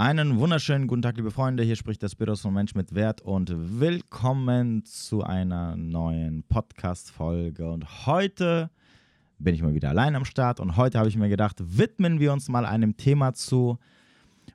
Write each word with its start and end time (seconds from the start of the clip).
Einen 0.00 0.38
wunderschönen 0.38 0.86
guten 0.86 1.02
Tag, 1.02 1.18
liebe 1.18 1.30
Freunde. 1.30 1.62
Hier 1.62 1.76
spricht 1.76 2.00
der 2.00 2.08
Spiros 2.08 2.40
von 2.40 2.54
Mensch 2.54 2.74
mit 2.74 2.94
Wert 2.94 3.20
und 3.20 3.52
willkommen 3.80 4.82
zu 4.86 5.22
einer 5.22 5.76
neuen 5.76 6.42
Podcast-Folge. 6.44 7.70
Und 7.70 8.06
heute 8.06 8.70
bin 9.38 9.54
ich 9.54 9.60
mal 9.60 9.74
wieder 9.74 9.90
allein 9.90 10.16
am 10.16 10.24
Start 10.24 10.58
und 10.58 10.78
heute 10.78 10.98
habe 10.98 11.10
ich 11.10 11.18
mir 11.18 11.28
gedacht, 11.28 11.58
widmen 11.60 12.18
wir 12.18 12.32
uns 12.32 12.48
mal 12.48 12.64
einem 12.64 12.96
Thema 12.96 13.34
zu, 13.34 13.78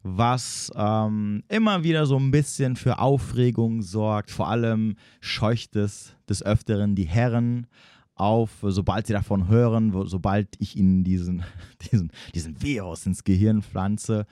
was 0.02 0.72
ähm, 0.76 1.44
immer 1.48 1.84
wieder 1.84 2.08
so 2.08 2.18
ein 2.18 2.32
bisschen 2.32 2.76
für 2.76 2.98
Aufregung 2.98 3.84
sorgt. 3.84 4.32
Vor 4.32 4.50
allem 4.50 4.96
scheucht 5.22 5.76
es 5.76 6.16
des 6.28 6.42
Öfteren 6.42 6.96
die 6.96 7.06
Herren 7.06 7.68
auf, 8.16 8.50
sobald 8.64 9.06
sie 9.06 9.14
davon 9.14 9.48
hören, 9.48 9.94
sobald 10.08 10.48
ich 10.58 10.76
ihnen 10.76 11.04
diesen, 11.04 11.44
diesen, 11.92 12.12
diesen 12.34 12.60
Virus 12.64 13.06
ins 13.06 13.24
Gehirn 13.24 13.62
pflanze 13.62 14.26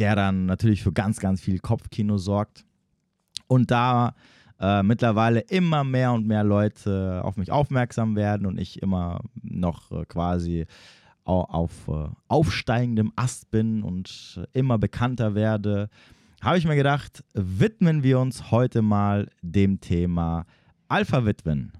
der 0.00 0.16
dann 0.16 0.46
natürlich 0.46 0.82
für 0.82 0.92
ganz, 0.92 1.20
ganz 1.20 1.40
viel 1.40 1.58
Kopfkino 1.58 2.18
sorgt. 2.18 2.64
Und 3.46 3.70
da 3.70 4.14
äh, 4.58 4.82
mittlerweile 4.82 5.40
immer 5.40 5.84
mehr 5.84 6.12
und 6.12 6.26
mehr 6.26 6.44
Leute 6.44 7.20
auf 7.24 7.36
mich 7.36 7.50
aufmerksam 7.52 8.16
werden 8.16 8.46
und 8.46 8.58
ich 8.58 8.82
immer 8.82 9.20
noch 9.42 9.92
äh, 9.92 10.04
quasi 10.06 10.66
auf 11.24 11.86
äh, 11.88 12.08
aufsteigendem 12.26 13.12
Ast 13.14 13.50
bin 13.50 13.82
und 13.82 14.40
immer 14.52 14.78
bekannter 14.78 15.34
werde, 15.34 15.88
habe 16.40 16.58
ich 16.58 16.66
mir 16.66 16.74
gedacht, 16.74 17.22
widmen 17.34 18.02
wir 18.02 18.18
uns 18.18 18.50
heute 18.50 18.82
mal 18.82 19.28
dem 19.42 19.80
Thema 19.80 20.46
Alpha-Witwen. 20.88 21.72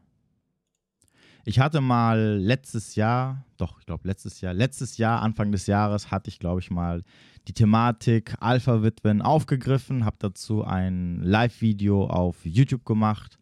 Ich 1.45 1.59
hatte 1.59 1.80
mal 1.80 2.39
letztes 2.39 2.95
Jahr, 2.95 3.45
doch, 3.57 3.80
ich 3.80 3.87
glaube 3.87 4.07
letztes 4.07 4.41
Jahr, 4.41 4.52
letztes 4.55 4.99
Jahr, 4.99 5.23
Anfang 5.23 5.51
des 5.51 5.66
Jahres, 5.66 6.11
hatte 6.11 6.29
ich, 6.29 6.39
glaube 6.39 6.61
ich, 6.61 6.71
mal 6.71 7.02
die 7.49 7.53
Thematik 7.53 8.35
Alpha-Witwen 8.41 9.23
aufgegriffen, 9.23 10.05
habe 10.05 10.17
dazu 10.19 10.65
ein 10.65 11.21
Live-Video 11.23 12.07
auf 12.07 12.45
YouTube 12.45 12.85
gemacht, 12.85 13.38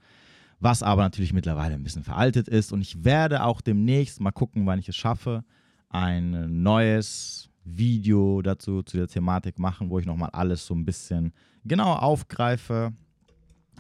was 0.60 0.82
aber 0.82 1.02
natürlich 1.02 1.32
mittlerweile 1.32 1.74
ein 1.74 1.82
bisschen 1.82 2.04
veraltet 2.04 2.48
ist. 2.48 2.72
Und 2.72 2.80
ich 2.80 3.04
werde 3.04 3.44
auch 3.44 3.60
demnächst 3.60 4.20
mal 4.20 4.32
gucken, 4.32 4.66
wann 4.66 4.78
ich 4.78 4.88
es 4.88 4.96
schaffe, 4.96 5.44
ein 5.88 6.62
neues 6.62 7.50
Video 7.64 8.40
dazu 8.42 8.82
zu 8.82 8.96
der 8.96 9.08
Thematik 9.08 9.58
machen, 9.58 9.90
wo 9.90 9.98
ich 9.98 10.06
nochmal 10.06 10.30
alles 10.32 10.64
so 10.64 10.74
ein 10.74 10.84
bisschen 10.84 11.32
genauer 11.64 12.02
aufgreife 12.02 12.92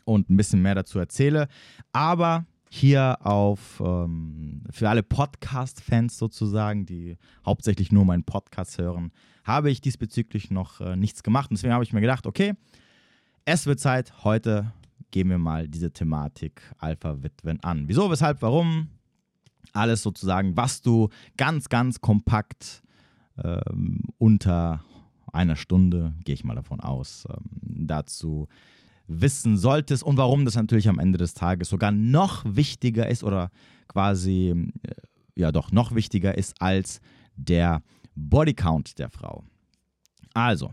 und 0.04 0.28
ein 0.30 0.36
bisschen 0.36 0.62
mehr 0.62 0.74
dazu 0.74 0.98
erzähle. 0.98 1.48
Aber 1.92 2.46
hier 2.70 3.18
auf 3.24 3.80
ähm, 3.84 4.62
für 4.70 4.88
alle 4.88 5.02
Podcast-Fans 5.02 6.18
sozusagen, 6.18 6.86
die 6.86 7.16
hauptsächlich 7.44 7.92
nur 7.92 8.04
meinen 8.04 8.24
Podcast 8.24 8.78
hören, 8.78 9.12
habe 9.44 9.70
ich 9.70 9.80
diesbezüglich 9.80 10.50
noch 10.50 10.80
äh, 10.80 10.96
nichts 10.96 11.22
gemacht. 11.22 11.50
Und 11.50 11.58
deswegen 11.58 11.72
habe 11.72 11.84
ich 11.84 11.92
mir 11.92 12.00
gedacht, 12.00 12.26
okay, 12.26 12.54
es 13.44 13.66
wird 13.66 13.80
Zeit, 13.80 14.24
heute 14.24 14.72
gehen 15.10 15.30
wir 15.30 15.38
mal 15.38 15.68
diese 15.68 15.90
Thematik 15.90 16.60
Alpha-Witwen 16.78 17.60
an. 17.60 17.88
Wieso, 17.88 18.10
weshalb, 18.10 18.42
warum? 18.42 18.88
Alles 19.72 20.02
sozusagen, 20.02 20.56
was 20.56 20.82
du 20.82 21.08
ganz, 21.36 21.68
ganz 21.68 22.00
kompakt 22.00 22.82
ähm, 23.42 24.02
unter 24.18 24.84
einer 25.32 25.56
Stunde, 25.56 26.14
gehe 26.24 26.34
ich 26.34 26.44
mal 26.44 26.54
davon 26.54 26.80
aus, 26.80 27.26
ähm, 27.30 27.86
dazu 27.86 28.48
wissen 29.08 29.56
solltest 29.56 30.02
und 30.02 30.16
warum 30.16 30.44
das 30.44 30.54
natürlich 30.54 30.88
am 30.88 30.98
Ende 30.98 31.18
des 31.18 31.34
Tages 31.34 31.68
sogar 31.68 31.90
noch 31.90 32.44
wichtiger 32.46 33.08
ist 33.08 33.24
oder 33.24 33.50
quasi, 33.88 34.70
äh, 34.82 34.94
ja 35.34 35.50
doch, 35.50 35.72
noch 35.72 35.94
wichtiger 35.94 36.36
ist 36.36 36.60
als 36.60 37.00
der 37.34 37.82
Bodycount 38.14 38.98
der 38.98 39.08
Frau. 39.08 39.44
Also, 40.34 40.72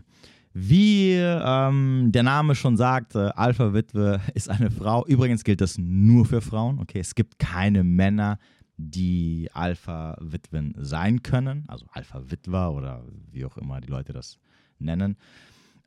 wie 0.52 1.12
ähm, 1.12 2.10
der 2.12 2.22
Name 2.22 2.54
schon 2.54 2.76
sagt, 2.76 3.14
äh, 3.14 3.30
Alpha-Witwe 3.34 4.20
ist 4.34 4.48
eine 4.48 4.70
Frau. 4.70 5.04
Übrigens 5.06 5.44
gilt 5.44 5.60
das 5.60 5.76
nur 5.78 6.24
für 6.24 6.40
Frauen. 6.40 6.78
Okay, 6.78 7.00
es 7.00 7.14
gibt 7.14 7.38
keine 7.38 7.84
Männer, 7.84 8.38
die 8.78 9.48
Alpha-Witwen 9.52 10.74
sein 10.78 11.22
können, 11.22 11.64
also 11.68 11.86
Alpha-Witwer 11.92 12.72
oder 12.72 13.04
wie 13.30 13.44
auch 13.44 13.56
immer 13.56 13.80
die 13.80 13.88
Leute 13.88 14.12
das 14.12 14.38
nennen. 14.78 15.16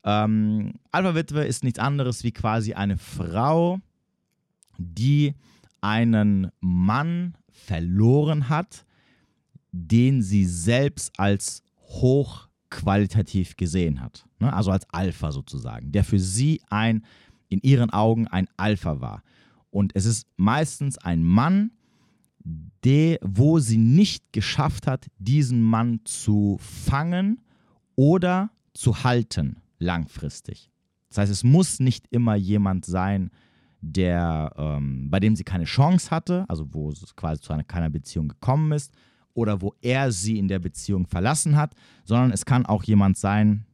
Ähm, 0.03 0.73
Alpha-Witwe 0.91 1.43
ist 1.43 1.63
nichts 1.63 1.79
anderes 1.79 2.23
wie 2.23 2.31
quasi 2.31 2.73
eine 2.73 2.97
Frau, 2.97 3.79
die 4.77 5.35
einen 5.81 6.51
Mann 6.59 7.35
verloren 7.51 8.49
hat, 8.49 8.85
den 9.71 10.21
sie 10.21 10.45
selbst 10.45 11.19
als 11.19 11.63
hochqualitativ 11.81 13.57
gesehen 13.57 14.01
hat. 14.01 14.25
Ne? 14.39 14.51
Also 14.53 14.71
als 14.71 14.89
Alpha 14.91 15.31
sozusagen, 15.31 15.91
der 15.91 16.03
für 16.03 16.19
sie 16.19 16.61
ein, 16.69 17.05
in 17.49 17.59
ihren 17.61 17.89
Augen 17.89 18.27
ein 18.27 18.47
Alpha 18.57 19.01
war. 19.01 19.23
Und 19.69 19.95
es 19.95 20.05
ist 20.05 20.27
meistens 20.37 20.97
ein 20.97 21.23
Mann, 21.23 21.71
der, 22.83 23.19
wo 23.21 23.59
sie 23.59 23.77
nicht 23.77 24.31
geschafft 24.31 24.87
hat, 24.87 25.07
diesen 25.19 25.61
Mann 25.61 25.99
zu 26.05 26.57
fangen 26.59 27.41
oder 27.95 28.49
zu 28.73 29.03
halten 29.03 29.57
langfristig. 29.79 30.69
Das 31.09 31.17
heißt, 31.17 31.31
es 31.31 31.43
muss 31.43 31.79
nicht 31.79 32.05
immer 32.11 32.35
jemand 32.35 32.85
sein, 32.85 33.31
der, 33.81 34.53
ähm, 34.57 35.09
bei 35.09 35.19
dem 35.19 35.35
sie 35.35 35.43
keine 35.43 35.63
Chance 35.63 36.11
hatte, 36.11 36.45
also 36.47 36.67
wo 36.73 36.91
es 36.91 37.15
quasi 37.15 37.41
zu 37.41 37.53
einer, 37.53 37.63
keiner 37.63 37.89
Beziehung 37.89 38.27
gekommen 38.27 38.71
ist, 38.71 38.93
oder 39.33 39.61
wo 39.61 39.73
er 39.81 40.11
sie 40.11 40.37
in 40.37 40.47
der 40.47 40.59
Beziehung 40.59 41.07
verlassen 41.07 41.55
hat, 41.55 41.73
sondern 42.03 42.31
es 42.31 42.45
kann 42.45 42.65
auch 42.65 42.83
jemand 42.83 43.17
sein, 43.17 43.65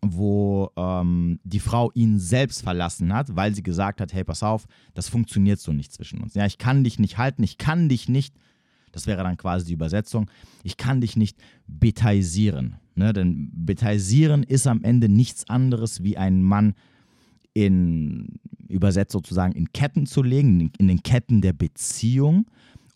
wo 0.00 0.70
ähm, 0.76 1.38
die 1.44 1.60
Frau 1.60 1.90
ihn 1.94 2.18
selbst 2.18 2.62
verlassen 2.62 3.12
hat, 3.12 3.34
weil 3.36 3.54
sie 3.54 3.62
gesagt 3.62 4.00
hat, 4.00 4.12
hey, 4.12 4.24
pass 4.24 4.42
auf, 4.42 4.66
das 4.94 5.08
funktioniert 5.08 5.60
so 5.60 5.72
nicht 5.72 5.92
zwischen 5.92 6.20
uns. 6.20 6.34
Ja, 6.34 6.44
ich 6.44 6.58
kann 6.58 6.84
dich 6.84 6.98
nicht 6.98 7.18
halten, 7.18 7.42
ich 7.42 7.58
kann 7.58 7.88
dich 7.88 8.08
nicht, 8.08 8.34
das 8.90 9.06
wäre 9.06 9.22
dann 9.22 9.36
quasi 9.36 9.66
die 9.66 9.74
Übersetzung, 9.74 10.30
ich 10.62 10.76
kann 10.76 11.00
dich 11.00 11.16
nicht 11.16 11.38
betaisieren. 11.66 12.76
Ne? 12.94 13.12
Denn 13.12 13.50
betaisieren 13.54 14.42
ist 14.42 14.66
am 14.66 14.82
Ende 14.82 15.08
nichts 15.08 15.48
anderes 15.48 16.02
wie 16.02 16.16
einen 16.16 16.42
Mann 16.42 16.74
in, 17.54 18.38
übersetzt 18.68 19.12
sozusagen, 19.12 19.52
in 19.54 19.72
Ketten 19.72 20.06
zu 20.06 20.22
legen, 20.22 20.72
in 20.78 20.88
den 20.88 21.02
Ketten 21.02 21.40
der 21.40 21.52
Beziehung 21.52 22.46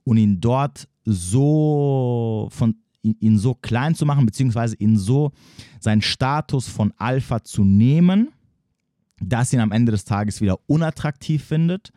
und 0.04 0.16
ihn 0.16 0.40
dort 0.40 0.88
so 1.04 2.48
von 2.50 2.76
ihn 3.02 3.38
so 3.38 3.54
klein 3.54 3.94
zu 3.94 4.04
machen, 4.04 4.26
beziehungsweise 4.26 4.74
ihn 4.76 4.96
so 4.96 5.30
seinen 5.78 6.02
Status 6.02 6.68
von 6.68 6.92
Alpha 6.96 7.44
zu 7.44 7.64
nehmen, 7.64 8.30
dass 9.20 9.52
ihn 9.52 9.60
am 9.60 9.70
Ende 9.70 9.92
des 9.92 10.04
Tages 10.04 10.40
wieder 10.40 10.58
unattraktiv 10.66 11.44
findet 11.44 11.92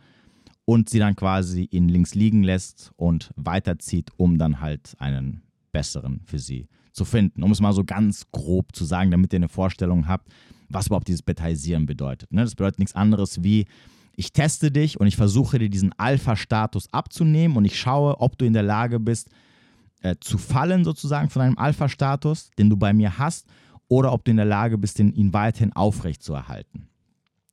und 0.64 0.88
sie 0.88 1.00
dann 1.00 1.16
quasi 1.16 1.68
ihn 1.72 1.88
links 1.88 2.14
liegen 2.14 2.44
lässt 2.44 2.92
und 2.94 3.32
weiterzieht, 3.34 4.10
um 4.18 4.38
dann 4.38 4.60
halt 4.60 4.94
einen 5.00 5.42
besseren 5.72 6.20
für 6.24 6.38
sie 6.38 6.68
zu 6.92 7.04
finden. 7.04 7.42
Um 7.42 7.50
es 7.52 7.60
mal 7.60 7.72
so 7.72 7.84
ganz 7.84 8.26
grob 8.32 8.74
zu 8.74 8.84
sagen, 8.84 9.10
damit 9.10 9.32
ihr 9.32 9.38
eine 9.38 9.48
Vorstellung 9.48 10.08
habt, 10.08 10.32
was 10.68 10.86
überhaupt 10.86 11.08
dieses 11.08 11.22
Betaisieren 11.22 11.86
bedeutet. 11.86 12.32
Ne? 12.32 12.42
Das 12.42 12.54
bedeutet 12.54 12.78
nichts 12.78 12.94
anderes 12.94 13.42
wie, 13.42 13.66
ich 14.16 14.32
teste 14.32 14.70
dich 14.70 15.00
und 15.00 15.06
ich 15.06 15.16
versuche 15.16 15.58
dir 15.58 15.70
diesen 15.70 15.92
Alpha-Status 15.98 16.92
abzunehmen 16.92 17.56
und 17.56 17.64
ich 17.64 17.78
schaue, 17.78 18.20
ob 18.20 18.36
du 18.38 18.44
in 18.44 18.52
der 18.52 18.62
Lage 18.62 19.00
bist, 19.00 19.30
äh, 20.02 20.16
zu 20.20 20.38
fallen 20.38 20.84
sozusagen 20.84 21.30
von 21.30 21.42
einem 21.42 21.58
Alpha-Status, 21.58 22.50
den 22.58 22.70
du 22.70 22.76
bei 22.76 22.92
mir 22.92 23.18
hast, 23.18 23.46
oder 23.88 24.12
ob 24.12 24.24
du 24.24 24.30
in 24.30 24.36
der 24.36 24.46
Lage 24.46 24.78
bist, 24.78 24.98
den, 24.98 25.12
ihn 25.12 25.32
weiterhin 25.32 25.72
aufrecht 25.72 26.22
zu 26.22 26.34
erhalten. 26.34 26.88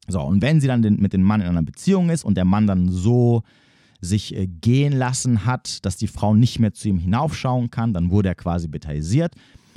So, 0.07 0.21
und 0.21 0.41
wenn 0.41 0.61
sie 0.61 0.67
dann 0.67 0.81
den, 0.81 0.97
mit 0.97 1.13
dem 1.13 1.23
Mann 1.23 1.41
in 1.41 1.47
einer 1.47 1.63
Beziehung 1.63 2.09
ist 2.09 2.23
und 2.23 2.35
der 2.35 2.45
Mann 2.45 2.67
dann 2.67 2.89
so 2.89 3.43
sich 4.01 4.35
äh, 4.35 4.47
gehen 4.47 4.93
lassen 4.93 5.45
hat, 5.45 5.85
dass 5.85 5.97
die 5.97 6.07
Frau 6.07 6.35
nicht 6.35 6.59
mehr 6.59 6.73
zu 6.73 6.87
ihm 6.87 6.97
hinaufschauen 6.97 7.71
kann, 7.71 7.93
dann 7.93 8.11
wurde 8.11 8.29
er 8.29 8.35
quasi 8.35 8.67
betaisiert. 8.67 9.33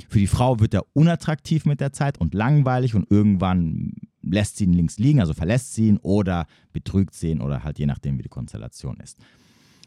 Für 0.09 0.19
die 0.19 0.27
Frau 0.27 0.59
wird 0.59 0.73
er 0.73 0.85
unattraktiv 0.93 1.65
mit 1.65 1.79
der 1.79 1.93
Zeit 1.93 2.19
und 2.19 2.33
langweilig 2.33 2.95
und 2.95 3.09
irgendwann 3.09 3.93
lässt 4.21 4.57
sie 4.57 4.65
ihn 4.65 4.73
links 4.73 4.99
liegen, 4.99 5.19
also 5.19 5.33
verlässt 5.33 5.73
sie 5.73 5.87
ihn 5.87 5.97
oder 5.97 6.45
betrügt 6.73 7.13
sie 7.13 7.31
ihn 7.31 7.41
oder 7.41 7.63
halt 7.63 7.79
je 7.79 7.85
nachdem, 7.85 8.17
wie 8.17 8.23
die 8.23 8.29
Konstellation 8.29 8.97
ist. 8.97 9.17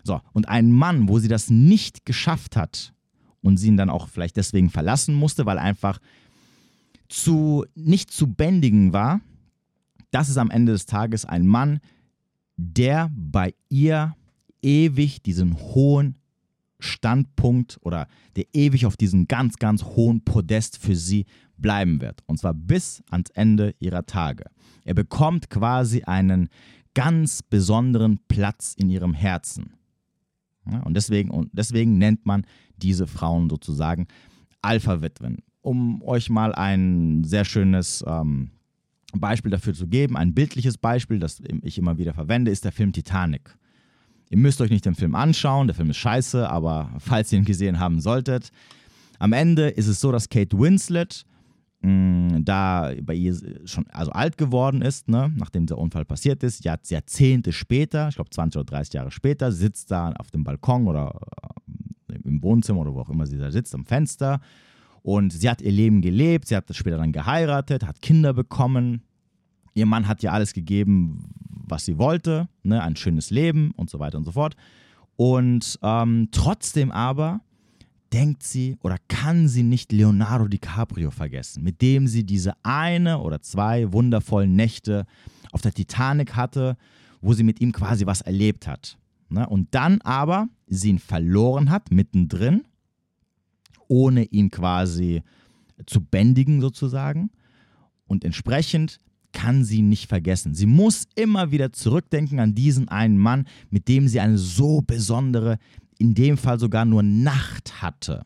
So, 0.02 0.20
und 0.32 0.48
ein 0.48 0.70
Mann, 0.72 1.08
wo 1.08 1.18
sie 1.18 1.28
das 1.28 1.50
nicht 1.50 2.04
geschafft 2.04 2.56
hat 2.56 2.92
und 3.40 3.56
sie 3.56 3.68
ihn 3.68 3.76
dann 3.76 3.90
auch 3.90 4.08
vielleicht 4.08 4.36
deswegen 4.36 4.70
verlassen 4.70 5.14
musste, 5.14 5.46
weil 5.46 5.58
einfach 5.58 5.98
zu 7.08 7.64
nicht 7.74 8.10
zu 8.10 8.26
bändigen 8.26 8.92
war, 8.92 9.20
das 10.10 10.28
ist 10.28 10.36
am 10.36 10.50
Ende 10.50 10.72
des 10.72 10.86
Tages 10.86 11.24
ein 11.24 11.46
Mann, 11.46 11.80
der 12.56 13.10
bei 13.14 13.54
ihr 13.68 14.14
ewig 14.64 15.22
diesen 15.22 15.56
hohen 15.56 16.16
Standpunkt 16.80 17.78
oder 17.82 18.08
der 18.36 18.46
ewig 18.52 18.86
auf 18.86 18.96
diesem 18.96 19.28
ganz, 19.28 19.56
ganz 19.56 19.84
hohen 19.84 20.24
Podest 20.24 20.78
für 20.78 20.96
sie 20.96 21.26
bleiben 21.56 22.00
wird. 22.00 22.22
Und 22.26 22.38
zwar 22.38 22.54
bis 22.54 23.02
ans 23.10 23.30
Ende 23.30 23.74
ihrer 23.78 24.06
Tage. 24.06 24.44
Er 24.84 24.94
bekommt 24.94 25.50
quasi 25.50 26.02
einen 26.02 26.48
ganz 26.94 27.42
besonderen 27.42 28.18
Platz 28.28 28.74
in 28.76 28.90
ihrem 28.90 29.14
Herzen. 29.14 29.74
Ja, 30.70 30.80
und, 30.80 30.94
deswegen, 30.94 31.30
und 31.30 31.50
deswegen 31.52 31.98
nennt 31.98 32.26
man 32.26 32.46
diese 32.76 33.06
Frauen 33.06 33.48
sozusagen 33.50 34.06
Alpha-Witwen. 34.62 35.38
um 35.60 36.02
euch 36.02 36.28
mal 36.28 36.54
ein 36.54 37.24
sehr 37.24 37.44
schönes 37.44 38.04
ähm, 38.06 38.50
Beispiel 39.14 39.50
dafür 39.50 39.74
zu 39.74 39.86
geben, 39.86 40.16
ein 40.16 40.34
bildliches 40.34 40.76
Beispiel, 40.76 41.18
das 41.18 41.40
ich 41.62 41.78
immer 41.78 41.96
wieder 41.98 42.12
verwende, 42.12 42.50
ist 42.50 42.64
der 42.64 42.72
Film 42.72 42.92
Titanic. 42.92 43.56
Ihr 44.30 44.38
müsst 44.38 44.60
euch 44.60 44.70
nicht 44.70 44.86
den 44.86 44.94
Film 44.94 45.14
anschauen, 45.14 45.66
der 45.66 45.76
Film 45.76 45.90
ist 45.90 45.98
scheiße, 45.98 46.48
aber 46.48 46.90
falls 46.98 47.32
ihr 47.32 47.38
ihn 47.38 47.44
gesehen 47.44 47.78
haben 47.78 48.00
solltet, 48.00 48.50
am 49.18 49.32
Ende 49.32 49.68
ist 49.68 49.86
es 49.86 50.00
so, 50.00 50.12
dass 50.12 50.28
Kate 50.28 50.58
Winslet 50.58 51.24
mh, 51.82 51.90
mm, 51.90 52.44
da 52.44 52.92
bei 53.02 53.14
ihr 53.14 53.36
schon 53.64 53.86
also 53.88 54.10
alt 54.12 54.38
geworden 54.38 54.82
ist, 54.82 55.08
ne, 55.08 55.32
nachdem 55.36 55.66
der 55.66 55.78
Unfall 55.78 56.04
passiert 56.04 56.42
ist, 56.42 56.64
Jahrzehnte 56.64 57.52
später, 57.52 58.08
ich 58.08 58.16
glaube 58.16 58.30
20 58.30 58.60
oder 58.60 58.66
30 58.66 58.94
Jahre 58.94 59.10
später, 59.10 59.52
sitzt 59.52 59.90
da 59.90 60.12
auf 60.18 60.30
dem 60.30 60.44
Balkon 60.44 60.88
oder 60.88 61.18
äh, 62.08 62.16
im 62.24 62.42
Wohnzimmer 62.42 62.80
oder 62.80 62.94
wo 62.94 63.00
auch 63.00 63.10
immer 63.10 63.26
sie 63.26 63.38
da 63.38 63.50
sitzt, 63.50 63.74
am 63.74 63.84
Fenster 63.84 64.40
und 65.02 65.32
sie 65.32 65.50
hat 65.50 65.60
ihr 65.60 65.72
Leben 65.72 66.00
gelebt, 66.00 66.48
sie 66.48 66.56
hat 66.56 66.64
später 66.74 66.96
dann 66.96 67.12
geheiratet, 67.12 67.86
hat 67.86 68.00
Kinder 68.00 68.32
bekommen. 68.32 69.02
Ihr 69.74 69.86
Mann 69.86 70.06
hat 70.08 70.22
ihr 70.22 70.32
alles 70.32 70.52
gegeben, 70.52 71.24
was 71.48 71.84
sie 71.84 71.98
wollte, 71.98 72.48
ne? 72.62 72.82
ein 72.82 72.96
schönes 72.96 73.30
Leben 73.30 73.72
und 73.76 73.90
so 73.90 73.98
weiter 73.98 74.18
und 74.18 74.24
so 74.24 74.32
fort. 74.32 74.54
Und 75.16 75.78
ähm, 75.82 76.28
trotzdem 76.30 76.90
aber 76.90 77.40
denkt 78.12 78.42
sie 78.42 78.76
oder 78.82 78.96
kann 79.08 79.48
sie 79.48 79.62
nicht 79.62 79.90
Leonardo 79.90 80.46
DiCaprio 80.46 81.10
vergessen, 81.10 81.64
mit 81.64 81.82
dem 81.82 82.06
sie 82.06 82.24
diese 82.24 82.52
eine 82.62 83.18
oder 83.18 83.40
zwei 83.42 83.92
wundervollen 83.92 84.54
Nächte 84.54 85.06
auf 85.52 85.60
der 85.62 85.72
Titanic 85.72 86.36
hatte, 86.36 86.76
wo 87.20 87.32
sie 87.32 87.42
mit 87.42 87.60
ihm 87.60 87.72
quasi 87.72 88.06
was 88.06 88.20
erlebt 88.20 88.66
hat. 88.66 88.98
Ne? 89.28 89.48
Und 89.48 89.74
dann 89.74 90.00
aber 90.02 90.48
sie 90.66 90.90
ihn 90.90 90.98
verloren 90.98 91.70
hat, 91.70 91.90
mittendrin 91.90 92.62
ohne 93.88 94.24
ihn 94.24 94.50
quasi 94.50 95.22
zu 95.86 96.00
bändigen 96.00 96.60
sozusagen. 96.60 97.30
Und 98.06 98.24
entsprechend 98.24 98.98
kann 99.34 99.64
sie 99.64 99.82
nicht 99.82 100.08
vergessen. 100.08 100.54
Sie 100.54 100.64
muss 100.64 101.06
immer 101.14 101.50
wieder 101.50 101.72
zurückdenken 101.72 102.40
an 102.40 102.54
diesen 102.54 102.88
einen 102.88 103.18
Mann, 103.18 103.46
mit 103.68 103.88
dem 103.88 104.08
sie 104.08 104.20
eine 104.20 104.38
so 104.38 104.80
besondere, 104.80 105.58
in 105.98 106.14
dem 106.14 106.38
Fall 106.38 106.58
sogar 106.58 106.86
nur 106.86 107.02
Nacht 107.02 107.82
hatte. 107.82 108.24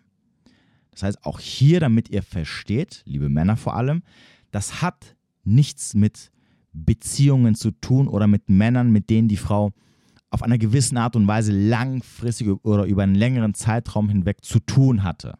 Das 0.92 1.02
heißt, 1.02 1.24
auch 1.24 1.40
hier, 1.40 1.80
damit 1.80 2.10
ihr 2.10 2.22
versteht, 2.22 3.02
liebe 3.04 3.28
Männer 3.28 3.56
vor 3.56 3.74
allem, 3.74 4.02
das 4.50 4.82
hat 4.82 5.16
nichts 5.44 5.94
mit 5.94 6.30
Beziehungen 6.72 7.54
zu 7.54 7.70
tun 7.72 8.06
oder 8.08 8.26
mit 8.26 8.48
Männern, 8.48 8.90
mit 8.90 9.10
denen 9.10 9.28
die 9.28 9.36
Frau 9.36 9.72
auf 10.30 10.42
einer 10.42 10.58
gewissen 10.58 10.98
Art 10.98 11.16
und 11.16 11.26
Weise 11.26 11.52
langfristig 11.52 12.48
oder 12.64 12.84
über 12.84 13.02
einen 13.02 13.14
längeren 13.14 13.54
Zeitraum 13.54 14.08
hinweg 14.08 14.44
zu 14.44 14.60
tun 14.60 15.02
hatte. 15.02 15.34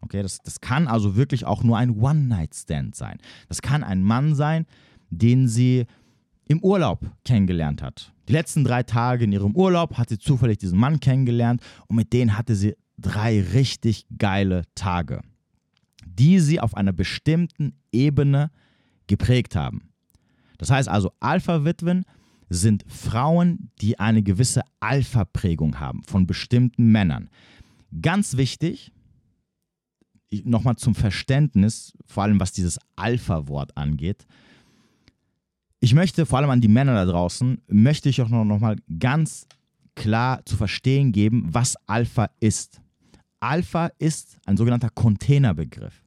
Okay, 0.00 0.22
das, 0.22 0.38
das 0.38 0.60
kann 0.60 0.86
also 0.86 1.16
wirklich 1.16 1.44
auch 1.44 1.64
nur 1.64 1.76
ein 1.76 1.98
One-Night-Stand 1.98 2.94
sein. 2.94 3.18
Das 3.48 3.62
kann 3.62 3.82
ein 3.82 4.02
Mann 4.02 4.34
sein, 4.34 4.66
den 5.10 5.48
sie 5.48 5.86
im 6.46 6.62
Urlaub 6.62 7.04
kennengelernt 7.24 7.82
hat. 7.82 8.12
Die 8.28 8.32
letzten 8.32 8.64
drei 8.64 8.82
Tage 8.82 9.24
in 9.24 9.32
ihrem 9.32 9.54
Urlaub 9.54 9.96
hat 9.96 10.08
sie 10.08 10.18
zufällig 10.18 10.58
diesen 10.58 10.78
Mann 10.78 11.00
kennengelernt 11.00 11.62
und 11.86 11.96
mit 11.96 12.12
denen 12.12 12.36
hatte 12.36 12.54
sie 12.54 12.74
drei 12.98 13.40
richtig 13.40 14.06
geile 14.18 14.64
Tage, 14.74 15.22
die 16.04 16.40
sie 16.40 16.60
auf 16.60 16.74
einer 16.74 16.92
bestimmten 16.92 17.74
Ebene 17.92 18.50
geprägt 19.06 19.56
haben. 19.56 19.90
Das 20.58 20.70
heißt 20.70 20.88
also, 20.88 21.12
Alpha-Witwen 21.20 22.04
sind 22.50 22.84
Frauen, 22.88 23.70
die 23.80 23.98
eine 23.98 24.22
gewisse 24.22 24.62
Alpha-Prägung 24.80 25.78
haben 25.80 26.02
von 26.04 26.26
bestimmten 26.26 26.90
Männern. 26.90 27.30
Ganz 28.02 28.36
wichtig, 28.36 28.92
nochmal 30.44 30.76
zum 30.76 30.94
Verständnis, 30.94 31.92
vor 32.06 32.24
allem 32.24 32.40
was 32.40 32.52
dieses 32.52 32.78
Alpha-Wort 32.96 33.76
angeht. 33.76 34.26
Ich 35.80 35.94
möchte 35.94 36.26
vor 36.26 36.38
allem 36.38 36.50
an 36.50 36.60
die 36.60 36.68
Männer 36.68 36.94
da 36.94 37.04
draußen, 37.04 37.62
möchte 37.68 38.08
ich 38.08 38.20
auch 38.20 38.28
noch, 38.28 38.44
noch 38.44 38.58
mal 38.58 38.76
ganz 38.98 39.46
klar 39.94 40.44
zu 40.44 40.56
verstehen 40.56 41.12
geben, 41.12 41.46
was 41.50 41.76
Alpha 41.86 42.30
ist. 42.40 42.80
Alpha 43.40 43.90
ist 43.98 44.38
ein 44.46 44.56
sogenannter 44.56 44.90
Containerbegriff. 44.90 46.02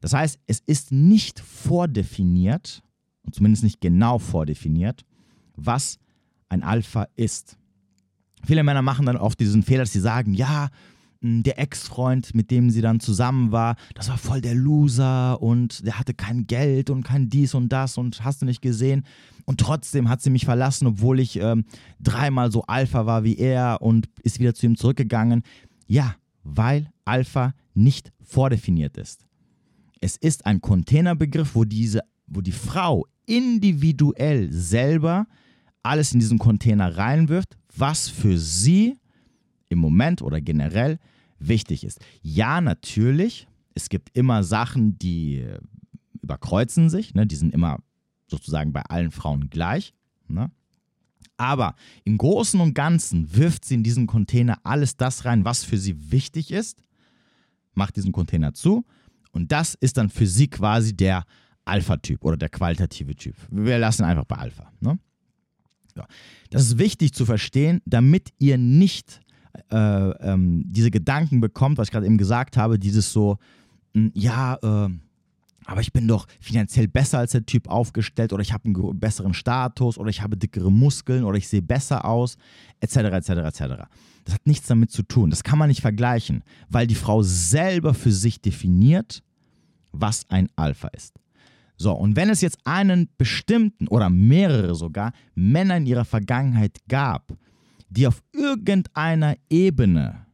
Das 0.00 0.12
heißt, 0.12 0.38
es 0.46 0.60
ist 0.60 0.92
nicht 0.92 1.40
vordefiniert, 1.40 2.82
und 3.24 3.34
zumindest 3.34 3.64
nicht 3.64 3.80
genau 3.80 4.18
vordefiniert, 4.18 5.04
was 5.56 5.98
ein 6.48 6.62
Alpha 6.62 7.08
ist. 7.16 7.56
Viele 8.44 8.62
Männer 8.62 8.82
machen 8.82 9.06
dann 9.06 9.16
oft 9.16 9.38
diesen 9.40 9.62
Fehler, 9.62 9.82
dass 9.82 9.92
sie 9.92 10.00
sagen, 10.00 10.34
ja, 10.34 10.68
der 11.20 11.58
Ex-Freund, 11.58 12.34
mit 12.34 12.50
dem 12.50 12.70
sie 12.70 12.80
dann 12.80 13.00
zusammen 13.00 13.52
war, 13.52 13.76
das 13.94 14.08
war 14.08 14.18
voll 14.18 14.40
der 14.40 14.54
Loser 14.54 15.42
und 15.42 15.84
der 15.86 15.98
hatte 15.98 16.14
kein 16.14 16.46
Geld 16.46 16.90
und 16.90 17.02
kein 17.02 17.28
dies 17.28 17.54
und 17.54 17.70
das 17.70 17.98
und 17.98 18.24
hast 18.24 18.42
du 18.42 18.46
nicht 18.46 18.62
gesehen. 18.62 19.04
Und 19.44 19.60
trotzdem 19.60 20.08
hat 20.08 20.22
sie 20.22 20.30
mich 20.30 20.44
verlassen, 20.44 20.86
obwohl 20.86 21.20
ich 21.20 21.38
ähm, 21.38 21.64
dreimal 22.00 22.50
so 22.50 22.62
Alpha 22.62 23.06
war 23.06 23.24
wie 23.24 23.36
er 23.36 23.78
und 23.80 24.08
ist 24.22 24.40
wieder 24.40 24.54
zu 24.54 24.66
ihm 24.66 24.76
zurückgegangen. 24.76 25.42
Ja, 25.86 26.16
weil 26.42 26.90
Alpha 27.04 27.54
nicht 27.74 28.12
vordefiniert 28.22 28.96
ist. 28.96 29.26
Es 30.00 30.16
ist 30.16 30.46
ein 30.46 30.60
Containerbegriff, 30.60 31.54
wo, 31.54 31.64
diese, 31.64 32.02
wo 32.26 32.40
die 32.40 32.52
Frau 32.52 33.06
individuell 33.26 34.52
selber 34.52 35.26
alles 35.82 36.12
in 36.12 36.20
diesen 36.20 36.38
Container 36.38 36.96
reinwirft, 36.96 37.56
was 37.76 38.08
für 38.08 38.38
sie 38.38 38.96
im 39.68 39.78
Moment 39.78 40.22
oder 40.22 40.40
generell 40.40 40.98
wichtig 41.38 41.84
ist. 41.84 42.00
Ja, 42.22 42.60
natürlich, 42.60 43.46
es 43.74 43.88
gibt 43.88 44.16
immer 44.16 44.42
Sachen, 44.42 44.98
die 44.98 45.38
äh, 45.38 45.58
überkreuzen 46.22 46.90
sich, 46.90 47.14
ne? 47.14 47.26
die 47.26 47.36
sind 47.36 47.52
immer 47.52 47.78
sozusagen 48.28 48.72
bei 48.72 48.82
allen 48.82 49.10
Frauen 49.10 49.50
gleich. 49.50 49.94
Ne? 50.28 50.50
Aber 51.36 51.74
im 52.04 52.18
Großen 52.18 52.60
und 52.60 52.74
Ganzen 52.74 53.34
wirft 53.34 53.64
sie 53.64 53.74
in 53.74 53.82
diesen 53.82 54.06
Container 54.06 54.58
alles 54.64 54.96
das 54.96 55.24
rein, 55.24 55.44
was 55.44 55.64
für 55.64 55.78
sie 55.78 56.10
wichtig 56.10 56.50
ist, 56.50 56.82
macht 57.74 57.96
diesen 57.96 58.12
Container 58.12 58.54
zu 58.54 58.84
und 59.36 59.52
das 59.52 59.74
ist 59.74 59.98
dann 59.98 60.08
für 60.08 60.26
sie 60.26 60.48
quasi 60.48 60.96
der 60.96 61.24
Alpha-Typ 61.66 62.24
oder 62.24 62.38
der 62.38 62.48
qualitative 62.48 63.14
Typ. 63.14 63.36
Wir 63.50 63.78
lassen 63.78 64.04
einfach 64.04 64.24
bei 64.24 64.36
Alpha. 64.36 64.72
Ne? 64.80 64.98
Ja. 65.94 66.06
Das 66.48 66.62
ist 66.62 66.78
wichtig 66.78 67.12
zu 67.12 67.26
verstehen, 67.26 67.82
damit 67.84 68.30
ihr 68.38 68.56
nicht 68.56 69.20
äh, 69.70 69.76
ähm, 69.76 70.64
diese 70.66 70.90
Gedanken 70.90 71.40
bekommt, 71.40 71.78
was 71.78 71.88
ich 71.88 71.92
gerade 71.92 72.06
eben 72.06 72.18
gesagt 72.18 72.56
habe, 72.56 72.78
dieses 72.78 73.12
so, 73.12 73.38
mh, 73.94 74.02
hm, 74.02 74.12
ja, 74.14 74.58
äh, 74.62 74.90
aber 75.66 75.80
ich 75.80 75.92
bin 75.92 76.06
doch 76.06 76.26
finanziell 76.40 76.86
besser 76.86 77.18
als 77.18 77.32
der 77.32 77.44
Typ 77.44 77.68
aufgestellt 77.68 78.32
oder 78.32 78.40
ich 78.40 78.52
habe 78.52 78.66
einen 78.66 79.00
besseren 79.00 79.34
Status 79.34 79.98
oder 79.98 80.10
ich 80.10 80.22
habe 80.22 80.36
dickere 80.36 80.70
Muskeln 80.70 81.24
oder 81.24 81.36
ich 81.36 81.48
sehe 81.48 81.62
besser 81.62 82.04
aus, 82.04 82.36
etc., 82.80 82.96
etc., 82.96 83.28
etc. 83.30 83.60
Das 84.24 84.34
hat 84.34 84.46
nichts 84.46 84.68
damit 84.68 84.92
zu 84.92 85.02
tun. 85.02 85.30
Das 85.30 85.42
kann 85.42 85.58
man 85.58 85.68
nicht 85.68 85.80
vergleichen, 85.80 86.44
weil 86.68 86.86
die 86.86 86.94
Frau 86.94 87.22
selber 87.22 87.94
für 87.94 88.12
sich 88.12 88.40
definiert, 88.40 89.22
was 89.92 90.30
ein 90.30 90.48
Alpha 90.54 90.88
ist. 90.88 91.14
So, 91.76 91.92
und 91.92 92.16
wenn 92.16 92.30
es 92.30 92.40
jetzt 92.40 92.58
einen 92.64 93.08
bestimmten 93.18 93.88
oder 93.88 94.08
mehrere 94.08 94.74
sogar 94.74 95.12
Männer 95.34 95.76
in 95.76 95.86
ihrer 95.86 96.04
Vergangenheit 96.04 96.78
gab, 96.88 97.36
die 97.88 98.06
auf 98.06 98.22
irgendeiner 98.32 99.36
Ebene, 99.48 100.26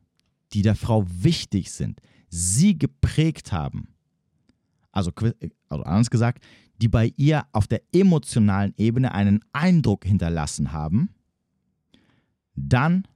die 0.53 0.63
der 0.63 0.75
Frau 0.75 1.05
wichtig 1.07 1.73
sind, 1.73 2.01
sie 2.29 2.79
geprägt 2.79 3.53
haben. 3.53 3.89
Also, 4.91 5.11
also 5.69 5.85
anders 5.85 6.11
gesagt, 6.11 6.43
die 6.81 6.89
bei 6.89 7.13
ihr 7.17 7.47
auf 7.53 7.67
der 7.67 7.83
emotionalen 7.93 8.75
Ebene 8.77 9.13
einen 9.13 9.41
Eindruck 9.53 10.05
hinterlassen 10.05 10.73
haben, 10.73 11.11
dann 12.55 13.07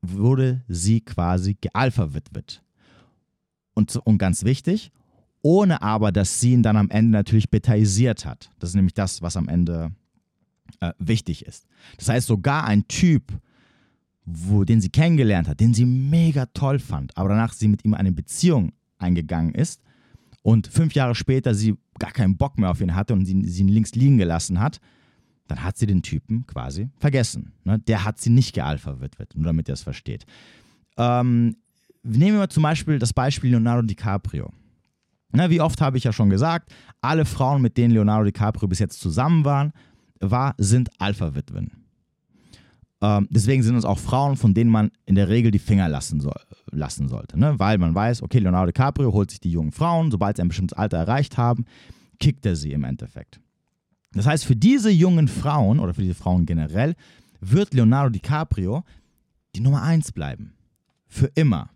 wurde 0.00 0.62
sie 0.68 1.00
quasi 1.00 1.56
gealpha-witwet. 1.60 2.62
Und, 3.74 3.96
und 3.96 4.18
ganz 4.18 4.44
wichtig, 4.44 4.92
ohne 5.42 5.82
aber, 5.82 6.12
dass 6.12 6.40
sie 6.40 6.52
ihn 6.52 6.62
dann 6.62 6.76
am 6.76 6.90
Ende 6.90 7.10
natürlich 7.10 7.50
betaisiert 7.50 8.24
hat. 8.24 8.50
Das 8.58 8.70
ist 8.70 8.76
nämlich 8.76 8.94
das, 8.94 9.20
was 9.20 9.36
am 9.36 9.48
Ende 9.48 9.90
äh, 10.80 10.92
wichtig 10.98 11.46
ist. 11.46 11.66
Das 11.98 12.08
heißt, 12.08 12.26
sogar 12.26 12.64
ein 12.64 12.86
Typ, 12.88 13.32
wo, 14.24 14.64
den 14.64 14.80
sie 14.80 14.90
kennengelernt 14.90 15.48
hat, 15.48 15.60
den 15.60 15.74
sie 15.74 15.84
mega 15.84 16.46
toll 16.46 16.78
fand, 16.78 17.16
aber 17.16 17.28
danach 17.28 17.52
sie 17.52 17.68
mit 17.68 17.84
ihm 17.84 17.94
eine 17.94 18.12
Beziehung 18.12 18.72
eingegangen 18.98 19.54
ist 19.54 19.82
und 20.42 20.66
fünf 20.66 20.94
Jahre 20.94 21.14
später 21.14 21.54
sie 21.54 21.76
gar 21.98 22.12
keinen 22.12 22.36
Bock 22.36 22.58
mehr 22.58 22.70
auf 22.70 22.80
ihn 22.80 22.94
hatte 22.94 23.12
und 23.12 23.26
sie, 23.26 23.44
sie 23.44 23.62
ihn 23.62 23.68
links 23.68 23.94
liegen 23.94 24.18
gelassen 24.18 24.60
hat, 24.60 24.80
dann 25.46 25.62
hat 25.62 25.76
sie 25.76 25.86
den 25.86 26.02
Typen 26.02 26.46
quasi 26.46 26.88
vergessen. 26.98 27.52
Ne? 27.64 27.78
Der 27.78 28.04
hat 28.04 28.20
sie 28.20 28.30
nicht 28.30 28.54
gealpha-witwet, 28.54 29.34
nur 29.36 29.44
damit 29.44 29.68
ihr 29.68 29.74
es 29.74 29.82
versteht. 29.82 30.24
Ähm, 30.96 31.56
nehmen 32.02 32.38
wir 32.38 32.48
zum 32.48 32.62
Beispiel 32.62 32.98
das 32.98 33.12
Beispiel 33.12 33.50
Leonardo 33.50 33.82
DiCaprio. 33.82 34.50
Na, 35.32 35.50
wie 35.50 35.60
oft 35.60 35.80
habe 35.80 35.98
ich 35.98 36.04
ja 36.04 36.12
schon 36.12 36.30
gesagt, 36.30 36.72
alle 37.00 37.24
Frauen, 37.24 37.60
mit 37.60 37.76
denen 37.76 37.92
Leonardo 37.92 38.24
DiCaprio 38.24 38.68
bis 38.68 38.78
jetzt 38.78 39.00
zusammen 39.00 39.44
waren, 39.44 39.72
war, 40.20 40.54
sind 40.58 40.90
Alpha-Witwen. 40.98 41.84
Ähm, 43.00 43.28
deswegen 43.30 43.62
sind 43.62 43.76
es 43.76 43.84
auch 43.84 43.98
Frauen, 43.98 44.36
von 44.36 44.54
denen 44.54 44.70
man 44.70 44.90
in 45.04 45.14
der 45.14 45.28
Regel 45.28 45.50
die 45.50 45.58
Finger 45.58 45.88
lassen, 45.88 46.20
soll, 46.20 46.40
lassen 46.70 47.08
sollte. 47.08 47.38
Ne? 47.38 47.58
Weil 47.58 47.78
man 47.78 47.94
weiß, 47.94 48.22
okay, 48.22 48.38
Leonardo 48.38 48.72
DiCaprio 48.72 49.12
holt 49.12 49.30
sich 49.30 49.40
die 49.40 49.50
jungen 49.50 49.72
Frauen, 49.72 50.10
sobald 50.10 50.36
sie 50.36 50.42
ein 50.42 50.48
bestimmtes 50.48 50.78
Alter 50.78 50.98
erreicht 50.98 51.36
haben, 51.36 51.66
kickt 52.18 52.46
er 52.46 52.56
sie 52.56 52.72
im 52.72 52.84
Endeffekt. 52.84 53.40
Das 54.12 54.26
heißt, 54.26 54.44
für 54.44 54.56
diese 54.56 54.90
jungen 54.90 55.28
Frauen 55.28 55.80
oder 55.80 55.92
für 55.92 56.02
diese 56.02 56.14
Frauen 56.14 56.46
generell 56.46 56.94
wird 57.40 57.74
Leonardo 57.74 58.10
DiCaprio 58.10 58.84
die 59.54 59.60
Nummer 59.60 59.82
1 59.82 60.12
bleiben. 60.12 60.54
Für 61.06 61.30
immer. 61.34 61.70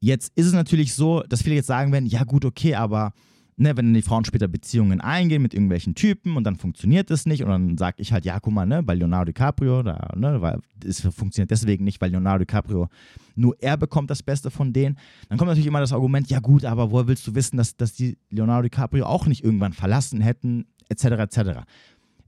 Jetzt 0.00 0.32
ist 0.34 0.46
es 0.46 0.52
natürlich 0.52 0.94
so, 0.94 1.22
dass 1.22 1.42
viele 1.42 1.56
jetzt 1.56 1.66
sagen 1.66 1.92
werden, 1.92 2.06
ja 2.06 2.24
gut, 2.24 2.44
okay, 2.44 2.74
aber 2.74 3.12
ne, 3.58 3.76
wenn 3.76 3.92
die 3.92 4.02
Frauen 4.02 4.24
später 4.24 4.48
Beziehungen 4.48 5.00
eingehen 5.00 5.42
mit 5.42 5.52
irgendwelchen 5.52 5.94
Typen 5.94 6.36
und 6.36 6.44
dann 6.44 6.56
funktioniert 6.56 7.10
es 7.10 7.26
nicht 7.26 7.42
und 7.42 7.50
dann 7.50 7.76
sage 7.76 7.96
ich 7.98 8.12
halt, 8.12 8.24
ja, 8.24 8.38
guck 8.40 8.52
mal, 8.52 8.66
ne, 8.66 8.82
bei 8.82 8.94
Leonardo 8.94 9.32
DiCaprio, 9.32 9.82
da, 9.82 10.12
ne, 10.16 10.40
weil 10.40 10.60
es 10.84 11.00
funktioniert 11.00 11.50
deswegen 11.50 11.84
nicht, 11.84 12.00
weil 12.00 12.10
Leonardo 12.10 12.44
DiCaprio 12.44 12.88
nur 13.34 13.56
er 13.60 13.76
bekommt 13.76 14.10
das 14.10 14.22
Beste 14.22 14.50
von 14.50 14.72
denen. 14.72 14.98
Dann 15.28 15.38
kommt 15.38 15.48
natürlich 15.48 15.66
immer 15.66 15.80
das 15.80 15.92
Argument, 15.92 16.30
ja 16.30 16.40
gut, 16.40 16.64
aber 16.64 16.90
woher 16.90 17.08
willst 17.08 17.26
du 17.26 17.34
wissen, 17.34 17.56
dass, 17.56 17.76
dass 17.76 17.94
die 17.94 18.18
Leonardo 18.30 18.62
DiCaprio 18.62 19.06
auch 19.06 19.26
nicht 19.26 19.44
irgendwann 19.44 19.72
verlassen 19.72 20.20
hätten, 20.20 20.66
etc., 20.88 21.04
etc. 21.04 21.38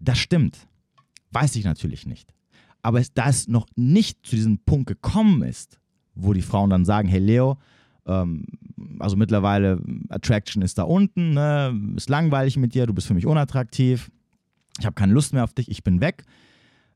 Das 0.00 0.18
stimmt. 0.18 0.66
Weiß 1.32 1.54
ich 1.56 1.64
natürlich 1.64 2.06
nicht. 2.06 2.34
Aber 2.82 3.02
da 3.14 3.28
es 3.28 3.46
noch 3.46 3.66
nicht 3.76 4.26
zu 4.26 4.36
diesem 4.36 4.58
Punkt 4.58 4.86
gekommen 4.86 5.42
ist, 5.42 5.78
wo 6.14 6.32
die 6.32 6.42
Frauen 6.42 6.70
dann 6.70 6.84
sagen, 6.84 7.08
hey 7.08 7.20
Leo, 7.20 7.58
ähm, 8.10 8.44
also 8.98 9.16
mittlerweile 9.16 9.80
Attraction 10.08 10.62
ist 10.62 10.78
da 10.78 10.82
unten, 10.82 11.32
ne? 11.32 11.94
ist 11.96 12.08
langweilig 12.08 12.56
mit 12.56 12.74
dir, 12.74 12.86
du 12.86 12.94
bist 12.94 13.06
für 13.06 13.14
mich 13.14 13.26
unattraktiv, 13.26 14.10
ich 14.78 14.86
habe 14.86 14.94
keine 14.94 15.12
Lust 15.12 15.32
mehr 15.32 15.44
auf 15.44 15.54
dich, 15.54 15.70
ich 15.70 15.84
bin 15.84 16.00
weg. 16.00 16.24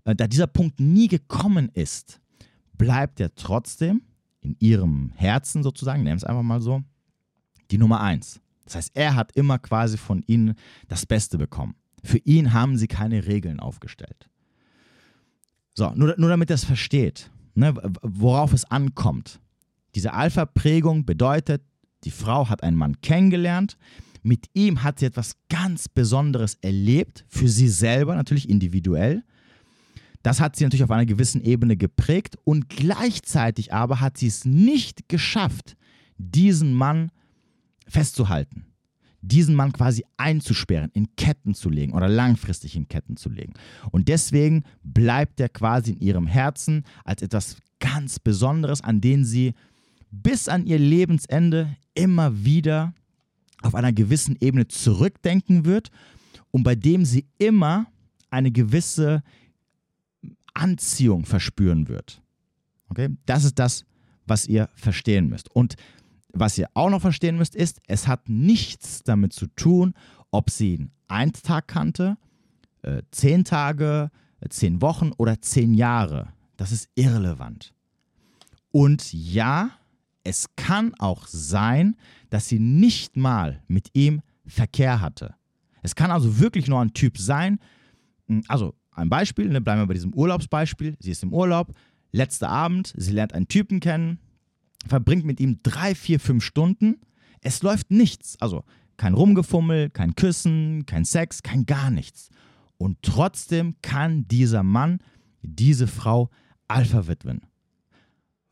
Äh, 0.04 0.14
da 0.14 0.26
dieser 0.26 0.47
Punkt 0.47 0.80
nie 0.80 1.09
gekommen 1.09 1.71
ist, 1.73 2.21
bleibt 2.76 3.21
er 3.21 3.35
trotzdem 3.35 4.02
in 4.40 4.56
ihrem 4.59 5.12
Herzen 5.14 5.62
sozusagen, 5.62 6.02
nennen 6.02 6.16
es 6.16 6.25
einfach 6.25 6.42
mal 6.42 6.61
so, 6.61 6.83
die 7.71 7.78
Nummer 7.78 8.00
eins. 8.00 8.40
Das 8.64 8.76
heißt, 8.76 8.90
er 8.94 9.14
hat 9.14 9.33
immer 9.33 9.59
quasi 9.59 9.97
von 9.97 10.23
ihnen 10.26 10.54
das 10.88 11.06
Beste 11.06 11.38
bekommen. 11.38 11.75
Für 12.02 12.18
ihn 12.18 12.52
haben 12.52 12.76
sie 12.76 12.87
keine 12.87 13.26
Regeln 13.26 13.61
aufgestellt. 13.61 14.28
So, 15.75 15.90
nur, 15.94 16.14
nur 16.18 16.28
damit 16.28 16.50
er 16.50 16.54
es 16.54 16.64
versteht, 16.64 17.30
ne, 17.54 17.75
worauf 18.02 18.52
es 18.52 18.64
ankommt. 18.64 19.40
Diese 19.95 20.13
Alpha-Prägung 20.13 21.05
bedeutet, 21.05 21.63
die 22.05 22.11
Frau 22.11 22.49
hat 22.49 22.63
einen 22.63 22.77
Mann 22.77 23.01
kennengelernt, 23.01 23.77
mit 24.23 24.47
ihm 24.55 24.83
hat 24.83 24.99
sie 24.99 25.07
etwas 25.07 25.37
ganz 25.49 25.89
Besonderes 25.89 26.57
erlebt, 26.63 27.25
für 27.29 27.49
sie 27.49 27.69
selber 27.69 28.15
natürlich 28.15 28.49
individuell. 28.49 29.23
Das 30.23 30.41
hat 30.41 30.57
sie 30.57 30.65
natürlich 30.65 30.85
auf 30.85 30.91
einer 30.91 31.05
gewissen 31.05 31.43
Ebene 31.43 31.77
geprägt 31.77 32.37
und 32.45 32.71
gleichzeitig 32.71 33.75
aber 33.75 34.01
hat 34.01 34.17
sie 34.17 34.27
es 34.27 34.47
nicht 34.47 35.09
geschafft, 35.09 35.77
diesen 36.17 36.73
Mann 36.73 37.11
festzuhalten 37.87 38.65
diesen 39.25 39.55
Mann 39.55 39.73
quasi 39.73 40.05
einzusperren, 40.17 40.91
in 40.93 41.17
Ketten 41.17 41.55
zu 41.55 41.71
legen 41.71 41.93
oder 41.93 42.09
langfristig 42.09 42.77
in 42.77 42.89
Ketten 42.89 43.17
zu 43.17 43.31
legen. 43.31 43.55
Und 43.91 44.09
deswegen 44.09 44.65
bleibt 44.83 45.41
er 45.41 45.49
quasi 45.49 45.93
in 45.93 46.01
ihrem 46.01 46.27
Herzen 46.27 46.85
als 47.05 47.23
etwas 47.23 47.57
ganz 47.81 48.19
Besonderes, 48.19 48.83
an 48.83 49.01
den 49.01 49.25
sie 49.25 49.55
bis 50.23 50.49
an 50.49 50.66
ihr 50.66 50.78
Lebensende 50.78 51.76
immer 51.94 52.44
wieder 52.44 52.94
auf 53.62 53.75
einer 53.75 53.92
gewissen 53.92 54.37
Ebene 54.40 54.68
zurückdenken 54.68 55.64
wird 55.64 55.90
und 56.50 56.62
bei 56.62 56.75
dem 56.75 57.04
sie 57.04 57.26
immer 57.38 57.87
eine 58.30 58.50
gewisse 58.50 59.23
Anziehung 60.52 61.25
verspüren 61.25 61.88
wird. 61.88 62.23
Okay? 62.88 63.09
Das 63.26 63.44
ist 63.44 63.59
das, 63.59 63.85
was 64.26 64.47
ihr 64.47 64.68
verstehen 64.75 65.28
müsst. 65.28 65.50
Und 65.50 65.76
was 66.33 66.59
ihr 66.59 66.68
auch 66.75 66.90
noch 66.90 67.00
verstehen 67.00 67.37
müsst, 67.37 67.54
ist, 67.54 67.80
es 67.87 68.06
hat 68.06 68.28
nichts 68.28 69.02
damit 69.04 69.33
zu 69.33 69.47
tun, 69.49 69.94
ob 70.30 70.50
sie 70.50 70.75
ihn 70.75 70.90
einen 71.09 71.33
Tag 71.33 71.68
kannte, 71.68 72.16
äh, 72.83 73.02
zehn 73.11 73.44
Tage, 73.44 74.11
äh, 74.40 74.49
zehn 74.49 74.80
Wochen 74.80 75.12
oder 75.16 75.40
zehn 75.40 75.75
Jahre. 75.75 76.28
Das 76.56 76.73
ist 76.73 76.88
irrelevant. 76.94 77.73
Und 78.71 79.12
ja, 79.12 79.71
es 80.25 80.49
kann 80.57 80.95
auch 80.99 81.26
sein, 81.26 81.97
dass 82.31 82.49
sie 82.49 82.59
nicht 82.59 83.16
mal 83.16 83.62
mit 83.69 83.90
ihm 83.93 84.23
Verkehr 84.47 85.00
hatte. 85.00 85.35
Es 85.83 85.95
kann 85.95 86.11
also 86.11 86.40
wirklich 86.40 86.66
nur 86.66 86.81
ein 86.81 86.95
Typ 86.95 87.19
sein. 87.19 87.61
Hm, 88.26 88.43
also 88.49 88.75
ein 88.90 89.11
Beispiel, 89.11 89.49
ne, 89.49 89.61
bleiben 89.61 89.83
wir 89.83 89.87
bei 89.87 89.95
diesem 89.95 90.14
Urlaubsbeispiel. 90.14 90.97
Sie 90.99 91.11
ist 91.11 91.23
im 91.23 91.33
Urlaub, 91.33 91.75
letzter 92.11 92.49
Abend, 92.49 92.95
sie 92.97 93.12
lernt 93.12 93.35
einen 93.35 93.49
Typen 93.49 93.81
kennen, 93.81 94.19
verbringt 94.87 95.25
mit 95.25 95.40
ihm 95.40 95.61
drei, 95.62 95.95
vier, 95.95 96.19
fünf 96.21 96.43
Stunden. 96.43 97.00
Es 97.40 97.62
läuft 97.62 97.90
nichts. 97.90 98.37
Also 98.40 98.64
kein 98.97 99.14
Rumgefummel, 99.14 99.90
kein 99.90 100.14
Küssen, 100.14 100.87
kein 100.87 101.04
Sex, 101.04 101.43
kein 101.43 101.66
gar 101.66 101.90
nichts. 101.90 102.31
Und 102.78 102.99
trotzdem 103.02 103.76
kann 103.83 104.26
dieser 104.28 104.62
Mann 104.62 105.00
diese 105.43 105.87
Frau 105.87 106.31
Alpha 106.69 107.07
widmen. 107.07 107.43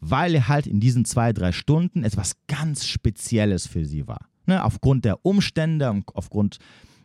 Weil 0.05 0.35
er 0.35 0.49
halt 0.49 0.67
in 0.67 0.81
diesen 0.81 1.05
zwei, 1.05 1.33
drei 1.33 1.53
Stunden 1.53 2.05
etwas 2.05 2.35
ganz 2.49 2.87
Spezielles 2.87 3.67
für 3.67 3.85
sie 3.85 4.07
war. 4.07 4.27
Ne, 4.47 4.65
aufgrund 4.65 5.05
der 5.05 5.25
Umstände, 5.25 6.03
aufgrund 6.15 6.59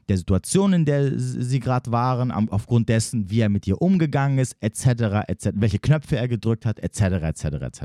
der 0.10 0.18
Situation, 0.18 0.74
in 0.74 0.86
der 0.86 1.20
sie 1.20 1.60
gerade 1.60 1.92
waren, 1.92 2.32
aufgrund 2.32 2.90
dessen, 2.90 3.30
wie 3.30 3.42
er 3.42 3.50
mit 3.50 3.68
ihr 3.68 3.82
umgegangen 3.82 4.40
ist, 4.40 4.56
etc., 4.62 5.28
etc., 5.28 5.50
welche 5.54 5.80
Knöpfe 5.80 6.18
er 6.18 6.28
gedrückt 6.28 6.66
hat, 6.66 6.80
etc., 6.80 7.02
etc., 7.02 7.44
etc 7.62 7.84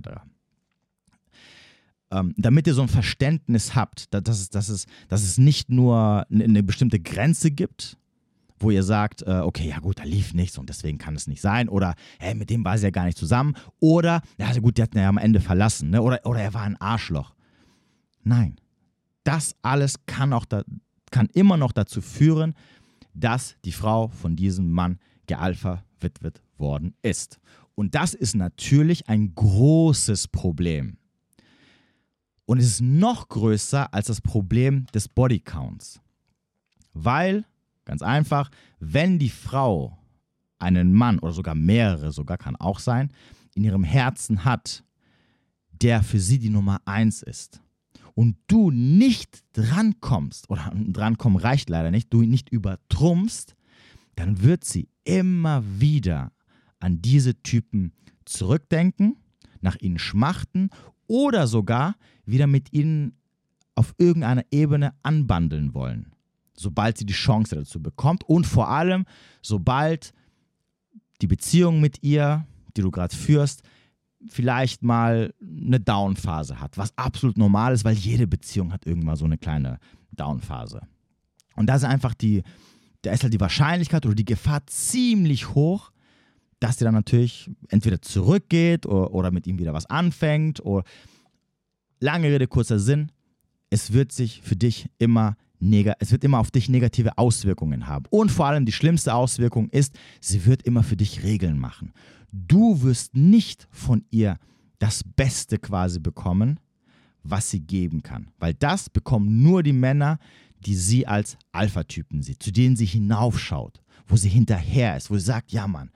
ähm, 2.12 2.35
damit 2.37 2.66
ihr 2.66 2.75
so 2.75 2.83
ein 2.83 2.88
Verständnis 2.88 3.75
habt, 3.75 4.12
dass 4.12 4.50
dass, 4.50 4.69
es, 4.69 4.87
dass 5.09 5.23
es 5.23 5.38
nicht 5.38 5.71
nur 5.71 6.26
eine 6.31 6.62
bestimmte 6.62 7.00
Grenze 7.00 7.50
gibt, 7.50 7.97
wo 8.62 8.71
ihr 8.71 8.83
sagt, 8.83 9.23
äh, 9.23 9.40
okay, 9.40 9.69
ja 9.69 9.78
gut, 9.78 9.99
da 9.99 10.04
lief 10.04 10.35
nichts 10.35 10.59
und 10.59 10.69
deswegen 10.69 10.99
kann 10.99 11.14
es 11.14 11.26
nicht 11.26 11.40
sein. 11.40 11.69
Oder, 11.69 11.95
hey, 12.19 12.35
mit 12.35 12.50
dem 12.50 12.64
war 12.64 12.78
sie 12.78 12.85
ja 12.85 12.90
gar 12.90 13.04
nicht 13.04 13.19
zusammen. 13.19 13.54
Oder, 13.81 14.23
ja 14.38 14.52
gut, 14.59 14.78
die 14.78 14.83
hat 14.83 14.95
ihn 14.95 15.00
ja 15.00 15.09
am 15.09 15.19
Ende 15.19 15.40
verlassen. 15.40 15.90
Ne? 15.90 16.02
Oder, 16.02 16.21
oder 16.25 16.40
er 16.40 16.54
war 16.54 16.62
ein 16.62 16.81
Arschloch. 16.81 17.35
Nein, 18.23 18.57
das 19.25 19.54
alles 19.62 20.07
kann, 20.07 20.33
auch 20.33 20.45
da, 20.45 20.62
kann 21.11 21.28
immer 21.35 21.57
noch 21.57 21.73
dazu 21.73 22.00
führen, 22.00 22.54
dass 23.14 23.57
die 23.64 23.73
Frau 23.73 24.09
von 24.09 24.37
diesem 24.37 24.71
Mann 24.71 24.99
gealpha 25.26 25.85
witwet 26.00 26.42
worden 26.57 26.95
ist. 27.02 27.38
Und 27.75 27.95
das 27.95 28.14
ist 28.14 28.35
natürlich 28.35 29.09
ein 29.09 29.35
großes 29.35 30.28
Problem. 30.28 30.97
Und 32.45 32.59
es 32.59 32.66
ist 32.66 32.81
noch 32.81 33.28
größer 33.28 33.92
als 33.95 34.09
das 34.09 34.21
Problem 34.21 34.87
des 34.95 35.09
Bodycounts. 35.09 36.00
Weil, 36.92 37.45
ganz 37.84 38.02
einfach, 38.02 38.50
wenn 38.78 39.18
die 39.18 39.28
Frau 39.28 39.98
einen 40.58 40.92
Mann 40.92 41.18
oder 41.18 41.32
sogar 41.32 41.54
mehrere, 41.54 42.12
sogar 42.12 42.38
kann 42.38 42.56
auch 42.56 42.78
sein, 42.78 43.12
in 43.54 43.64
ihrem 43.64 43.84
Herzen 43.84 44.44
hat, 44.44 44.84
der 45.70 46.02
für 46.02 46.20
sie 46.20 46.38
die 46.38 46.50
Nummer 46.50 46.80
eins 46.84 47.22
ist, 47.22 47.60
und 48.14 48.36
du 48.46 48.70
nicht 48.70 49.42
drankommst, 49.54 50.50
oder 50.50 50.70
drankommen 50.74 51.38
reicht 51.38 51.70
leider 51.70 51.90
nicht, 51.90 52.12
du 52.12 52.22
ihn 52.22 52.30
nicht 52.30 52.50
übertrumpfst, 52.50 53.56
dann 54.14 54.42
wird 54.42 54.64
sie 54.64 54.88
immer 55.04 55.62
wieder 55.80 56.32
an 56.78 57.00
diese 57.00 57.42
Typen 57.42 57.92
zurückdenken, 58.24 59.16
nach 59.60 59.76
ihnen 59.80 59.98
schmachten 59.98 60.70
oder 61.06 61.46
sogar 61.46 61.96
wieder 62.26 62.46
mit 62.46 62.72
ihnen 62.72 63.16
auf 63.74 63.94
irgendeiner 63.98 64.44
Ebene 64.50 64.94
anbandeln 65.02 65.72
wollen, 65.72 66.12
sobald 66.54 66.99
sie 66.99 67.06
die 67.06 67.12
Chance 67.12 67.56
dazu 67.56 67.80
bekommt 67.80 68.25
und 68.25 68.47
vor 68.47 68.68
allem, 68.68 69.04
sobald 69.40 70.12
die 71.21 71.26
Beziehung 71.26 71.80
mit 71.80 72.02
ihr, 72.02 72.47
die 72.76 72.82
du 72.82 72.90
gerade 72.90 73.14
führst, 73.14 73.62
vielleicht 74.28 74.82
mal 74.82 75.35
eine 75.40 75.80
Downphase 75.80 76.61
hat, 76.61 76.78
was 76.78 76.97
absolut 76.97 77.37
normal 77.37 77.73
ist, 77.73 77.85
weil 77.85 77.94
jede 77.94 78.26
Beziehung 78.26 78.73
hat 78.73 78.87
irgendwann 78.87 79.16
so 79.16 79.25
eine 79.25 79.38
kleine 79.38 79.78
Downphase. 80.12 80.82
Und 81.56 81.66
da 81.66 81.76
ist 81.76 81.85
einfach 81.85 82.14
die, 82.14 82.42
da 83.02 83.12
ist 83.12 83.23
halt 83.23 83.35
die 83.35 83.40
Wahrscheinlichkeit 83.40 84.06
oder 84.06 84.14
die 84.14 84.25
Gefahr 84.25 84.66
ziemlich 84.66 85.54
hoch, 85.54 85.90
dass 86.61 86.78
sie 86.78 86.85
dann 86.85 86.94
natürlich 86.94 87.50
entweder 87.68 88.00
zurückgeht 88.00 88.87
oder, 88.87 89.12
oder 89.12 89.30
mit 89.30 89.47
ihm 89.47 89.59
wieder 89.59 89.75
was 89.75 89.87
anfängt 89.87 90.64
oder 90.64 90.85
lange 91.99 92.28
Rede, 92.28 92.47
kurzer 92.47 92.78
Sinn, 92.78 93.11
es 93.71 93.92
wird 93.92 94.12
sich 94.12 94.42
für 94.42 94.56
dich 94.56 94.88
immer 94.99 95.37
es 96.00 96.11
wird 96.11 96.25
immer 96.25 96.40
auf 96.40 96.50
dich 96.50 96.69
negative 96.69 97.19
Auswirkungen 97.19 97.87
haben. 97.87 98.07
Und 98.11 98.31
vor 98.31 98.47
allem 98.47 98.66
die 98.66 98.73
schlimmste 98.73 99.14
Auswirkung 99.14 99.69
ist, 99.71 99.95
sie 100.21 100.45
wird 100.45 100.62
immer 100.62 100.83
für 100.83 100.97
dich 100.97 101.23
Regeln 101.23 101.59
machen. 101.59 101.92
Du 102.33 102.83
wirst 102.83 103.14
nicht 103.14 103.69
von 103.71 104.04
ihr 104.11 104.38
das 104.78 105.04
Beste 105.04 105.59
quasi 105.59 106.00
bekommen, 106.00 106.59
was 107.23 107.50
sie 107.50 107.61
geben 107.61 108.02
kann. 108.02 108.28
Weil 108.38 108.54
das 108.54 108.90
bekommen 108.90 109.42
nur 109.42 109.62
die 109.62 109.73
Männer, 109.73 110.19
die 110.66 110.75
sie 110.75 111.07
als 111.07 111.37
Alpha-Typen 111.52 112.23
sieht, 112.23 112.42
zu 112.42 112.50
denen 112.52 112.75
sie 112.75 112.87
hinaufschaut, 112.87 113.81
wo 114.07 114.16
sie 114.16 114.28
hinterher 114.28 114.97
ist, 114.97 115.11
wo 115.11 115.16
sie 115.16 115.25
sagt, 115.25 115.52
ja 115.52 115.69
Mann, 115.69 115.90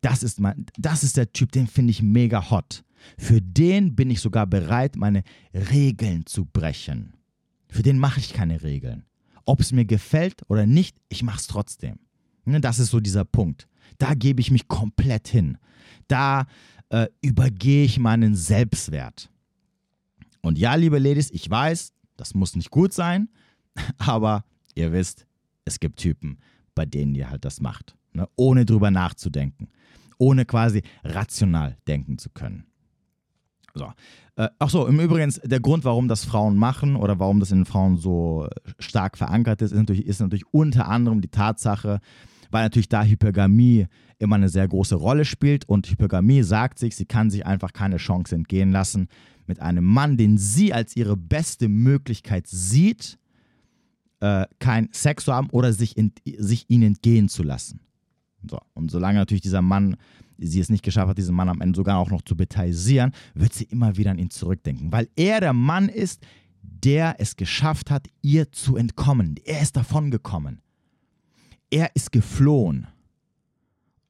das 0.00 0.22
ist, 0.22 0.40
mein, 0.40 0.66
das 0.78 1.02
ist 1.02 1.16
der 1.16 1.32
Typ, 1.32 1.52
den 1.52 1.66
finde 1.66 1.90
ich 1.90 2.02
mega 2.02 2.50
hot. 2.50 2.84
Für 3.18 3.40
den 3.40 3.94
bin 3.94 4.10
ich 4.10 4.20
sogar 4.20 4.46
bereit, 4.46 4.96
meine 4.96 5.22
Regeln 5.52 6.24
zu 6.26 6.46
brechen. 6.46 7.17
Für 7.68 7.82
den 7.82 7.98
mache 7.98 8.20
ich 8.20 8.32
keine 8.32 8.62
Regeln. 8.62 9.04
Ob 9.44 9.60
es 9.60 9.72
mir 9.72 9.84
gefällt 9.84 10.42
oder 10.48 10.66
nicht, 10.66 10.96
ich 11.08 11.22
mache 11.22 11.38
es 11.38 11.46
trotzdem. 11.46 11.98
Ne, 12.44 12.60
das 12.60 12.78
ist 12.78 12.90
so 12.90 13.00
dieser 13.00 13.24
Punkt. 13.24 13.68
Da 13.98 14.14
gebe 14.14 14.40
ich 14.40 14.50
mich 14.50 14.68
komplett 14.68 15.28
hin. 15.28 15.58
Da 16.06 16.46
äh, 16.90 17.08
übergehe 17.20 17.84
ich 17.84 17.98
meinen 17.98 18.34
Selbstwert. 18.34 19.30
Und 20.40 20.58
ja, 20.58 20.74
liebe 20.74 20.98
Ladies, 20.98 21.30
ich 21.30 21.48
weiß, 21.48 21.92
das 22.16 22.34
muss 22.34 22.56
nicht 22.56 22.70
gut 22.70 22.92
sein, 22.92 23.28
aber 23.98 24.44
ihr 24.74 24.92
wisst, 24.92 25.26
es 25.64 25.80
gibt 25.80 25.98
Typen, 25.98 26.38
bei 26.74 26.86
denen 26.86 27.14
ihr 27.14 27.28
halt 27.28 27.44
das 27.44 27.60
macht, 27.60 27.96
ne? 28.12 28.28
ohne 28.36 28.64
drüber 28.64 28.90
nachzudenken, 28.90 29.68
ohne 30.18 30.44
quasi 30.44 30.82
rational 31.04 31.76
denken 31.86 32.18
zu 32.18 32.30
können. 32.30 32.67
So. 33.74 33.92
Äh, 34.36 34.48
ach 34.58 34.70
so, 34.70 34.86
im 34.86 35.00
Übrigen, 35.00 35.32
der 35.44 35.60
Grund, 35.60 35.84
warum 35.84 36.08
das 36.08 36.24
Frauen 36.24 36.56
machen 36.56 36.96
oder 36.96 37.18
warum 37.18 37.40
das 37.40 37.50
in 37.50 37.64
Frauen 37.64 37.96
so 37.96 38.48
stark 38.78 39.18
verankert 39.18 39.62
ist, 39.62 39.72
ist 39.72 39.78
natürlich, 39.78 40.06
ist 40.06 40.20
natürlich 40.20 40.46
unter 40.52 40.88
anderem 40.88 41.20
die 41.20 41.28
Tatsache, 41.28 42.00
weil 42.50 42.62
natürlich 42.62 42.88
da 42.88 43.02
Hypergamie 43.02 43.86
immer 44.18 44.36
eine 44.36 44.48
sehr 44.48 44.66
große 44.66 44.94
Rolle 44.94 45.24
spielt 45.24 45.68
und 45.68 45.88
Hypergamie 45.90 46.42
sagt 46.42 46.78
sich, 46.78 46.96
sie 46.96 47.06
kann 47.06 47.30
sich 47.30 47.46
einfach 47.46 47.72
keine 47.72 47.98
Chance 47.98 48.34
entgehen 48.34 48.72
lassen, 48.72 49.08
mit 49.46 49.60
einem 49.60 49.84
Mann, 49.84 50.16
den 50.16 50.38
sie 50.38 50.72
als 50.72 50.94
ihre 50.96 51.16
beste 51.16 51.68
Möglichkeit 51.68 52.46
sieht, 52.46 53.18
äh, 54.20 54.46
kein 54.58 54.88
Sex 54.92 55.24
zu 55.24 55.32
haben 55.32 55.48
oder 55.50 55.72
sich, 55.72 55.96
in, 55.96 56.12
sich 56.36 56.68
ihn 56.68 56.82
entgehen 56.82 57.28
zu 57.28 57.42
lassen. 57.42 57.80
So. 58.48 58.60
Und 58.74 58.90
solange 58.90 59.18
natürlich 59.18 59.42
dieser 59.42 59.62
Mann 59.62 59.96
sie 60.38 60.60
es 60.60 60.70
nicht 60.70 60.84
geschafft 60.84 61.08
hat, 61.08 61.18
diesen 61.18 61.34
Mann 61.34 61.48
am 61.48 61.60
Ende 61.60 61.76
sogar 61.76 61.98
auch 61.98 62.10
noch 62.10 62.22
zu 62.22 62.36
betasieren, 62.36 63.12
wird 63.34 63.52
sie 63.52 63.64
immer 63.64 63.96
wieder 63.96 64.12
an 64.12 64.18
ihn 64.18 64.30
zurückdenken, 64.30 64.92
weil 64.92 65.08
er 65.16 65.40
der 65.40 65.52
Mann 65.52 65.88
ist, 65.88 66.22
der 66.62 67.16
es 67.18 67.36
geschafft 67.36 67.90
hat, 67.90 68.08
ihr 68.22 68.52
zu 68.52 68.76
entkommen. 68.76 69.36
Er 69.44 69.60
ist 69.60 69.76
davongekommen. 69.76 70.60
Er 71.70 71.94
ist 71.94 72.12
geflohen. 72.12 72.86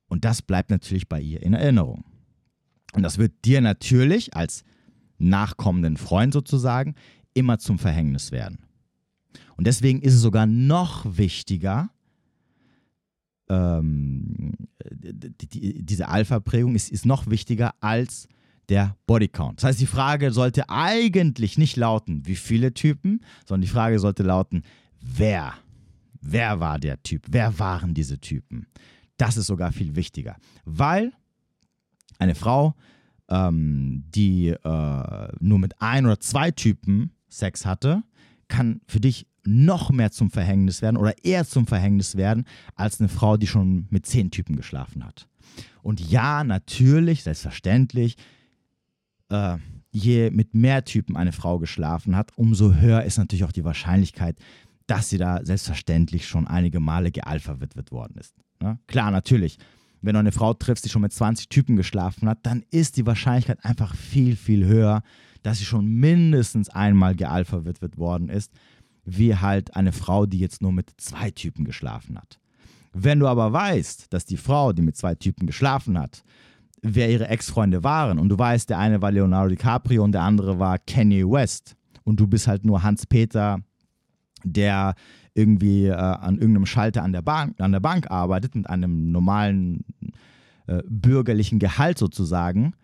Und 0.08 0.24
das 0.24 0.42
bleibt 0.42 0.70
natürlich 0.70 1.08
bei 1.08 1.20
ihr 1.20 1.42
in 1.42 1.54
Erinnerung. 1.54 2.04
Und 2.94 3.02
das 3.02 3.18
wird 3.18 3.32
dir 3.44 3.60
natürlich 3.60 4.34
als 4.34 4.64
nachkommenden 5.18 5.96
Freund 5.96 6.32
sozusagen 6.32 6.94
immer 7.34 7.58
zum 7.58 7.78
Verhängnis 7.78 8.32
werden. 8.32 8.58
Und 9.56 9.66
deswegen 9.66 10.00
ist 10.00 10.14
es 10.14 10.22
sogar 10.22 10.46
noch 10.46 11.04
wichtiger, 11.18 11.90
ähm, 13.48 14.52
die, 14.90 15.46
die, 15.46 15.82
diese 15.82 16.08
Alpha-Prägung 16.08 16.74
ist, 16.74 16.90
ist 16.90 17.06
noch 17.06 17.28
wichtiger 17.28 17.74
als 17.80 18.28
der 18.68 18.96
Bodycount. 19.06 19.58
Das 19.58 19.64
heißt, 19.64 19.80
die 19.80 19.86
Frage 19.86 20.30
sollte 20.30 20.68
eigentlich 20.68 21.56
nicht 21.58 21.76
lauten, 21.76 22.26
wie 22.26 22.36
viele 22.36 22.74
Typen, 22.74 23.20
sondern 23.46 23.62
die 23.62 23.72
Frage 23.72 23.98
sollte 23.98 24.22
lauten, 24.22 24.62
wer? 25.00 25.54
Wer 26.20 26.60
war 26.60 26.78
der 26.78 27.02
Typ? 27.02 27.26
Wer 27.30 27.58
waren 27.58 27.94
diese 27.94 28.18
Typen? 28.18 28.66
Das 29.16 29.36
ist 29.36 29.46
sogar 29.46 29.72
viel 29.72 29.96
wichtiger, 29.96 30.36
weil 30.64 31.12
eine 32.18 32.34
Frau, 32.34 32.74
ähm, 33.28 34.04
die 34.14 34.48
äh, 34.48 35.28
nur 35.40 35.58
mit 35.58 35.80
ein 35.80 36.06
oder 36.06 36.20
zwei 36.20 36.50
Typen 36.50 37.12
Sex 37.28 37.66
hatte, 37.66 38.02
kann 38.48 38.80
für 38.86 39.00
dich 39.00 39.26
noch 39.48 39.90
mehr 39.90 40.10
zum 40.10 40.30
Verhängnis 40.30 40.82
werden 40.82 40.96
oder 40.96 41.14
eher 41.24 41.46
zum 41.46 41.66
Verhängnis 41.66 42.16
werden 42.16 42.44
als 42.74 43.00
eine 43.00 43.08
Frau, 43.08 43.36
die 43.36 43.46
schon 43.46 43.86
mit 43.90 44.06
zehn 44.06 44.30
Typen 44.30 44.56
geschlafen 44.56 45.04
hat. 45.04 45.28
Und 45.82 46.00
ja, 46.00 46.44
natürlich, 46.44 47.22
selbstverständlich, 47.22 48.16
äh, 49.30 49.56
je 49.90 50.30
mit 50.30 50.54
mehr 50.54 50.84
Typen 50.84 51.16
eine 51.16 51.32
Frau 51.32 51.58
geschlafen 51.58 52.14
hat, 52.14 52.36
umso 52.36 52.74
höher 52.74 53.02
ist 53.04 53.18
natürlich 53.18 53.44
auch 53.44 53.52
die 53.52 53.64
Wahrscheinlichkeit, 53.64 54.36
dass 54.86 55.08
sie 55.08 55.18
da 55.18 55.44
selbstverständlich 55.44 56.26
schon 56.26 56.46
einige 56.46 56.80
Male 56.80 57.10
gealpha-witwet 57.10 57.90
worden 57.90 58.16
ist. 58.18 58.34
Ne? 58.60 58.78
Klar, 58.86 59.10
natürlich, 59.10 59.58
wenn 60.00 60.14
du 60.14 60.20
eine 60.20 60.32
Frau 60.32 60.54
triffst, 60.54 60.84
die 60.84 60.88
schon 60.88 61.02
mit 61.02 61.12
20 61.12 61.48
Typen 61.48 61.76
geschlafen 61.76 62.28
hat, 62.28 62.38
dann 62.44 62.64
ist 62.70 62.96
die 62.96 63.06
Wahrscheinlichkeit 63.06 63.64
einfach 63.64 63.94
viel, 63.94 64.36
viel 64.36 64.64
höher, 64.64 65.02
dass 65.42 65.58
sie 65.58 65.64
schon 65.64 65.86
mindestens 65.86 66.68
einmal 66.68 67.14
gealpha-witwet 67.14 67.96
worden 67.98 68.28
ist 68.28 68.52
wie 69.08 69.34
halt 69.34 69.74
eine 69.74 69.92
Frau, 69.92 70.26
die 70.26 70.38
jetzt 70.38 70.60
nur 70.60 70.72
mit 70.72 70.92
zwei 70.98 71.30
Typen 71.30 71.64
geschlafen 71.64 72.18
hat. 72.18 72.38
Wenn 72.92 73.20
du 73.20 73.26
aber 73.26 73.52
weißt, 73.52 74.12
dass 74.12 74.26
die 74.26 74.36
Frau, 74.36 74.72
die 74.72 74.82
mit 74.82 74.96
zwei 74.96 75.14
Typen 75.14 75.46
geschlafen 75.46 75.98
hat, 75.98 76.24
wer 76.82 77.10
ihre 77.10 77.28
Ex-Freunde 77.28 77.82
waren 77.84 78.18
und 78.18 78.28
du 78.28 78.38
weißt, 78.38 78.68
der 78.70 78.78
eine 78.78 79.00
war 79.00 79.10
Leonardo 79.10 79.48
DiCaprio 79.48 80.04
und 80.04 80.12
der 80.12 80.22
andere 80.22 80.58
war 80.58 80.78
Kanye 80.78 81.24
West 81.24 81.76
und 82.04 82.20
du 82.20 82.26
bist 82.26 82.46
halt 82.46 82.64
nur 82.64 82.82
Hans-Peter, 82.82 83.60
der 84.44 84.94
irgendwie 85.34 85.86
äh, 85.86 85.92
an 85.92 86.36
irgendeinem 86.36 86.66
Schalter 86.66 87.02
an 87.02 87.12
der, 87.12 87.22
Bank, 87.22 87.60
an 87.60 87.72
der 87.72 87.80
Bank 87.80 88.10
arbeitet 88.10 88.54
mit 88.54 88.68
einem 88.68 89.10
normalen 89.10 89.84
äh, 90.66 90.82
bürgerlichen 90.86 91.58
Gehalt 91.58 91.98
sozusagen, 91.98 92.74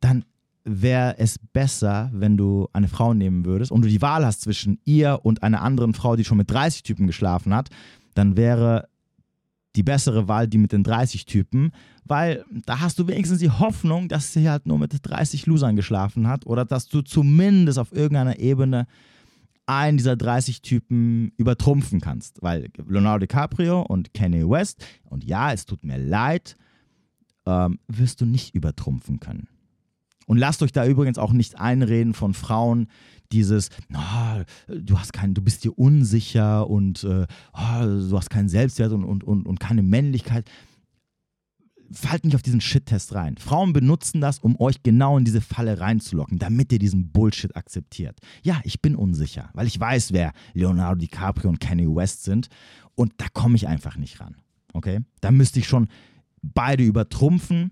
dann 0.00 0.24
wäre 0.66 1.18
es 1.18 1.38
besser, 1.38 2.10
wenn 2.12 2.36
du 2.36 2.68
eine 2.72 2.88
Frau 2.88 3.14
nehmen 3.14 3.44
würdest 3.44 3.70
und 3.70 3.82
du 3.82 3.88
die 3.88 4.02
Wahl 4.02 4.26
hast 4.26 4.42
zwischen 4.42 4.78
ihr 4.84 5.20
und 5.22 5.42
einer 5.42 5.62
anderen 5.62 5.94
Frau, 5.94 6.16
die 6.16 6.24
schon 6.24 6.38
mit 6.38 6.50
30 6.50 6.82
Typen 6.82 7.06
geschlafen 7.06 7.54
hat, 7.54 7.70
dann 8.14 8.36
wäre 8.36 8.88
die 9.76 9.82
bessere 9.82 10.26
Wahl 10.26 10.48
die 10.48 10.58
mit 10.58 10.72
den 10.72 10.82
30 10.82 11.26
Typen, 11.26 11.70
weil 12.04 12.44
da 12.64 12.80
hast 12.80 12.98
du 12.98 13.06
wenigstens 13.06 13.38
die 13.38 13.50
Hoffnung, 13.50 14.08
dass 14.08 14.32
sie 14.32 14.48
halt 14.48 14.66
nur 14.66 14.78
mit 14.78 14.92
30 15.00 15.46
Losern 15.46 15.76
geschlafen 15.76 16.26
hat 16.26 16.46
oder 16.46 16.64
dass 16.64 16.88
du 16.88 17.02
zumindest 17.02 17.78
auf 17.78 17.92
irgendeiner 17.92 18.38
Ebene 18.38 18.86
einen 19.66 19.98
dieser 19.98 20.16
30 20.16 20.62
Typen 20.62 21.32
übertrumpfen 21.36 22.00
kannst, 22.00 22.42
weil 22.42 22.70
Leonardo 22.88 23.20
DiCaprio 23.20 23.82
und 23.82 24.14
Kanye 24.14 24.48
West, 24.48 24.84
und 25.04 25.24
ja, 25.24 25.52
es 25.52 25.66
tut 25.66 25.84
mir 25.84 25.98
leid, 25.98 26.56
ähm, 27.46 27.78
wirst 27.88 28.20
du 28.20 28.26
nicht 28.26 28.54
übertrumpfen 28.54 29.20
können. 29.20 29.48
Und 30.26 30.38
lasst 30.38 30.62
euch 30.62 30.72
da 30.72 30.86
übrigens 30.86 31.18
auch 31.18 31.32
nicht 31.32 31.58
einreden 31.58 32.12
von 32.12 32.34
Frauen, 32.34 32.88
dieses, 33.32 33.70
oh, 33.94 34.42
du 34.68 34.98
hast 34.98 35.12
keinen, 35.12 35.34
du 35.34 35.42
bist 35.42 35.64
dir 35.64 35.76
unsicher 35.78 36.68
und 36.68 37.04
oh, 37.04 37.26
du 37.54 38.16
hast 38.16 38.30
keinen 38.30 38.48
Selbstwert 38.48 38.92
und, 38.92 39.04
und, 39.04 39.24
und, 39.24 39.46
und 39.46 39.60
keine 39.60 39.82
Männlichkeit. 39.82 40.48
Fallt 41.92 42.24
nicht 42.24 42.34
auf 42.34 42.42
diesen 42.42 42.60
Shit-Test 42.60 43.14
rein. 43.14 43.36
Frauen 43.38 43.72
benutzen 43.72 44.20
das, 44.20 44.40
um 44.40 44.60
euch 44.60 44.82
genau 44.82 45.18
in 45.18 45.24
diese 45.24 45.40
Falle 45.40 45.78
reinzulocken, 45.78 46.38
damit 46.38 46.72
ihr 46.72 46.80
diesen 46.80 47.12
Bullshit 47.12 47.54
akzeptiert. 47.54 48.18
Ja, 48.42 48.60
ich 48.64 48.82
bin 48.82 48.96
unsicher, 48.96 49.50
weil 49.54 49.68
ich 49.68 49.78
weiß, 49.78 50.12
wer 50.12 50.32
Leonardo 50.52 51.00
DiCaprio 51.00 51.48
und 51.48 51.60
Kanye 51.60 51.86
West 51.86 52.24
sind 52.24 52.48
und 52.96 53.12
da 53.18 53.26
komme 53.32 53.54
ich 53.54 53.68
einfach 53.68 53.96
nicht 53.96 54.20
ran. 54.20 54.36
Okay? 54.72 55.00
Da 55.20 55.30
müsste 55.30 55.60
ich 55.60 55.68
schon 55.68 55.86
beide 56.42 56.82
übertrumpfen 56.82 57.70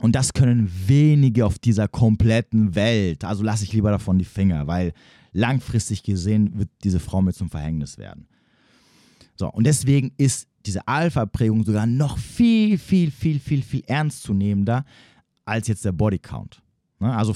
und 0.00 0.14
das 0.14 0.32
können 0.32 0.70
wenige 0.86 1.46
auf 1.46 1.58
dieser 1.58 1.88
kompletten 1.88 2.74
Welt. 2.74 3.24
Also 3.24 3.42
lasse 3.42 3.64
ich 3.64 3.72
lieber 3.72 3.90
davon 3.90 4.18
die 4.18 4.24
Finger, 4.24 4.66
weil 4.66 4.92
langfristig 5.32 6.02
gesehen 6.02 6.58
wird 6.58 6.70
diese 6.82 7.00
Frau 7.00 7.22
mir 7.22 7.32
zum 7.32 7.50
Verhängnis 7.50 7.98
werden. 7.98 8.26
So, 9.36 9.50
und 9.50 9.64
deswegen 9.64 10.12
ist 10.16 10.48
diese 10.66 10.86
Alpha-Prägung 10.86 11.64
sogar 11.64 11.86
noch 11.86 12.18
viel, 12.18 12.78
viel, 12.78 13.10
viel, 13.10 13.40
viel, 13.40 13.62
viel 13.62 13.82
ernstzunehmender 13.86 14.84
als 15.44 15.68
jetzt 15.68 15.84
der 15.84 15.92
Bodycount. 15.92 16.62
Ne, 16.98 17.16
also 17.16 17.34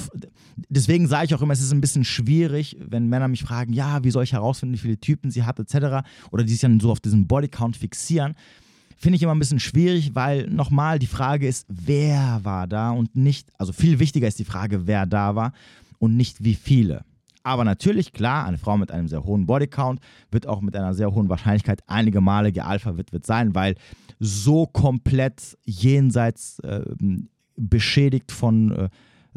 deswegen 0.68 1.06
sage 1.06 1.26
ich 1.26 1.34
auch 1.34 1.40
immer, 1.40 1.54
es 1.54 1.62
ist 1.62 1.72
ein 1.72 1.80
bisschen 1.80 2.04
schwierig, 2.04 2.76
wenn 2.80 3.08
Männer 3.08 3.28
mich 3.28 3.42
fragen, 3.42 3.72
ja, 3.72 4.04
wie 4.04 4.10
soll 4.10 4.24
ich 4.24 4.34
herausfinden, 4.34 4.74
wie 4.74 4.78
viele 4.78 5.00
Typen 5.00 5.30
sie 5.30 5.44
hat, 5.44 5.58
etc. 5.58 6.06
Oder 6.30 6.44
die 6.44 6.52
sich 6.52 6.60
dann 6.60 6.80
so 6.80 6.90
auf 6.90 7.00
diesen 7.00 7.26
Bodycount 7.26 7.76
fixieren 7.76 8.34
finde 8.96 9.16
ich 9.16 9.22
immer 9.22 9.34
ein 9.34 9.38
bisschen 9.38 9.60
schwierig, 9.60 10.14
weil 10.14 10.48
nochmal 10.48 10.98
die 10.98 11.06
Frage 11.06 11.46
ist, 11.46 11.66
wer 11.68 12.40
war 12.42 12.66
da 12.66 12.90
und 12.90 13.16
nicht, 13.16 13.50
also 13.58 13.72
viel 13.72 13.98
wichtiger 13.98 14.28
ist 14.28 14.38
die 14.38 14.44
Frage, 14.44 14.86
wer 14.86 15.06
da 15.06 15.34
war 15.34 15.52
und 15.98 16.16
nicht 16.16 16.44
wie 16.44 16.54
viele. 16.54 17.04
Aber 17.42 17.64
natürlich, 17.64 18.12
klar, 18.12 18.46
eine 18.46 18.56
Frau 18.56 18.78
mit 18.78 18.90
einem 18.90 19.06
sehr 19.06 19.22
hohen 19.22 19.44
Bodycount 19.46 20.00
wird 20.30 20.46
auch 20.46 20.62
mit 20.62 20.74
einer 20.74 20.94
sehr 20.94 21.12
hohen 21.12 21.28
Wahrscheinlichkeit 21.28 21.82
einige 21.86 22.22
Male 22.22 22.52
gealpha-witwet 22.52 23.26
sein, 23.26 23.54
weil 23.54 23.74
so 24.18 24.66
komplett 24.66 25.58
jenseits 25.64 26.58
äh, 26.60 26.82
beschädigt 27.56 28.32
von 28.32 28.72
äh, 28.72 28.88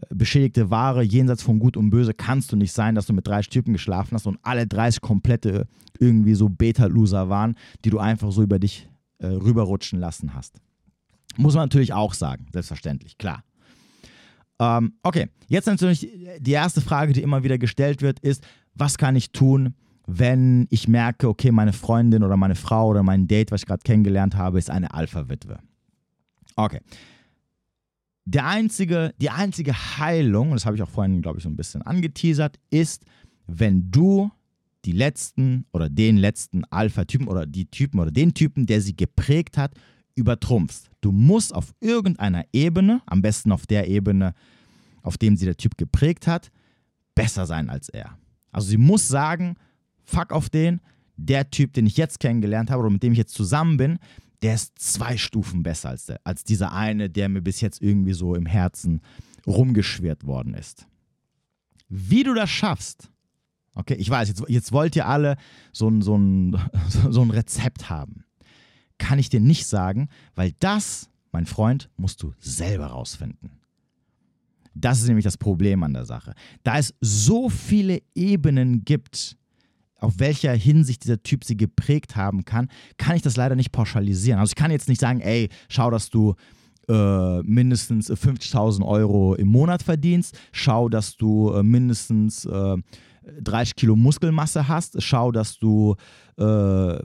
beschädigte 0.10 0.70
Ware, 0.70 1.04
jenseits 1.04 1.44
von 1.44 1.60
Gut 1.60 1.76
und 1.76 1.90
Böse, 1.90 2.14
kannst 2.14 2.52
du 2.52 2.56
nicht 2.56 2.72
sein, 2.72 2.96
dass 2.96 3.08
du 3.08 3.14
mit 3.14 3.28
drei 3.28 3.42
Typen 3.42 3.74
geschlafen 3.74 4.16
hast 4.16 4.28
und 4.28 4.40
alle 4.44 4.68
30 4.68 5.02
komplette 5.02 5.68
irgendwie 6.00 6.36
so 6.36 6.50
Beta-Loser 6.50 7.30
waren, 7.30 7.56
die 7.84 7.90
du 7.90 8.00
einfach 8.00 8.32
so 8.32 8.44
über 8.44 8.60
dich 8.60 8.88
äh, 9.20 9.28
rüberrutschen 9.28 10.00
lassen 10.00 10.34
hast. 10.34 10.60
Muss 11.38 11.54
man 11.54 11.64
natürlich 11.66 11.94
auch 11.94 12.14
sagen, 12.14 12.48
selbstverständlich, 12.52 13.18
klar. 13.18 13.44
Ähm, 14.60 14.94
okay, 15.04 15.30
jetzt 15.48 15.68
natürlich 15.68 16.10
die 16.40 16.52
erste 16.52 16.82
Frage, 16.82 17.14
die 17.14 17.22
immer 17.22 17.44
wieder 17.44 17.58
gestellt 17.58 18.02
wird, 18.02 18.20
ist, 18.22 18.44
was 18.74 18.98
kann 18.98 19.16
ich 19.16 19.32
tun, 19.32 19.76
wenn 20.08 20.68
ich 20.70 20.88
merke, 20.88 21.28
okay, 21.28 21.52
meine 21.52 21.74
Freundin 21.74 22.24
oder 22.24 22.38
meine 22.38 22.56
Frau 22.56 22.88
oder 22.88 23.04
mein 23.04 23.28
Date, 23.28 23.52
was 23.52 23.62
ich 23.62 23.68
gerade 23.68 23.84
kennengelernt 23.84 24.36
habe, 24.36 24.58
ist 24.58 24.70
eine 24.70 24.94
Alpha-Witwe. 24.94 25.60
Okay. 26.56 26.80
der 28.26 28.46
einzige, 28.46 29.14
die 29.22 29.30
einzige 29.30 29.74
Heilung, 29.74 30.52
das 30.52 30.66
habe 30.66 30.76
ich 30.76 30.82
auch 30.82 30.90
vorhin, 30.90 31.22
glaube 31.22 31.38
ich, 31.38 31.44
so 31.44 31.50
ein 31.50 31.56
bisschen 31.56 31.82
angeteasert, 31.82 32.60
ist, 32.70 33.06
wenn 33.46 33.92
du 33.92 34.32
die 34.88 34.94
letzten 34.94 35.66
oder 35.74 35.90
den 35.90 36.18
letzten 36.18 36.64
Alpha-Typen 36.66 37.28
oder 37.28 37.46
die 37.46 37.66
Typen 37.66 38.00
oder 38.00 38.10
den 38.10 38.34
Typen, 38.34 38.66
der 38.66 38.82
sie 38.82 38.96
geprägt 38.96 39.58
hat, 39.58 39.74
übertrumpfst. 40.16 40.90
Du 41.02 41.12
musst 41.12 41.54
auf 41.54 41.74
irgendeiner 41.82 42.46
Ebene, 42.54 43.02
am 43.06 43.22
besten 43.22 43.52
auf 43.52 43.68
der 43.68 43.88
Ebene, 43.88 44.34
auf 45.04 45.18
dem 45.18 45.36
sie 45.36 45.46
der 45.46 45.58
Typ 45.58 45.78
geprägt 45.78 46.26
hat, 46.26 46.52
besser 47.16 47.46
sein 47.46 47.70
als 47.70 47.90
er. 47.90 48.18
Also 48.52 48.70
sie 48.70 48.78
muss 48.78 49.08
sagen, 49.08 49.56
fuck 50.06 50.32
auf 50.32 50.50
den, 50.50 50.80
der 51.18 51.52
Typ, 51.52 51.74
den 51.74 51.86
ich 51.86 51.98
jetzt 51.98 52.20
kennengelernt 52.20 52.72
habe 52.72 52.82
oder 52.82 52.90
mit 52.90 53.04
dem 53.04 53.12
ich 53.12 53.18
jetzt 53.18 53.34
zusammen 53.34 53.76
bin, 53.78 54.00
der 54.42 54.54
ist 54.54 54.80
zwei 54.80 55.18
Stufen 55.18 55.64
besser 55.64 55.90
als, 55.90 56.06
der, 56.06 56.22
als 56.24 56.44
dieser 56.46 56.72
eine, 56.72 57.10
der 57.10 57.28
mir 57.28 57.42
bis 57.42 57.60
jetzt 57.60 57.82
irgendwie 57.82 58.14
so 58.14 58.36
im 58.36 58.46
Herzen 58.46 59.02
rumgeschwirrt 59.46 60.26
worden 60.26 60.54
ist. 60.54 60.88
Wie 61.90 62.24
du 62.24 62.34
das 62.34 62.50
schaffst, 62.50 63.10
okay, 63.78 63.96
ich 63.96 64.10
weiß, 64.10 64.28
jetzt, 64.28 64.44
jetzt 64.48 64.72
wollt 64.72 64.96
ihr 64.96 65.08
alle 65.08 65.38
so 65.72 65.88
ein, 65.88 66.02
so, 66.02 66.18
ein, 66.18 66.58
so 67.10 67.22
ein 67.22 67.32
Rezept 67.32 67.90
haben. 67.90 68.24
Kann 68.98 69.20
ich 69.20 69.30
dir 69.30 69.40
nicht 69.40 69.68
sagen, 69.68 70.10
weil 70.36 70.54
das, 70.60 71.10
mein 71.32 71.46
Freund, 71.46 71.90
musst 71.98 72.24
du 72.24 72.34
selber 72.40 72.88
rausfinden. 72.88 73.52
Das 74.74 75.00
ist 75.00 75.08
nämlich 75.08 75.24
das 75.24 75.38
Problem 75.38 75.84
an 75.84 75.94
der 75.94 76.06
Sache. 76.06 76.34
Da 76.64 76.78
es 76.78 76.94
so 77.02 77.50
viele 77.50 78.02
Ebenen 78.16 78.84
gibt, 78.86 79.38
auf 80.00 80.20
welcher 80.20 80.54
Hinsicht 80.54 81.04
dieser 81.04 81.22
Typ 81.24 81.44
sie 81.44 81.58
geprägt 81.58 82.16
haben 82.16 82.46
kann, 82.46 82.70
kann 82.98 83.16
ich 83.16 83.24
das 83.24 83.36
leider 83.36 83.56
nicht 83.56 83.72
pauschalisieren. 83.72 84.40
Also 84.40 84.52
ich 84.52 84.56
kann 84.56 84.70
jetzt 84.70 84.90
nicht 84.90 85.02
sagen, 85.02 85.22
ey, 85.22 85.50
schau, 85.70 85.90
dass 85.90 86.12
du 86.12 86.36
äh, 86.88 87.42
mindestens 87.42 88.12
50.000 88.12 88.86
Euro 88.86 89.34
im 89.36 89.48
Monat 89.48 89.84
verdienst, 89.84 90.38
schau, 90.52 90.90
dass 90.90 91.18
du 91.18 91.52
äh, 91.52 91.64
mindestens 91.64 92.46
äh, 92.46 92.78
30 93.42 93.76
Kilo 93.76 93.96
Muskelmasse 93.96 94.68
hast, 94.68 95.02
schau, 95.02 95.32
dass 95.32 95.58
du, 95.58 95.96
äh, 96.38 96.98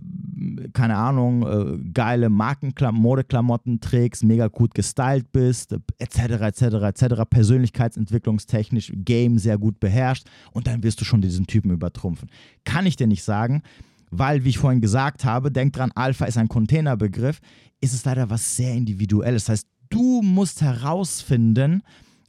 keine 0.72 0.96
Ahnung, 0.96 1.46
äh, 1.46 1.78
geile 1.92 2.28
Markenmodeklamotten 2.28 3.80
trägst, 3.80 4.24
mega 4.24 4.48
gut 4.48 4.74
gestylt 4.74 5.32
bist, 5.32 5.76
etc., 5.98 6.18
etc., 6.18 6.62
etc., 6.62 7.22
persönlichkeitsentwicklungstechnisch 7.28 8.92
Game 8.94 9.38
sehr 9.38 9.58
gut 9.58 9.80
beherrscht 9.80 10.26
und 10.52 10.66
dann 10.66 10.82
wirst 10.82 11.00
du 11.00 11.04
schon 11.04 11.20
diesen 11.20 11.46
Typen 11.46 11.70
übertrumpfen. 11.70 12.28
Kann 12.64 12.86
ich 12.86 12.96
dir 12.96 13.06
nicht 13.06 13.24
sagen, 13.24 13.62
weil, 14.10 14.44
wie 14.44 14.50
ich 14.50 14.58
vorhin 14.58 14.80
gesagt 14.80 15.24
habe, 15.24 15.50
denk 15.50 15.72
dran, 15.72 15.90
Alpha 15.94 16.26
ist 16.26 16.36
ein 16.36 16.48
Containerbegriff, 16.48 17.40
ist 17.80 17.94
es 17.94 18.04
leider 18.04 18.30
was 18.30 18.56
sehr 18.56 18.74
Individuelles. 18.74 19.44
Das 19.44 19.52
heißt, 19.52 19.66
du 19.88 20.22
musst 20.22 20.60
herausfinden, 20.62 21.82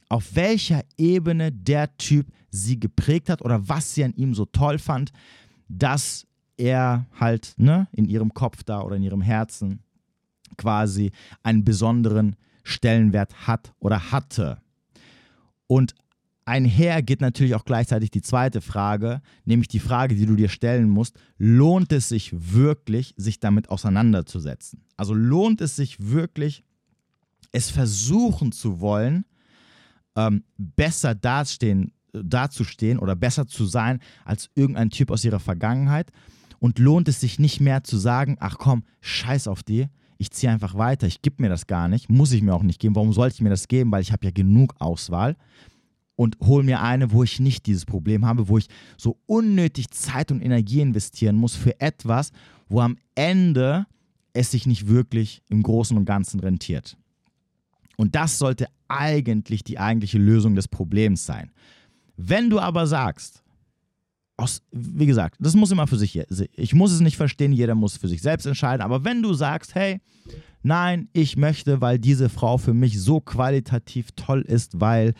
auf 0.08 0.34
welcher 0.34 0.82
Ebene 0.96 1.52
der 1.52 1.96
Typ 1.96 2.26
sie 2.50 2.78
geprägt 2.78 3.28
hat 3.28 3.42
oder 3.42 3.68
was 3.68 3.94
sie 3.94 4.04
an 4.04 4.14
ihm 4.14 4.34
so 4.34 4.44
toll 4.44 4.78
fand, 4.78 5.12
dass 5.68 6.26
er 6.56 7.06
halt 7.18 7.54
ne, 7.56 7.88
in 7.92 8.06
ihrem 8.06 8.32
Kopf 8.32 8.62
da 8.62 8.82
oder 8.82 8.96
in 8.96 9.02
ihrem 9.02 9.22
Herzen 9.22 9.80
quasi 10.56 11.10
einen 11.42 11.64
besonderen 11.64 12.36
Stellenwert 12.62 13.46
hat 13.46 13.72
oder 13.80 14.12
hatte. 14.12 14.58
Und 15.66 15.94
einher 16.44 17.02
geht 17.02 17.20
natürlich 17.20 17.54
auch 17.54 17.64
gleichzeitig 17.64 18.10
die 18.10 18.22
zweite 18.22 18.60
Frage, 18.60 19.20
nämlich 19.44 19.68
die 19.68 19.80
Frage, 19.80 20.14
die 20.14 20.26
du 20.26 20.36
dir 20.36 20.48
stellen 20.48 20.88
musst, 20.88 21.18
lohnt 21.38 21.92
es 21.92 22.08
sich 22.08 22.30
wirklich, 22.32 23.14
sich 23.16 23.40
damit 23.40 23.70
auseinanderzusetzen? 23.70 24.84
Also 24.96 25.14
lohnt 25.14 25.60
es 25.60 25.76
sich 25.76 26.10
wirklich, 26.10 26.62
es 27.52 27.70
versuchen 27.70 28.52
zu 28.52 28.80
wollen, 28.80 29.24
ähm, 30.16 30.44
besser 30.56 31.14
dastehen, 31.14 31.92
dazustehen 32.12 32.98
oder 32.98 33.16
besser 33.16 33.46
zu 33.46 33.66
sein 33.66 34.00
als 34.24 34.50
irgendein 34.54 34.90
Typ 34.90 35.10
aus 35.10 35.24
ihrer 35.24 35.40
Vergangenheit? 35.40 36.10
Und 36.60 36.78
lohnt 36.78 37.08
es 37.08 37.20
sich 37.20 37.38
nicht 37.38 37.60
mehr 37.60 37.84
zu 37.84 37.98
sagen, 37.98 38.36
ach 38.40 38.56
komm, 38.58 38.84
scheiß 39.00 39.48
auf 39.48 39.62
die, 39.62 39.88
ich 40.16 40.30
ziehe 40.30 40.50
einfach 40.50 40.76
weiter, 40.76 41.06
ich 41.06 41.20
gebe 41.20 41.42
mir 41.42 41.48
das 41.48 41.66
gar 41.66 41.88
nicht, 41.88 42.08
muss 42.08 42.32
ich 42.32 42.42
mir 42.42 42.54
auch 42.54 42.62
nicht 42.62 42.80
geben, 42.80 42.94
warum 42.94 43.12
sollte 43.12 43.34
ich 43.34 43.40
mir 43.42 43.50
das 43.50 43.68
geben, 43.68 43.92
weil 43.92 44.02
ich 44.02 44.12
habe 44.12 44.24
ja 44.24 44.30
genug 44.30 44.74
Auswahl 44.78 45.36
und 46.16 46.38
hole 46.40 46.64
mir 46.64 46.80
eine, 46.80 47.12
wo 47.12 47.22
ich 47.22 47.40
nicht 47.40 47.66
dieses 47.66 47.84
Problem 47.84 48.24
habe, 48.24 48.48
wo 48.48 48.58
ich 48.58 48.68
so 48.96 49.18
unnötig 49.26 49.90
Zeit 49.90 50.30
und 50.30 50.40
Energie 50.40 50.80
investieren 50.80 51.36
muss 51.36 51.56
für 51.56 51.80
etwas, 51.80 52.30
wo 52.68 52.80
am 52.80 52.96
Ende 53.14 53.86
es 54.32 54.50
sich 54.50 54.66
nicht 54.66 54.88
wirklich 54.88 55.42
im 55.48 55.62
Großen 55.62 55.96
und 55.96 56.04
Ganzen 56.04 56.40
rentiert. 56.40 56.96
Und 57.96 58.14
das 58.14 58.38
sollte 58.38 58.66
eigentlich 58.88 59.64
die 59.64 59.78
eigentliche 59.78 60.18
Lösung 60.18 60.54
des 60.54 60.68
Problems 60.68 61.26
sein. 61.26 61.50
Wenn 62.16 62.50
du 62.50 62.60
aber 62.60 62.86
sagst, 62.86 63.42
aus, 64.36 64.62
wie 64.72 65.06
gesagt, 65.06 65.36
das 65.38 65.54
muss 65.54 65.70
immer 65.70 65.86
für 65.86 65.96
sich, 65.96 66.20
ich 66.52 66.74
muss 66.74 66.92
es 66.92 67.00
nicht 67.00 67.16
verstehen, 67.16 67.52
jeder 67.52 67.74
muss 67.74 67.96
für 67.96 68.08
sich 68.08 68.20
selbst 68.20 68.46
entscheiden, 68.46 68.82
aber 68.82 69.04
wenn 69.04 69.22
du 69.22 69.32
sagst, 69.32 69.74
hey, 69.74 70.00
nein, 70.62 71.08
ich 71.12 71.36
möchte, 71.36 71.80
weil 71.80 71.98
diese 71.98 72.28
Frau 72.28 72.58
für 72.58 72.74
mich 72.74 73.00
so 73.00 73.20
qualitativ 73.20 74.10
toll 74.16 74.42
ist, 74.42 74.80
weil, 74.80 75.14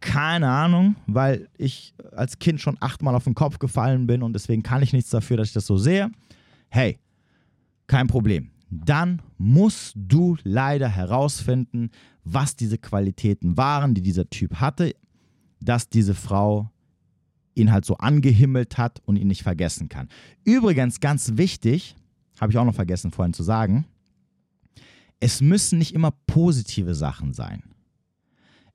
keine 0.00 0.48
Ahnung, 0.48 0.94
weil 1.06 1.48
ich 1.58 1.94
als 2.12 2.38
Kind 2.38 2.60
schon 2.60 2.76
achtmal 2.80 3.14
auf 3.14 3.24
den 3.24 3.34
Kopf 3.34 3.58
gefallen 3.58 4.06
bin 4.06 4.22
und 4.22 4.32
deswegen 4.32 4.62
kann 4.62 4.82
ich 4.82 4.92
nichts 4.92 5.10
dafür, 5.10 5.36
dass 5.36 5.48
ich 5.48 5.54
das 5.54 5.66
so 5.66 5.76
sehe, 5.76 6.10
hey, 6.68 6.98
kein 7.88 8.06
Problem. 8.06 8.50
Dann 8.70 9.22
musst 9.38 9.94
du 9.96 10.36
leider 10.42 10.88
herausfinden, 10.88 11.90
was 12.24 12.56
diese 12.56 12.78
Qualitäten 12.78 13.56
waren, 13.56 13.94
die 13.94 14.02
dieser 14.02 14.28
Typ 14.28 14.56
hatte, 14.56 14.94
dass 15.60 15.88
diese 15.88 16.14
Frau 16.14 16.70
ihn 17.54 17.72
halt 17.72 17.84
so 17.84 17.96
angehimmelt 17.96 18.76
hat 18.76 19.00
und 19.06 19.16
ihn 19.16 19.28
nicht 19.28 19.42
vergessen 19.42 19.88
kann. 19.88 20.08
Übrigens, 20.44 21.00
ganz 21.00 21.36
wichtig, 21.36 21.96
habe 22.40 22.52
ich 22.52 22.58
auch 22.58 22.64
noch 22.64 22.74
vergessen 22.74 23.12
vorhin 23.12 23.32
zu 23.32 23.42
sagen, 23.42 23.86
es 25.20 25.40
müssen 25.40 25.78
nicht 25.78 25.94
immer 25.94 26.10
positive 26.26 26.94
Sachen 26.94 27.32
sein. 27.32 27.62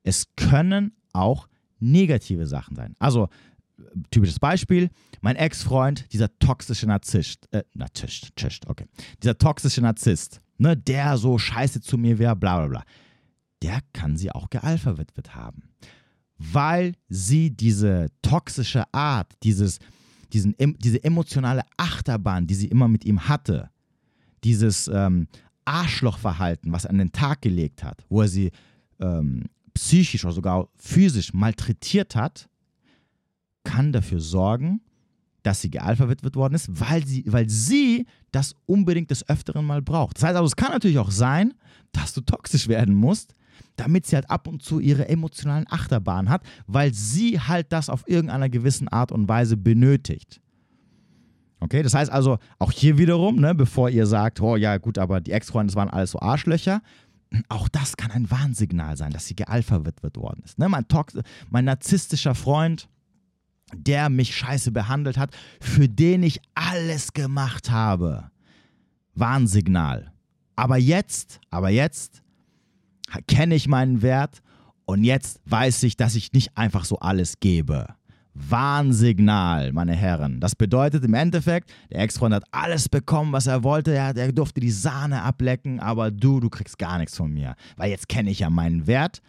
Es 0.02 0.34
können 0.36 0.92
auch 1.12 1.46
negative 1.78 2.46
Sachen 2.46 2.74
sein. 2.74 2.96
Also, 2.98 3.28
typisches 4.10 4.38
Beispiel, 4.38 4.90
mein 5.20 5.36
Ex-Freund, 5.36 6.12
dieser 6.12 6.36
toxische 6.38 6.86
Narzisst, 6.86 7.52
äh, 7.52 7.62
Narzisst, 7.74 8.32
okay, 8.66 8.86
dieser 9.22 9.38
toxische 9.38 9.80
Narzisst, 9.80 10.40
ne, 10.58 10.76
der 10.76 11.16
so 11.16 11.38
scheiße 11.38 11.80
zu 11.80 11.98
mir 11.98 12.18
wäre, 12.18 12.36
bla 12.36 12.58
bla 12.58 12.68
bla, 12.68 12.84
der 13.62 13.80
kann 13.92 14.16
sie 14.16 14.30
auch 14.30 14.50
gealpha-witwet 14.50 15.34
haben. 15.34 15.70
Weil 16.38 16.94
sie 17.08 17.50
diese 17.50 18.08
toxische 18.22 18.84
Art, 18.92 19.32
dieses, 19.44 19.78
diesen, 20.32 20.56
diese 20.78 21.02
emotionale 21.04 21.62
Achterbahn, 21.76 22.46
die 22.46 22.54
sie 22.54 22.66
immer 22.66 22.88
mit 22.88 23.04
ihm 23.04 23.28
hatte, 23.28 23.70
dieses 24.42 24.88
ähm, 24.88 25.28
Arschlochverhalten, 25.64 26.72
was 26.72 26.84
er 26.84 26.90
an 26.90 26.98
den 26.98 27.12
Tag 27.12 27.42
gelegt 27.42 27.84
hat, 27.84 28.04
wo 28.08 28.22
er 28.22 28.28
sie 28.28 28.50
ähm, 29.00 29.44
psychisch 29.74 30.24
oder 30.24 30.34
sogar 30.34 30.68
physisch 30.76 31.32
malträtiert 31.32 32.16
hat, 32.16 32.48
kann 33.64 33.92
dafür 33.92 34.20
sorgen, 34.20 34.80
dass 35.42 35.60
sie 35.60 35.70
gealpha-witwet 35.70 36.36
worden 36.36 36.54
ist, 36.54 36.68
weil 36.70 37.04
sie, 37.06 37.24
weil 37.26 37.48
sie 37.48 38.06
das 38.30 38.54
unbedingt 38.66 39.10
des 39.10 39.28
Öfteren 39.28 39.64
mal 39.64 39.82
braucht. 39.82 40.16
Das 40.16 40.24
heißt 40.24 40.36
also, 40.36 40.46
es 40.46 40.56
kann 40.56 40.72
natürlich 40.72 40.98
auch 40.98 41.10
sein, 41.10 41.54
dass 41.92 42.14
du 42.14 42.20
toxisch 42.20 42.68
werden 42.68 42.94
musst, 42.94 43.34
damit 43.76 44.06
sie 44.06 44.16
halt 44.16 44.30
ab 44.30 44.46
und 44.46 44.62
zu 44.62 44.80
ihre 44.80 45.08
emotionalen 45.08 45.66
Achterbahn 45.68 46.28
hat, 46.28 46.42
weil 46.66 46.94
sie 46.94 47.40
halt 47.40 47.72
das 47.72 47.88
auf 47.88 48.08
irgendeiner 48.08 48.48
gewissen 48.48 48.88
Art 48.88 49.12
und 49.12 49.28
Weise 49.28 49.56
benötigt. 49.56 50.40
Okay, 51.60 51.82
das 51.82 51.94
heißt 51.94 52.10
also, 52.10 52.38
auch 52.58 52.72
hier 52.72 52.98
wiederum, 52.98 53.36
ne, 53.36 53.54
bevor 53.54 53.88
ihr 53.88 54.06
sagt, 54.06 54.40
oh 54.40 54.56
ja, 54.56 54.78
gut, 54.78 54.98
aber 54.98 55.20
die 55.20 55.30
Ex-Freunde, 55.30 55.74
waren 55.74 55.90
alles 55.90 56.10
so 56.12 56.20
Arschlöcher, 56.20 56.82
auch 57.48 57.68
das 57.68 57.96
kann 57.96 58.10
ein 58.10 58.30
Warnsignal 58.30 58.96
sein, 58.96 59.12
dass 59.12 59.26
sie 59.26 59.36
gealpha-witwet 59.36 60.16
worden 60.16 60.42
ist. 60.44 60.58
Ne, 60.58 60.68
mein, 60.68 60.84
mein 61.50 61.64
narzisstischer 61.64 62.34
Freund, 62.34 62.88
der 63.74 64.08
mich 64.08 64.34
scheiße 64.34 64.72
behandelt 64.72 65.18
hat, 65.18 65.30
für 65.60 65.88
den 65.88 66.22
ich 66.22 66.40
alles 66.54 67.12
gemacht 67.12 67.70
habe. 67.70 68.30
Warnsignal. 69.14 70.12
Aber 70.56 70.76
jetzt, 70.76 71.40
aber 71.50 71.70
jetzt 71.70 72.22
kenne 73.26 73.54
ich 73.54 73.68
meinen 73.68 74.02
Wert 74.02 74.42
und 74.84 75.04
jetzt 75.04 75.40
weiß 75.46 75.82
ich, 75.84 75.96
dass 75.96 76.14
ich 76.14 76.32
nicht 76.32 76.56
einfach 76.56 76.84
so 76.84 76.98
alles 76.98 77.40
gebe. 77.40 77.86
Warnsignal, 78.34 79.72
meine 79.72 79.94
Herren. 79.94 80.40
Das 80.40 80.56
bedeutet 80.56 81.04
im 81.04 81.14
Endeffekt, 81.14 81.70
der 81.90 82.00
Ex-Freund 82.00 82.34
hat 82.34 82.44
alles 82.50 82.88
bekommen, 82.88 83.32
was 83.32 83.46
er 83.46 83.62
wollte. 83.62 83.92
Er, 83.92 84.16
er 84.16 84.32
durfte 84.32 84.60
die 84.60 84.70
Sahne 84.70 85.22
ablecken, 85.22 85.80
aber 85.80 86.10
du, 86.10 86.40
du 86.40 86.48
kriegst 86.48 86.78
gar 86.78 86.98
nichts 86.98 87.16
von 87.16 87.32
mir. 87.32 87.54
Weil 87.76 87.90
jetzt 87.90 88.08
kenne 88.08 88.30
ich 88.30 88.38
ja 88.38 88.48
meinen 88.48 88.86
Wert. 88.86 89.20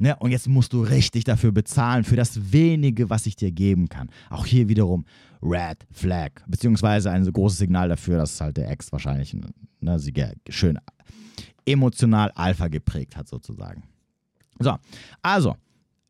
Ne? 0.00 0.16
Und 0.16 0.30
jetzt 0.30 0.48
musst 0.48 0.72
du 0.72 0.82
richtig 0.82 1.24
dafür 1.24 1.52
bezahlen, 1.52 2.04
für 2.04 2.16
das 2.16 2.52
wenige, 2.52 3.10
was 3.10 3.26
ich 3.26 3.36
dir 3.36 3.52
geben 3.52 3.90
kann. 3.90 4.08
Auch 4.30 4.46
hier 4.46 4.68
wiederum 4.68 5.04
Red 5.42 5.86
Flag. 5.90 6.30
Beziehungsweise 6.46 7.10
ein 7.10 7.22
so 7.22 7.30
großes 7.30 7.58
Signal 7.58 7.90
dafür, 7.90 8.16
dass 8.16 8.40
halt 8.40 8.56
der 8.56 8.70
Ex 8.70 8.90
wahrscheinlich 8.92 9.36
ne, 9.80 9.98
sie 9.98 10.14
schön 10.48 10.78
emotional 11.66 12.32
Alpha 12.34 12.68
geprägt 12.68 13.14
hat, 13.14 13.28
sozusagen. 13.28 13.82
So, 14.58 14.74
also, 15.20 15.56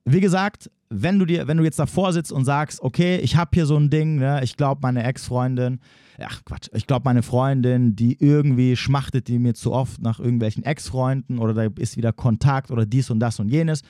wie 0.05 0.21
gesagt, 0.21 0.71
wenn 0.91 1.19
du 1.21 1.25
dir, 1.25 1.47
wenn 1.47 1.57
du 1.57 1.65
jetzt 1.65 1.79
davor 1.79 2.13
sitzt 2.13 2.33
und 2.33 2.45
sagst, 2.45 2.83
okay, 2.83 3.17
ich 3.19 3.37
habe 3.37 3.51
hier 3.55 3.65
so 3.65 3.77
ein 3.77 3.91
Ding, 3.91 4.17
ne, 4.17 4.41
ich 4.43 4.57
glaube 4.57 4.81
meine 4.83 5.05
Ex-Freundin, 5.05 5.81
ach 6.19 6.45
Quatsch, 6.45 6.69
ich 6.75 6.87
glaube 6.87 7.03
meine 7.05 7.23
Freundin, 7.23 7.95
die 7.95 8.21
irgendwie 8.21 8.77
schmachtet 8.77 9.29
die 9.29 9.39
mir 9.39 9.55
zu 9.55 9.73
oft 9.73 10.03
nach 10.03 10.19
irgendwelchen 10.19 10.65
Ex-Freunden 10.65 11.39
oder 11.39 11.55
da 11.55 11.69
ist 11.81 11.97
wieder 11.97 12.13
Kontakt 12.13 12.73
oder 12.73 12.87
dies 12.87 13.09
und 13.09 13.21
das 13.21 13.39
und 13.39 13.49
jenes. 13.49 13.83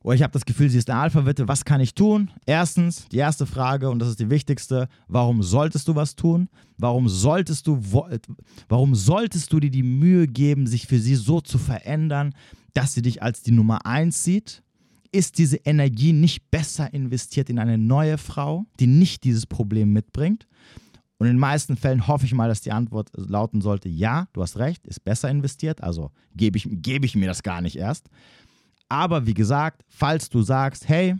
Oder 0.00 0.14
ich 0.14 0.22
habe 0.22 0.32
das 0.32 0.44
Gefühl, 0.44 0.70
sie 0.70 0.78
ist 0.78 0.88
eine 0.88 1.00
Alpha-Witte. 1.00 1.48
Was 1.48 1.64
kann 1.64 1.80
ich 1.80 1.92
tun? 1.94 2.30
Erstens, 2.46 3.08
die 3.08 3.16
erste 3.16 3.44
Frage, 3.44 3.90
und 3.90 3.98
das 3.98 4.08
ist 4.08 4.20
die 4.20 4.30
wichtigste, 4.30 4.88
warum 5.08 5.42
solltest 5.42 5.88
du 5.88 5.96
was 5.96 6.14
tun? 6.14 6.48
Warum 6.78 7.08
solltest 7.08 7.66
du, 7.66 7.80
warum 8.68 8.94
solltest 8.94 9.52
du 9.52 9.58
dir 9.58 9.70
die 9.70 9.82
Mühe 9.82 10.28
geben, 10.28 10.68
sich 10.68 10.86
für 10.86 11.00
sie 11.00 11.16
so 11.16 11.40
zu 11.40 11.58
verändern, 11.58 12.34
dass 12.72 12.94
sie 12.94 13.02
dich 13.02 13.22
als 13.22 13.42
die 13.42 13.50
Nummer 13.50 13.84
eins 13.84 14.22
sieht? 14.22 14.62
Ist 15.12 15.38
diese 15.38 15.56
Energie 15.56 16.12
nicht 16.12 16.50
besser 16.50 16.92
investiert 16.92 17.50
in 17.50 17.58
eine 17.58 17.78
neue 17.78 18.18
Frau, 18.18 18.64
die 18.80 18.86
nicht 18.86 19.24
dieses 19.24 19.46
Problem 19.46 19.92
mitbringt? 19.92 20.46
Und 21.18 21.26
in 21.26 21.34
den 21.34 21.40
meisten 21.40 21.76
Fällen 21.76 22.06
hoffe 22.06 22.26
ich 22.26 22.34
mal, 22.34 22.48
dass 22.48 22.60
die 22.60 22.72
Antwort 22.72 23.10
lauten 23.16 23.60
sollte, 23.62 23.88
ja, 23.88 24.28
du 24.34 24.42
hast 24.42 24.58
recht, 24.58 24.86
ist 24.86 25.04
besser 25.04 25.30
investiert, 25.30 25.82
also 25.82 26.10
gebe 26.34 26.58
ich, 26.58 26.68
gebe 26.70 27.06
ich 27.06 27.14
mir 27.14 27.26
das 27.26 27.42
gar 27.42 27.62
nicht 27.62 27.76
erst. 27.76 28.08
Aber 28.88 29.26
wie 29.26 29.34
gesagt, 29.34 29.82
falls 29.88 30.28
du 30.28 30.42
sagst, 30.42 30.88
hey, 30.88 31.16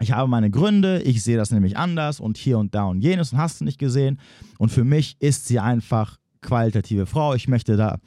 ich 0.00 0.10
habe 0.10 0.28
meine 0.28 0.50
Gründe, 0.50 1.00
ich 1.02 1.22
sehe 1.22 1.36
das 1.36 1.52
nämlich 1.52 1.76
anders 1.76 2.18
und 2.18 2.36
hier 2.36 2.58
und 2.58 2.74
da 2.74 2.84
und 2.86 3.00
jenes 3.00 3.32
und 3.32 3.38
hast 3.38 3.60
du 3.60 3.64
nicht 3.64 3.78
gesehen. 3.78 4.18
Und 4.58 4.70
für 4.70 4.84
mich 4.84 5.16
ist 5.20 5.46
sie 5.46 5.60
einfach 5.60 6.18
qualitative 6.42 7.06
Frau. 7.06 7.34
Ich 7.34 7.46
möchte 7.46 7.76
da, 7.76 7.98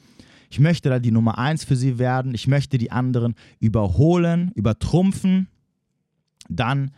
ich 0.48 0.60
möchte 0.60 0.88
da 0.88 0.98
die 0.98 1.10
Nummer 1.10 1.38
eins 1.38 1.64
für 1.64 1.76
sie 1.76 1.98
werden. 1.98 2.34
Ich 2.34 2.46
möchte 2.46 2.78
die 2.78 2.90
anderen 2.90 3.34
überholen, 3.60 4.50
übertrumpfen. 4.54 5.48
Dann 6.48 6.92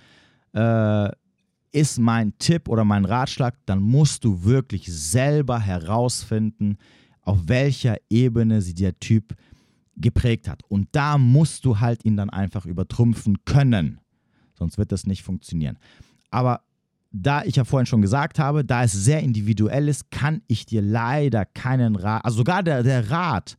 äh, 0.53 1.11
ist 1.73 1.99
mein 1.99 2.37
Tipp 2.39 2.69
oder 2.69 2.85
mein 2.85 3.05
Ratschlag, 3.05 3.55
dann 3.67 3.81
musst 3.81 4.25
du 4.25 4.45
wirklich 4.45 4.87
selber 4.93 5.61
herausfinden, 5.61 6.79
auf 7.23 7.39
welcher 7.47 7.97
Ebene 8.09 8.63
sie 8.63 8.75
der 8.75 8.99
Typ 8.99 9.35
geprägt 9.97 10.49
hat. 10.49 10.63
Und 10.69 10.89
da 10.93 11.19
musst 11.19 11.65
du 11.65 11.79
halt 11.79 12.05
ihn 12.05 12.17
dann 12.17 12.31
einfach 12.31 12.67
übertrumpfen 12.67 13.45
können. 13.45 14.01
Sonst 14.55 14.79
wird 14.79 14.93
das 14.93 15.07
nicht 15.07 15.23
funktionieren. 15.23 15.79
Aber 16.31 16.63
da 17.12 17.42
ich 17.44 17.57
ja 17.57 17.64
vorhin 17.64 17.87
schon 17.87 18.03
gesagt 18.03 18.38
habe, 18.38 18.64
da 18.64 18.85
es 18.85 18.92
sehr 18.92 19.20
individuell 19.20 19.88
ist, 19.88 20.11
kann 20.11 20.42
ich 20.46 20.66
dir 20.66 20.83
leider 20.83 21.44
keinen 21.44 21.96
Rat, 21.96 22.25
also 22.25 22.38
sogar 22.38 22.62
der, 22.62 22.83
der 22.83 23.11
Rat, 23.11 23.57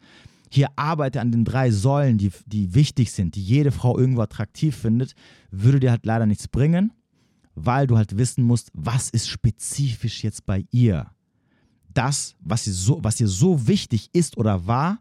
hier 0.50 0.68
arbeite 0.76 1.22
an 1.22 1.32
den 1.32 1.46
drei 1.46 1.72
Säulen, 1.72 2.18
die, 2.18 2.32
die 2.46 2.74
wichtig 2.74 3.12
sind, 3.12 3.36
die 3.36 3.44
jede 3.44 3.72
Frau 3.72 3.98
irgendwo 3.98 4.22
attraktiv 4.22 4.76
findet, 4.76 5.16
würde 5.50 5.80
dir 5.80 5.92
halt 5.92 6.06
leider 6.06 6.26
nichts 6.26 6.48
bringen, 6.48 6.92
weil 7.56 7.88
du 7.88 7.98
halt 7.98 8.18
wissen 8.18 8.44
musst, 8.44 8.70
was 8.74 9.10
ist 9.10 9.30
spezifisch 9.30 10.24
jetzt 10.24 10.46
bei 10.46 10.66
ihr. 10.72 11.10
Das, 11.94 12.36
was 12.40 12.68
ihr 12.68 12.74
so, 12.74 13.00
was 13.02 13.20
ihr 13.20 13.28
so 13.28 13.68
wichtig 13.68 14.10
ist 14.14 14.38
oder 14.38 14.68
war, 14.68 15.00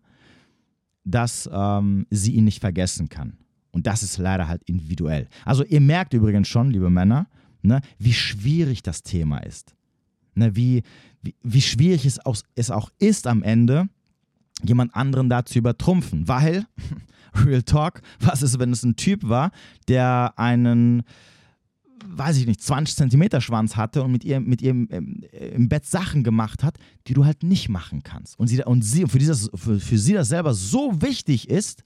dass 1.05 1.49
ähm, 1.53 2.07
sie 2.11 2.33
ihn 2.33 2.45
nicht 2.45 2.61
vergessen 2.61 3.09
kann. 3.09 3.39
Und 3.73 3.87
das 3.87 4.03
ist 4.03 4.19
leider 4.19 4.49
halt 4.49 4.63
individuell. 4.65 5.29
Also 5.45 5.65
ihr 5.65 5.81
merkt 5.81 6.15
übrigens 6.15 6.49
schon, 6.49 6.71
liebe 6.71 6.91
Männer, 6.91 7.27
ne, 7.63 7.81
wie 7.99 8.13
schwierig 8.13 8.83
das 8.83 9.03
Thema 9.03 9.39
ist. 9.39 9.75
Ne, 10.35 10.55
wie, 10.57 10.83
wie, 11.23 11.35
wie 11.43 11.63
schwierig 11.63 12.07
es 12.07 12.25
auch, 12.25 12.37
es 12.55 12.71
auch 12.71 12.91
ist 12.99 13.27
am 13.27 13.43
Ende, 13.43 13.89
jemand 14.63 14.95
anderen 14.95 15.29
da 15.29 15.45
zu 15.45 15.59
übertrumpfen. 15.59 16.29
Weil, 16.29 16.67
Real 17.35 17.63
Talk, 17.63 18.03
was 18.21 18.43
ist, 18.43 18.59
wenn 18.59 18.73
es 18.73 18.83
ein 18.83 18.97
Typ 18.97 19.29
war, 19.29 19.51
der 19.89 20.35
einen 20.37 21.03
weiß 22.05 22.39
ich 22.39 22.47
nicht, 22.47 22.63
20 22.63 22.97
Zentimeter 22.97 23.41
Schwanz 23.41 23.77
hatte 23.77 24.03
und 24.03 24.13
mit 24.13 24.25
ihr, 24.25 24.41
mit 24.41 24.63
ihr 24.63 24.71
im, 24.71 24.89
im, 25.31 25.69
Bett 25.69 25.87
Sachen 25.87 26.25
gemacht 26.25 26.63
hat, 26.63 26.79
die 27.07 27.15
du 27.15 27.25
halt 27.25 27.43
nicht 27.43 27.69
machen 27.69 28.03
kannst. 28.03 28.39
Und, 28.39 28.49
sie, 28.49 28.63
und 28.65 28.83
sie, 28.83 29.07
für, 29.07 29.19
dieses, 29.19 29.51
für, 29.55 29.79
für 29.79 29.99
sie 29.99 30.15
das 30.15 30.29
selber 30.29 30.55
so 30.55 31.03
wichtig 31.03 31.49
ist, 31.49 31.85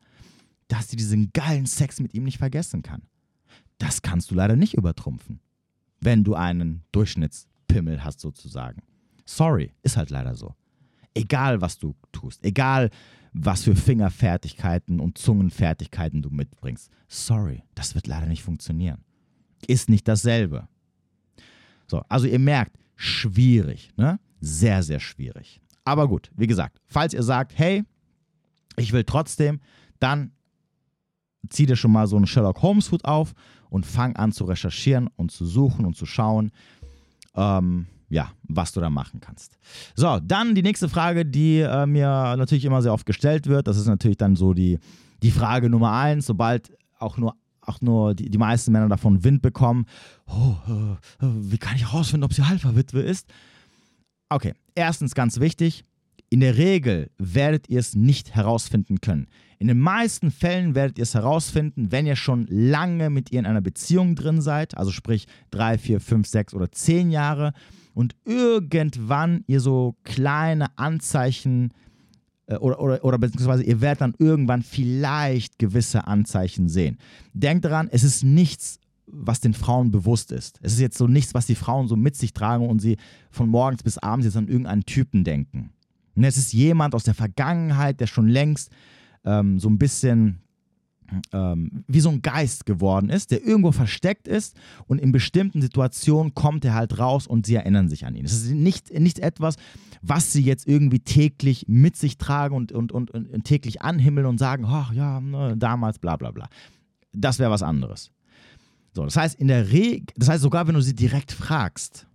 dass 0.69 0.89
sie 0.89 0.97
diesen 0.97 1.31
geilen 1.33 1.67
Sex 1.67 2.01
mit 2.01 2.15
ihm 2.15 2.25
nicht 2.25 2.39
vergessen 2.39 2.83
kann. 2.83 3.03
Das 3.79 4.03
kannst 4.03 4.31
du 4.31 4.35
leider 4.35 4.57
nicht 4.57 4.75
übertrumpfen, 4.75 5.41
wenn 6.05 6.25
du 6.25 6.35
einen 6.35 6.85
Durchschnittspimmel 6.93 8.05
hast 8.05 8.21
sozusagen. 8.21 8.83
Sorry, 9.25 9.73
ist 9.83 9.97
halt 9.97 10.11
leider 10.11 10.35
so. 10.35 10.55
Egal, 11.15 11.61
was 11.61 11.79
du 11.79 11.95
tust, 12.13 12.45
egal, 12.45 12.91
was 13.33 13.65
für 13.65 13.75
Fingerfertigkeiten 13.75 15.01
und 15.01 15.19
Zungenfertigkeiten 15.19 16.23
du 16.23 16.31
mitbringst. 16.31 16.91
Sorry, 17.09 17.63
das 17.75 17.95
wird 17.95 18.07
leider 18.07 18.27
nicht 18.27 18.43
funktionieren 18.43 19.05
ist 19.67 19.89
nicht 19.89 20.07
dasselbe. 20.09 20.69
So, 21.87 22.03
also 22.09 22.27
ihr 22.27 22.39
merkt, 22.39 22.79
schwierig, 22.97 23.91
ne? 23.97 24.19
Sehr, 24.41 24.83
sehr 24.83 25.01
schwierig. 25.01 25.61
Aber 25.85 26.09
gut, 26.09 26.31
wie 26.37 26.47
gesagt, 26.47 26.81
falls 26.87 27.15
ihr 27.15 27.23
sagt, 27.23 27.57
hey, 27.59 27.85
ich 28.77 28.93
will 28.93 29.05
trotzdem, 29.05 29.61
dann 30.01 30.33
zieh 31.49 31.67
dir 31.67 31.77
schon 31.77 31.93
mal 31.93 32.07
so 32.07 32.17
einen 32.17 32.27
Sherlock 32.27 32.63
Holmes 32.63 32.91
Hut 32.91 33.05
auf 33.05 33.35
und 33.75 33.85
fang 33.85 34.15
an 34.15 34.31
zu 34.31 34.45
recherchieren 34.45 35.11
und 35.17 35.33
zu 35.33 35.45
suchen 35.45 35.85
und 35.85 35.97
zu 35.97 36.07
schauen, 36.07 36.53
ähm, 37.35 37.87
ja, 38.09 38.31
was 38.45 38.71
du 38.71 38.81
da 38.81 38.89
machen 38.89 39.19
kannst. 39.19 39.59
So, 39.97 40.21
dann 40.23 40.55
die 40.55 40.63
nächste 40.63 40.89
Frage, 40.89 41.27
die 41.27 41.59
äh, 41.59 41.85
mir 41.85 42.37
natürlich 42.37 42.67
immer 42.67 42.83
sehr 42.83 42.93
oft 42.93 43.05
gestellt 43.05 43.49
wird. 43.49 43.67
Das 43.67 43.77
ist 43.77 43.87
natürlich 43.87 44.17
dann 44.17 44.37
so 44.37 44.55
die, 44.55 44.79
die 45.25 45.33
Frage 45.33 45.69
Nummer 45.69 45.91
eins, 45.91 46.27
sobald 46.27 46.73
auch 47.01 47.17
nur 47.17 47.35
auch 47.63 47.81
nur 47.81 48.15
die, 48.15 48.31
die 48.31 48.39
meisten 48.39 48.71
Männer 48.71 48.89
davon 48.91 49.25
Wind 49.25 49.43
bekommen. 49.43 49.87
Oh, 50.27 50.55
äh, 50.69 51.27
wie 51.27 51.59
kann 51.59 51.75
ich 51.75 51.91
herausfinden, 51.91 52.23
ob 52.25 52.33
sie 52.33 52.47
Halberwitwe 52.47 53.01
ist? 53.01 53.27
Okay, 54.29 54.53
erstens 54.77 55.17
ganz 55.17 55.41
wichtig, 55.41 55.85
in 56.35 56.41
der 56.41 56.57
Regel 56.57 57.13
werdet 57.17 57.69
ihr 57.69 57.79
es 57.79 57.95
nicht 57.95 58.35
herausfinden 58.35 59.01
können. 59.01 59.29
In 59.61 59.69
den 59.69 59.79
meisten 59.79 60.33
Fällen 60.33 60.75
werdet 60.75 60.99
ihr 60.99 61.05
es 61.05 61.15
herausfinden, 61.15 61.93
wenn 61.93 62.07
ihr 62.07 62.17
schon 62.17 62.49
lange 62.51 63.09
mit 63.09 63.31
ihr 63.31 63.39
in 63.39 63.47
einer 63.47 63.61
Beziehung 63.61 64.17
drin 64.17 64.41
seid, 64.41 64.77
also 64.77 64.91
sprich 64.91 65.29
drei, 65.53 65.79
vier, 65.79 66.01
fünf, 66.01 66.27
sechs 66.27 66.53
oder 66.53 66.73
zehn 66.73 67.13
Jahre 67.13 67.53
und 67.95 68.17
irgendwann 68.25 69.45
ihr 69.47 69.61
so 69.61 69.95
kleine 70.03 70.77
Anzeichen 70.77 71.73
äh, 72.49 72.57
oder, 72.57 72.81
oder, 72.81 73.05
oder 73.05 73.19
beziehungsweise 73.19 73.63
ihr 73.63 73.81
werdet 73.81 74.01
dann 74.01 74.17
irgendwann 74.19 74.65
vielleicht 74.65 75.61
gewisse 75.61 76.09
Anzeichen 76.09 76.69
sehen. 76.69 76.99
Denkt 77.33 77.65
daran, 77.65 77.89
es 77.93 78.03
ist 78.03 78.25
nichts, 78.25 78.81
was 79.07 79.39
den 79.39 79.55
Frauen 79.55 79.93
bewusst 79.93 80.33
ist. 80.33 80.59
Es 80.63 80.73
ist 80.73 80.81
jetzt 80.81 80.99
so 80.99 81.07
nichts, 81.07 81.33
was 81.33 81.47
die 81.47 81.55
Frauen 81.55 81.87
so 81.87 81.95
mit 81.95 82.17
sich 82.17 82.33
tragen 82.33 82.69
und 82.69 82.81
sie 82.81 82.97
von 83.31 83.49
morgens 83.49 83.85
bis 83.85 83.99
abends 83.99 84.27
jetzt 84.27 84.37
an 84.37 84.49
irgendeinen 84.49 84.85
Typen 84.85 85.23
denken. 85.23 85.71
Und 86.15 86.25
es 86.25 86.37
ist 86.37 86.53
jemand 86.53 86.95
aus 86.95 87.05
der 87.05 87.15
Vergangenheit, 87.15 88.01
der 88.01 88.07
schon 88.07 88.29
längst 88.29 88.71
ähm, 89.25 89.59
so 89.59 89.69
ein 89.69 89.79
bisschen 89.79 90.45
ähm, 91.33 91.85
wie 91.87 92.01
so 92.01 92.09
ein 92.09 92.23
Geist 92.23 92.67
geworden 92.67 93.11
ist, 93.11 93.31
der 93.31 93.45
irgendwo 93.45 93.73
versteckt 93.73 94.27
ist 94.29 94.57
und 94.87 95.01
in 95.01 95.13
bestimmten 95.13 95.61
Situationen 95.61 96.35
kommt 96.35 96.65
er 96.65 96.75
halt 96.75 96.99
raus 96.99 97.27
und 97.27 97.47
sie 97.47 97.55
erinnern 97.55 97.89
sich 97.89 98.07
an 98.07 98.15
ihn. 98.15 98.25
Es 98.25 98.33
ist 98.33 98.51
nicht, 98.51 98.93
nicht 98.99 99.19
etwas, 99.19 99.57
was 100.03 100.33
sie 100.33 100.43
jetzt 100.43 100.67
irgendwie 100.67 101.01
täglich 101.01 101.67
mit 101.69 101.97
sich 101.97 102.19
tragen 102.19 102.55
und, 102.55 102.73
und, 102.73 102.93
und, 102.93 103.11
und 103.11 103.45
täglich 103.45 103.83
anhimmeln 103.83 104.27
und 104.27 104.39
sagen, 104.39 104.65
ach 104.67 104.93
ja, 104.93 105.21
ne, 105.21 105.57
damals, 105.57 105.99
bla 105.99 106.17
bla 106.17 106.31
bla. 106.31 106.49
Das 107.13 107.39
wäre 107.39 107.51
was 107.51 107.63
anderes. 107.63 108.11
So, 108.93 109.05
das 109.05 109.17
heißt, 109.17 109.39
in 109.39 109.49
der 109.49 109.73
Regel, 109.73 110.07
das 110.17 110.29
heißt, 110.29 110.43
sogar 110.43 110.67
wenn 110.67 110.75
du 110.75 110.81
sie 110.81 110.95
direkt 110.95 111.33
fragst, 111.33 112.07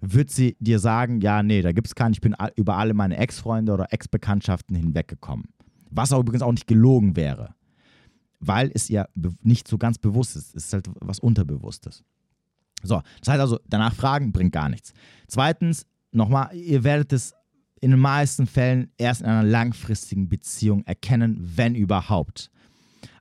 wird 0.00 0.30
sie 0.30 0.56
dir 0.60 0.78
sagen, 0.78 1.20
ja, 1.20 1.42
nee, 1.42 1.62
da 1.62 1.72
gibt 1.72 1.88
es 1.88 1.94
keinen, 1.94 2.12
ich 2.12 2.20
bin 2.20 2.34
über 2.56 2.76
alle 2.76 2.94
meine 2.94 3.16
Ex-Freunde 3.16 3.72
oder 3.72 3.92
Ex-Bekanntschaften 3.92 4.76
hinweggekommen. 4.76 5.46
Was 5.90 6.12
auch 6.12 6.20
übrigens 6.20 6.42
auch 6.42 6.52
nicht 6.52 6.66
gelogen 6.66 7.16
wäre 7.16 7.54
weil 8.40 8.70
es 8.74 8.88
ihr 8.90 9.08
nicht 9.42 9.68
so 9.68 9.78
ganz 9.78 9.98
bewusst 9.98 10.36
ist. 10.36 10.54
Es 10.54 10.66
ist 10.66 10.72
halt 10.72 10.88
was 11.00 11.18
Unterbewusstes. 11.18 12.04
So, 12.82 13.02
das 13.20 13.28
heißt 13.28 13.40
also, 13.40 13.58
danach 13.66 13.94
fragen 13.94 14.32
bringt 14.32 14.52
gar 14.52 14.68
nichts. 14.68 14.92
Zweitens, 15.26 15.86
nochmal, 16.12 16.54
ihr 16.54 16.84
werdet 16.84 17.12
es 17.12 17.34
in 17.80 17.90
den 17.90 18.00
meisten 18.00 18.46
Fällen 18.46 18.92
erst 18.98 19.20
in 19.20 19.26
einer 19.26 19.48
langfristigen 19.48 20.28
Beziehung 20.28 20.84
erkennen, 20.84 21.36
wenn 21.56 21.74
überhaupt. 21.74 22.50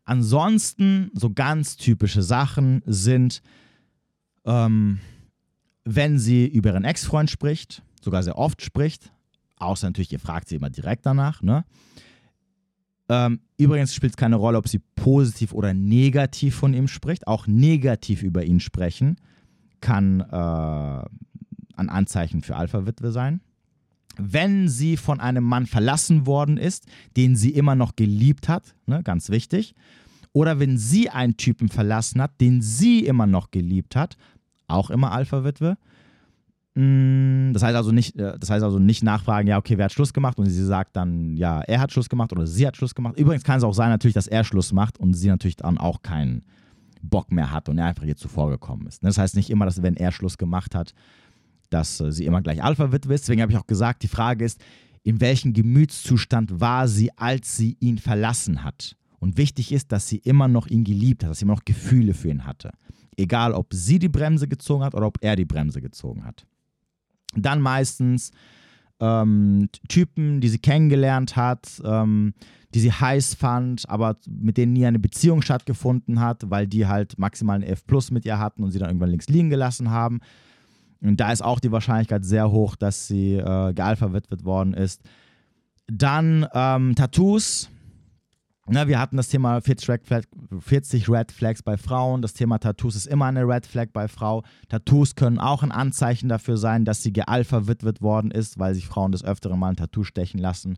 Ansonsten, 0.05 1.11
so 1.13 1.31
ganz 1.31 1.75
typische 1.75 2.21
Sachen 2.21 2.81
sind, 2.85 3.41
ähm, 4.45 4.99
wenn 5.89 6.19
sie 6.19 6.45
über 6.45 6.71
ihren 6.71 6.83
Ex-Freund 6.83 7.29
spricht, 7.29 7.81
sogar 8.01 8.21
sehr 8.21 8.37
oft 8.37 8.61
spricht, 8.61 9.13
außer 9.57 9.87
natürlich, 9.87 10.11
ihr 10.11 10.19
fragt 10.19 10.49
sie 10.49 10.55
immer 10.55 10.69
direkt 10.69 11.05
danach, 11.05 11.41
ne? 11.41 11.63
Ähm, 13.09 13.39
übrigens 13.57 13.95
spielt 13.95 14.11
es 14.11 14.17
keine 14.17 14.35
Rolle, 14.35 14.57
ob 14.57 14.67
sie 14.67 14.81
positiv 14.95 15.53
oder 15.53 15.73
negativ 15.73 16.55
von 16.55 16.73
ihm 16.73 16.89
spricht. 16.89 17.25
Auch 17.25 17.47
negativ 17.47 18.21
über 18.21 18.43
ihn 18.43 18.59
sprechen 18.59 19.15
kann 19.79 20.19
äh, 20.19 20.25
ein 20.33 21.89
Anzeichen 21.89 22.41
für 22.41 22.57
Alpha-Witwe 22.57 23.13
sein. 23.13 23.39
Wenn 24.17 24.67
sie 24.67 24.97
von 24.97 25.21
einem 25.21 25.45
Mann 25.45 25.67
verlassen 25.67 26.25
worden 26.25 26.57
ist, 26.57 26.85
den 27.15 27.37
sie 27.37 27.51
immer 27.51 27.75
noch 27.75 27.95
geliebt 27.95 28.49
hat, 28.49 28.75
ne, 28.87 29.03
ganz 29.03 29.29
wichtig, 29.29 29.73
Oder 30.37 30.59
wenn 30.59 30.77
sie 30.77 31.09
einen 31.09 31.35
Typen 31.37 31.67
verlassen 31.67 32.21
hat, 32.21 32.39
den 32.41 32.61
sie 32.61 33.05
immer 33.05 33.25
noch 33.25 33.49
geliebt 33.49 33.95
hat, 33.95 34.17
auch 34.67 34.89
immer 34.89 35.11
Alpha-Witwe. 35.11 35.77
Mm, 36.75 37.53
das 37.53 37.63
heißt 37.63 37.75
also 37.75 37.91
nicht, 37.91 38.15
äh, 38.17 38.37
das 38.37 38.49
heißt 38.49 38.63
also 38.63 38.79
nicht 38.79 39.03
nachfragen, 39.03 39.47
ja, 39.47 39.57
okay, 39.57 39.77
wer 39.77 39.85
hat 39.85 39.93
Schluss 39.93 40.13
gemacht? 40.13 40.37
Und 40.37 40.45
sie 40.45 40.65
sagt 40.65 40.95
dann, 40.95 41.35
ja, 41.35 41.61
er 41.61 41.79
hat 41.79 41.91
Schluss 41.91 42.09
gemacht 42.09 42.31
oder 42.31 42.45
sie 42.45 42.67
hat 42.67 42.77
Schluss 42.77 42.93
gemacht. 42.93 43.17
Übrigens 43.17 43.43
kann 43.43 43.57
es 43.57 43.63
auch 43.63 43.73
sein, 43.73 43.89
natürlich, 43.89 44.13
dass 44.13 44.27
er 44.27 44.43
Schluss 44.43 44.73
macht 44.73 44.99
und 44.99 45.13
sie 45.13 45.27
natürlich 45.27 45.55
dann 45.55 45.77
auch 45.77 46.01
keinen 46.01 46.43
Bock 47.01 47.31
mehr 47.31 47.51
hat 47.51 47.69
und 47.69 47.77
er 47.77 47.85
einfach 47.85 48.03
ihr 48.03 48.17
zuvor 48.17 48.49
gekommen 48.49 48.87
ist. 48.87 49.03
Das 49.03 49.17
heißt 49.17 49.35
nicht 49.35 49.49
immer, 49.49 49.65
dass 49.65 49.81
wenn 49.81 49.95
er 49.95 50.11
Schluss 50.11 50.37
gemacht 50.37 50.75
hat, 50.75 50.93
dass 51.69 51.99
äh, 51.99 52.11
sie 52.11 52.25
immer 52.25 52.41
gleich 52.41 52.63
Alpha-Witwe 52.63 53.13
ist. 53.13 53.23
Deswegen 53.23 53.41
habe 53.41 53.51
ich 53.51 53.57
auch 53.57 53.67
gesagt, 53.67 54.03
die 54.03 54.07
Frage 54.07 54.45
ist, 54.45 54.61
in 55.03 55.21
welchem 55.21 55.53
Gemütszustand 55.53 56.59
war 56.59 56.87
sie, 56.87 57.11
als 57.17 57.55
sie 57.55 57.77
ihn 57.79 57.97
verlassen 57.97 58.63
hat? 58.63 58.95
Und 59.19 59.37
wichtig 59.37 59.71
ist, 59.71 59.91
dass 59.91 60.07
sie 60.07 60.17
immer 60.17 60.47
noch 60.47 60.67
ihn 60.67 60.83
geliebt 60.83 61.23
hat, 61.23 61.31
dass 61.31 61.39
sie 61.39 61.45
immer 61.45 61.55
noch 61.55 61.65
Gefühle 61.65 62.13
für 62.13 62.29
ihn 62.29 62.45
hatte. 62.45 62.71
Egal, 63.17 63.53
ob 63.53 63.73
sie 63.73 63.99
die 63.99 64.09
Bremse 64.09 64.47
gezogen 64.47 64.83
hat 64.83 64.93
oder 64.95 65.07
ob 65.07 65.17
er 65.21 65.35
die 65.35 65.45
Bremse 65.45 65.81
gezogen 65.81 66.23
hat. 66.23 66.45
Dann 67.35 67.59
meistens 67.59 68.31
ähm, 68.99 69.69
Typen, 69.89 70.41
die 70.41 70.49
sie 70.49 70.59
kennengelernt 70.59 71.35
hat, 71.35 71.81
ähm, 71.83 72.33
die 72.73 72.79
sie 72.79 72.91
heiß 72.91 73.35
fand, 73.35 73.89
aber 73.89 74.17
mit 74.27 74.57
denen 74.57 74.73
nie 74.73 74.85
eine 74.85 74.99
Beziehung 74.99 75.41
stattgefunden 75.41 76.19
hat, 76.19 76.49
weil 76.49 76.67
die 76.67 76.87
halt 76.87 77.17
maximal 77.17 77.57
ein 77.57 77.63
F 77.63 77.85
Plus 77.85 78.11
mit 78.11 78.25
ihr 78.25 78.39
hatten 78.39 78.63
und 78.63 78.71
sie 78.71 78.79
dann 78.79 78.89
irgendwann 78.89 79.09
links 79.09 79.27
liegen 79.27 79.49
gelassen 79.49 79.89
haben. 79.89 80.19
Und 81.01 81.19
da 81.19 81.31
ist 81.31 81.43
auch 81.43 81.59
die 81.59 81.71
Wahrscheinlichkeit 81.71 82.25
sehr 82.25 82.51
hoch, 82.51 82.75
dass 82.75 83.07
sie 83.07 83.35
äh, 83.35 83.73
gealverwitwet 83.73 84.43
worden 84.43 84.73
ist. 84.73 85.01
Dann 85.87 86.45
ähm, 86.53 86.95
Tattoos 86.95 87.69
na, 88.69 88.87
wir 88.87 88.99
hatten 88.99 89.17
das 89.17 89.29
Thema 89.29 89.61
40 89.61 89.89
Red, 89.89 90.05
Flag, 90.05 90.23
40 90.59 91.09
Red, 91.09 91.31
Flags 91.31 91.63
bei 91.63 91.77
Frauen. 91.77 92.21
Das 92.21 92.33
Thema 92.33 92.57
Tattoos 92.57 92.95
ist 92.95 93.07
immer 93.07 93.25
eine 93.25 93.47
Red 93.47 93.65
Flag 93.65 93.87
bei 93.93 94.07
Frau. 94.07 94.43
Tattoos 94.67 95.15
können 95.15 95.39
auch 95.39 95.63
ein 95.63 95.71
Anzeichen 95.71 96.27
dafür 96.27 96.57
sein, 96.57 96.83
dass 96.83 97.01
sie 97.01 97.13
gealpha-witwet 97.13 98.01
worden 98.01 98.31
ist, 98.31 98.59
weil 98.59 98.75
sich 98.75 98.87
Frauen 98.87 99.11
des 99.11 99.23
Öfteren 99.23 99.59
mal 99.59 99.69
ein 99.69 99.77
Tattoo 99.77 100.03
stechen 100.03 100.39
lassen, 100.39 100.77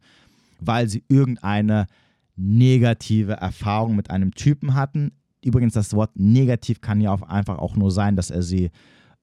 weil 0.60 0.88
sie 0.88 1.04
irgendeine 1.08 1.88
negative 2.36 3.34
Erfahrung 3.34 3.96
mit 3.96 4.12
einem 4.12 4.34
Typen 4.36 4.76
hatten. 4.76 5.12
Übrigens, 5.44 5.74
das 5.74 5.94
Wort 5.94 6.12
negativ 6.16 6.82
kann 6.82 7.02
ja 7.02 7.12
auch 7.12 7.24
einfach 7.24 7.58
auch 7.58 7.76
nur 7.76 7.92
sein, 7.92 8.16
dass 8.16 8.30
er 8.30 8.44
sie 8.44 8.72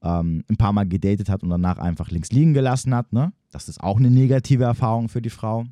ähm, 0.03 0.45
ein 0.51 0.57
paar 0.57 0.73
Mal 0.73 0.87
gedatet 0.87 1.29
hat 1.29 1.43
und 1.43 1.51
danach 1.51 1.79
einfach 1.79 2.11
links 2.11 2.31
liegen 2.31 2.53
gelassen 2.53 2.95
hat. 2.95 3.13
Ne? 3.13 3.33
Das 3.53 3.69
ist 3.69 3.81
auch 3.81 3.99
eine 3.99 4.11
negative 4.11 4.65
Erfahrung 4.65 5.09
für 5.09 5.23
die 5.23 5.31
Frau. 5.31 5.65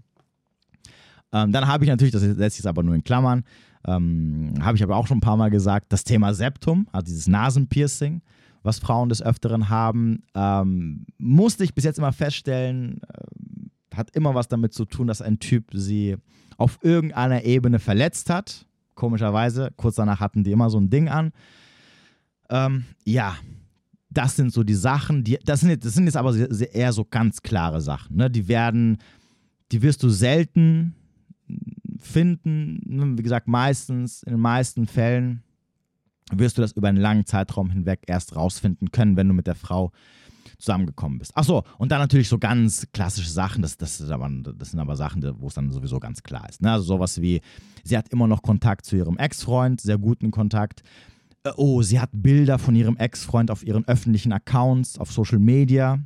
Ähm, 1.34 1.50
dann 1.50 1.66
habe 1.66 1.84
ich 1.84 1.90
natürlich, 1.90 2.12
das 2.12 2.22
setze 2.22 2.60
ich 2.60 2.66
aber 2.66 2.84
nur 2.84 2.94
in 2.94 3.02
Klammern, 3.02 3.42
ähm, 3.86 4.54
habe 4.60 4.76
ich 4.76 4.82
aber 4.82 4.96
auch 4.96 5.08
schon 5.08 5.18
ein 5.18 5.20
paar 5.22 5.36
Mal 5.36 5.50
gesagt, 5.50 5.92
das 5.92 6.04
Thema 6.04 6.32
Septum, 6.32 6.86
also 6.92 7.06
dieses 7.06 7.26
Nasenpiercing, 7.26 8.22
was 8.62 8.78
Frauen 8.78 9.08
des 9.08 9.20
Öfteren 9.20 9.68
haben, 9.68 10.22
ähm, 10.34 11.04
musste 11.18 11.64
ich 11.64 11.74
bis 11.74 11.84
jetzt 11.84 11.98
immer 11.98 12.12
feststellen, 12.12 13.00
äh, 13.02 13.96
hat 13.96 14.10
immer 14.14 14.34
was 14.34 14.48
damit 14.48 14.72
zu 14.72 14.84
tun, 14.84 15.08
dass 15.08 15.20
ein 15.20 15.40
Typ 15.40 15.70
sie 15.74 16.16
auf 16.56 16.78
irgendeiner 16.82 17.44
Ebene 17.44 17.80
verletzt 17.80 18.30
hat. 18.30 18.66
Komischerweise, 18.94 19.72
kurz 19.76 19.96
danach 19.96 20.20
hatten 20.20 20.44
die 20.44 20.52
immer 20.52 20.70
so 20.70 20.78
ein 20.78 20.88
Ding 20.88 21.08
an. 21.08 21.32
Ähm, 22.48 22.84
ja, 23.04 23.36
das 24.08 24.36
sind 24.36 24.52
so 24.52 24.62
die 24.62 24.74
Sachen, 24.74 25.24
die, 25.24 25.38
das, 25.44 25.60
sind, 25.60 25.84
das 25.84 25.94
sind 25.94 26.04
jetzt 26.04 26.16
aber 26.16 26.34
eher 26.36 26.92
so 26.92 27.04
ganz 27.04 27.42
klare 27.42 27.80
Sachen. 27.80 28.16
Ne? 28.16 28.30
Die 28.30 28.46
werden, 28.46 28.98
die 29.72 29.82
wirst 29.82 30.02
du 30.04 30.08
selten 30.08 30.94
finden. 32.06 32.80
Ne, 32.86 33.18
wie 33.18 33.22
gesagt, 33.22 33.48
meistens, 33.48 34.22
in 34.22 34.32
den 34.32 34.40
meisten 34.40 34.86
Fällen 34.86 35.42
wirst 36.32 36.58
du 36.58 36.62
das 36.62 36.72
über 36.72 36.88
einen 36.88 36.98
langen 36.98 37.26
Zeitraum 37.26 37.70
hinweg 37.70 38.02
erst 38.06 38.36
rausfinden 38.36 38.90
können, 38.90 39.16
wenn 39.16 39.28
du 39.28 39.34
mit 39.34 39.46
der 39.46 39.54
Frau 39.54 39.92
zusammengekommen 40.58 41.18
bist. 41.18 41.36
Achso, 41.36 41.64
und 41.78 41.92
dann 41.92 42.00
natürlich 42.00 42.28
so 42.28 42.38
ganz 42.38 42.86
klassische 42.92 43.30
Sachen, 43.30 43.62
das, 43.62 43.76
das, 43.76 44.00
aber, 44.10 44.30
das 44.56 44.70
sind 44.70 44.80
aber 44.80 44.96
Sachen, 44.96 45.22
wo 45.40 45.48
es 45.48 45.54
dann 45.54 45.70
sowieso 45.70 45.98
ganz 45.98 46.22
klar 46.22 46.48
ist. 46.48 46.62
Ne? 46.62 46.72
Also 46.72 46.84
sowas 46.84 47.20
wie, 47.20 47.40
sie 47.82 47.96
hat 47.96 48.08
immer 48.10 48.26
noch 48.26 48.42
Kontakt 48.42 48.86
zu 48.86 48.96
ihrem 48.96 49.18
Ex-Freund, 49.18 49.80
sehr 49.80 49.98
guten 49.98 50.30
Kontakt. 50.30 50.82
Äh, 51.44 51.50
oh, 51.56 51.82
sie 51.82 52.00
hat 52.00 52.10
Bilder 52.12 52.58
von 52.58 52.74
ihrem 52.74 52.96
Ex-Freund 52.96 53.50
auf 53.50 53.66
ihren 53.66 53.86
öffentlichen 53.86 54.32
Accounts, 54.32 54.98
auf 54.98 55.12
Social 55.12 55.38
Media. 55.38 55.98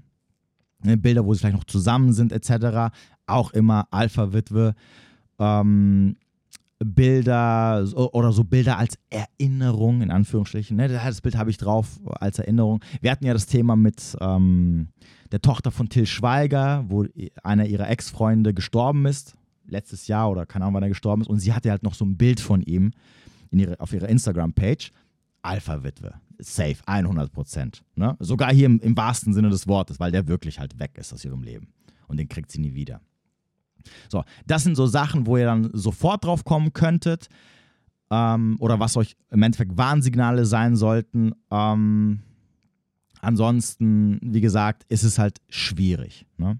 Ne? 0.82 0.96
Bilder, 0.96 1.24
wo 1.24 1.34
sie 1.34 1.40
vielleicht 1.40 1.56
noch 1.56 1.64
zusammen 1.64 2.12
sind, 2.12 2.32
etc. 2.32 2.94
Auch 3.26 3.52
immer 3.52 3.87
Alpha-Witwe 3.90 4.74
ähm, 5.38 6.16
Bilder 6.79 7.85
oder 7.96 8.33
so 8.33 8.44
Bilder 8.44 8.79
als 8.79 8.98
Erinnerung, 9.11 10.01
in 10.01 10.11
Anführungsstrichen. 10.11 10.77
Ne? 10.77 10.88
Das 10.88 11.20
Bild 11.20 11.37
habe 11.37 11.51
ich 11.51 11.57
drauf 11.57 11.98
als 12.05 12.38
Erinnerung. 12.38 12.85
Wir 13.01 13.11
hatten 13.11 13.27
ja 13.27 13.33
das 13.33 13.46
Thema 13.46 13.74
mit 13.74 14.16
ähm, 14.20 14.88
der 15.33 15.40
Tochter 15.40 15.72
von 15.72 15.88
Till 15.88 16.07
Schweiger, 16.07 16.85
wo 16.88 17.05
einer 17.42 17.66
ihrer 17.66 17.90
Ex-Freunde 17.90 18.55
gestorben 18.55 19.07
ist, 19.07 19.35
letztes 19.66 20.07
Jahr 20.07 20.31
oder 20.31 20.46
keine 20.46 20.64
Ahnung, 20.64 20.74
wann 20.74 20.85
er 20.85 20.88
gestorben 20.88 21.22
ist. 21.22 21.29
Und 21.29 21.40
sie 21.40 21.53
hatte 21.53 21.70
halt 21.70 21.83
noch 21.83 21.94
so 21.94 22.05
ein 22.05 22.16
Bild 22.16 22.38
von 22.38 22.62
ihm 22.62 22.92
ihre, 23.51 23.81
auf 23.81 23.92
ihrer 23.92 24.09
Instagram-Page. 24.09 24.92
Alpha-Witwe. 25.42 26.14
Safe, 26.38 26.77
100 26.87 27.33
Prozent. 27.33 27.83
Ne? 27.96 28.16
Sogar 28.20 28.53
hier 28.53 28.66
im, 28.66 28.79
im 28.81 28.96
wahrsten 28.96 29.33
Sinne 29.33 29.51
des 29.51 29.66
Wortes, 29.66 29.98
weil 29.98 30.12
der 30.12 30.29
wirklich 30.29 30.61
halt 30.61 30.79
weg 30.79 30.92
ist 30.96 31.12
aus 31.12 31.24
ihrem 31.24 31.42
Leben. 31.42 31.72
Und 32.07 32.18
den 32.18 32.29
kriegt 32.29 32.53
sie 32.53 32.61
nie 32.61 32.74
wieder. 32.74 33.01
So, 34.09 34.24
das 34.46 34.64
sind 34.64 34.74
so 34.77 34.87
Sachen, 34.87 35.27
wo 35.27 35.37
ihr 35.37 35.46
dann 35.46 35.70
sofort 35.72 36.24
drauf 36.24 36.44
kommen 36.44 36.72
könntet. 36.72 37.29
Ähm, 38.11 38.57
oder 38.61 38.81
was 38.81 38.96
euch 38.96 39.16
im 39.31 39.42
Endeffekt 39.42 39.77
Warnsignale 39.77 40.46
sein 40.46 40.77
sollten. 40.77 41.33
Ähm, 41.51 42.20
ansonsten, 43.20 44.18
wie 44.22 44.40
gesagt, 44.40 44.85
ist 44.88 45.03
es 45.03 45.18
halt 45.18 45.38
schwierig. 45.51 46.27
Ne? 46.38 46.59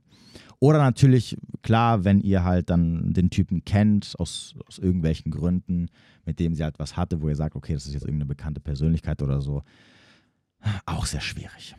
Oder 0.61 0.79
natürlich, 0.79 1.37
klar, 1.63 2.05
wenn 2.05 2.21
ihr 2.21 2.45
halt 2.45 2.69
dann 2.71 3.13
den 3.13 3.31
Typen 3.31 3.65
kennt, 3.65 4.15
aus, 4.19 4.55
aus 4.67 4.79
irgendwelchen 4.79 5.31
Gründen, 5.31 5.89
mit 6.25 6.41
dem 6.41 6.55
sie 6.55 6.65
halt 6.65 6.79
was 6.79 6.97
hatte, 6.97 7.23
wo 7.23 7.29
ihr 7.29 7.37
sagt, 7.37 7.55
okay, 7.55 7.75
das 7.75 7.87
ist 7.87 7.95
jetzt 7.95 8.03
irgendeine 8.03 8.27
bekannte 8.27 8.61
Persönlichkeit 8.61 9.23
oder 9.23 9.41
so. 9.41 9.63
Auch 10.85 11.07
sehr 11.07 11.21
schwierig. 11.21 11.77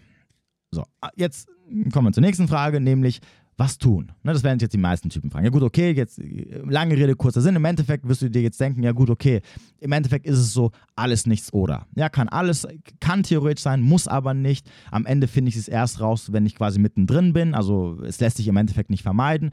So, 0.71 0.85
jetzt 1.15 1.49
kommen 1.91 2.07
wir 2.07 2.13
zur 2.13 2.21
nächsten 2.21 2.47
Frage, 2.47 2.79
nämlich, 2.79 3.19
was 3.59 3.77
tun? 3.77 4.11
Ne, 4.23 4.31
das 4.31 4.43
werden 4.43 4.57
jetzt 4.59 4.73
die 4.73 4.77
meisten 4.77 5.09
Typen 5.09 5.29
fragen. 5.29 5.43
Ja 5.43 5.51
gut, 5.51 5.63
okay, 5.63 5.91
jetzt 5.91 6.19
lange 6.65 6.95
Rede, 6.95 7.13
kurzer 7.15 7.41
Sinn. 7.41 7.57
Im 7.57 7.65
Endeffekt 7.65 8.07
wirst 8.07 8.21
du 8.21 8.29
dir 8.29 8.41
jetzt 8.41 8.59
denken, 8.59 8.83
ja 8.83 8.93
gut, 8.93 9.09
okay, 9.09 9.41
im 9.79 9.91
Endeffekt 9.91 10.25
ist 10.25 10.39
es 10.39 10.53
so, 10.53 10.71
alles, 10.95 11.25
nichts 11.25 11.51
oder. 11.51 11.85
Ja, 11.95 12.07
kann 12.07 12.29
alles, 12.29 12.65
kann 13.01 13.23
theoretisch 13.23 13.63
sein, 13.63 13.81
muss 13.81 14.07
aber 14.07 14.33
nicht. 14.33 14.71
Am 14.91 15.05
Ende 15.05 15.27
finde 15.27 15.49
ich 15.49 15.57
es 15.57 15.67
erst 15.67 15.99
raus, 15.99 16.31
wenn 16.31 16.45
ich 16.45 16.55
quasi 16.55 16.79
mittendrin 16.79 17.33
bin. 17.33 17.53
Also 17.53 18.01
es 18.03 18.21
lässt 18.21 18.37
sich 18.37 18.47
im 18.47 18.55
Endeffekt 18.55 18.89
nicht 18.89 19.03
vermeiden. 19.03 19.51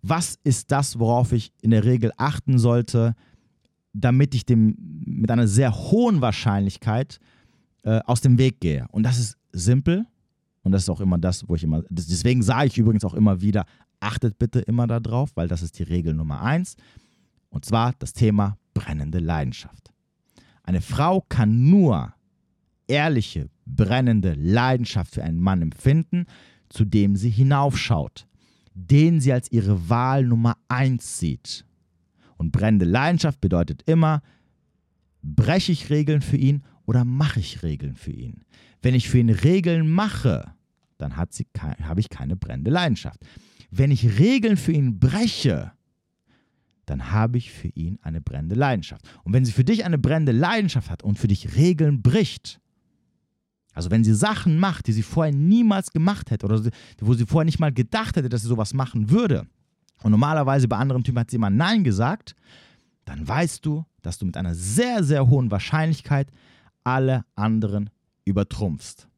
Was 0.00 0.38
ist 0.42 0.72
das, 0.72 0.98
worauf 0.98 1.32
ich 1.32 1.52
in 1.60 1.70
der 1.70 1.84
Regel 1.84 2.12
achten 2.16 2.58
sollte, 2.58 3.14
damit 3.92 4.34
ich 4.34 4.46
dem 4.46 4.74
mit 5.04 5.30
einer 5.30 5.46
sehr 5.46 5.74
hohen 5.74 6.22
Wahrscheinlichkeit 6.22 7.20
äh, 7.82 8.00
aus 8.06 8.22
dem 8.22 8.38
Weg 8.38 8.60
gehe? 8.60 8.86
Und 8.90 9.02
das 9.02 9.18
ist 9.18 9.36
simpel 9.52 10.06
und 10.64 10.72
das 10.72 10.82
ist 10.82 10.88
auch 10.88 11.00
immer 11.00 11.18
das, 11.18 11.48
wo 11.48 11.54
ich 11.54 11.62
immer, 11.62 11.82
deswegen 11.90 12.42
sage 12.42 12.66
ich 12.66 12.78
übrigens 12.78 13.04
auch 13.04 13.14
immer 13.14 13.40
wieder, 13.40 13.66
achtet 14.00 14.38
bitte 14.38 14.60
immer 14.60 14.86
darauf, 14.86 15.30
weil 15.36 15.46
das 15.46 15.62
ist 15.62 15.78
die 15.78 15.84
Regel 15.84 16.14
Nummer 16.14 16.42
eins. 16.42 16.76
Und 17.50 17.64
zwar 17.64 17.92
das 17.98 18.12
Thema 18.12 18.58
brennende 18.72 19.18
Leidenschaft. 19.18 19.92
Eine 20.62 20.80
Frau 20.80 21.20
kann 21.28 21.68
nur 21.70 22.14
ehrliche, 22.88 23.50
brennende 23.66 24.34
Leidenschaft 24.34 25.14
für 25.14 25.22
einen 25.22 25.38
Mann 25.38 25.62
empfinden, 25.62 26.26
zu 26.70 26.84
dem 26.84 27.14
sie 27.16 27.30
hinaufschaut, 27.30 28.26
den 28.74 29.20
sie 29.20 29.32
als 29.32 29.52
ihre 29.52 29.88
Wahl 29.88 30.24
Nummer 30.24 30.56
eins 30.68 31.18
sieht. 31.18 31.64
Und 32.36 32.52
brennende 32.52 32.86
Leidenschaft 32.86 33.40
bedeutet 33.40 33.82
immer, 33.86 34.22
breche 35.22 35.72
ich 35.72 35.90
Regeln 35.90 36.22
für 36.22 36.36
ihn 36.36 36.64
oder 36.86 37.04
mache 37.04 37.40
ich 37.40 37.62
Regeln 37.62 37.94
für 37.94 38.12
ihn? 38.12 38.44
Wenn 38.82 38.94
ich 38.94 39.08
für 39.08 39.18
ihn 39.18 39.30
Regeln 39.30 39.88
mache, 39.88 40.52
dann 41.04 41.16
habe 41.18 42.00
ich 42.00 42.08
keine 42.08 42.36
brennende 42.36 42.70
Leidenschaft. 42.70 43.20
Wenn 43.70 43.90
ich 43.90 44.18
Regeln 44.18 44.56
für 44.56 44.72
ihn 44.72 44.98
breche, 44.98 45.72
dann 46.86 47.12
habe 47.12 47.36
ich 47.36 47.52
für 47.52 47.68
ihn 47.68 47.98
eine 48.02 48.22
brennende 48.22 48.54
Leidenschaft. 48.54 49.06
Und 49.22 49.34
wenn 49.34 49.44
sie 49.44 49.52
für 49.52 49.64
dich 49.64 49.84
eine 49.84 49.98
brennende 49.98 50.32
Leidenschaft 50.32 50.90
hat 50.90 51.02
und 51.02 51.18
für 51.18 51.28
dich 51.28 51.56
Regeln 51.56 52.00
bricht, 52.00 52.60
also 53.74 53.90
wenn 53.90 54.04
sie 54.04 54.14
Sachen 54.14 54.58
macht, 54.58 54.86
die 54.86 54.92
sie 54.92 55.02
vorher 55.02 55.34
niemals 55.34 55.90
gemacht 55.90 56.30
hätte 56.30 56.46
oder 56.46 56.62
wo 57.00 57.14
sie 57.14 57.26
vorher 57.26 57.44
nicht 57.44 57.58
mal 57.58 57.72
gedacht 57.72 58.16
hätte, 58.16 58.28
dass 58.28 58.42
sie 58.42 58.48
sowas 58.48 58.72
machen 58.72 59.10
würde, 59.10 59.46
und 60.02 60.10
normalerweise 60.10 60.68
bei 60.68 60.76
anderen 60.76 61.02
Typen 61.04 61.18
hat 61.18 61.30
sie 61.30 61.36
immer 61.36 61.50
Nein 61.50 61.84
gesagt, 61.84 62.34
dann 63.04 63.26
weißt 63.26 63.64
du, 63.64 63.84
dass 64.02 64.18
du 64.18 64.26
mit 64.26 64.36
einer 64.36 64.54
sehr, 64.54 65.04
sehr 65.04 65.28
hohen 65.28 65.50
Wahrscheinlichkeit 65.50 66.30
alle 66.82 67.24
anderen 67.34 67.90
übertrumpfst. 68.24 69.08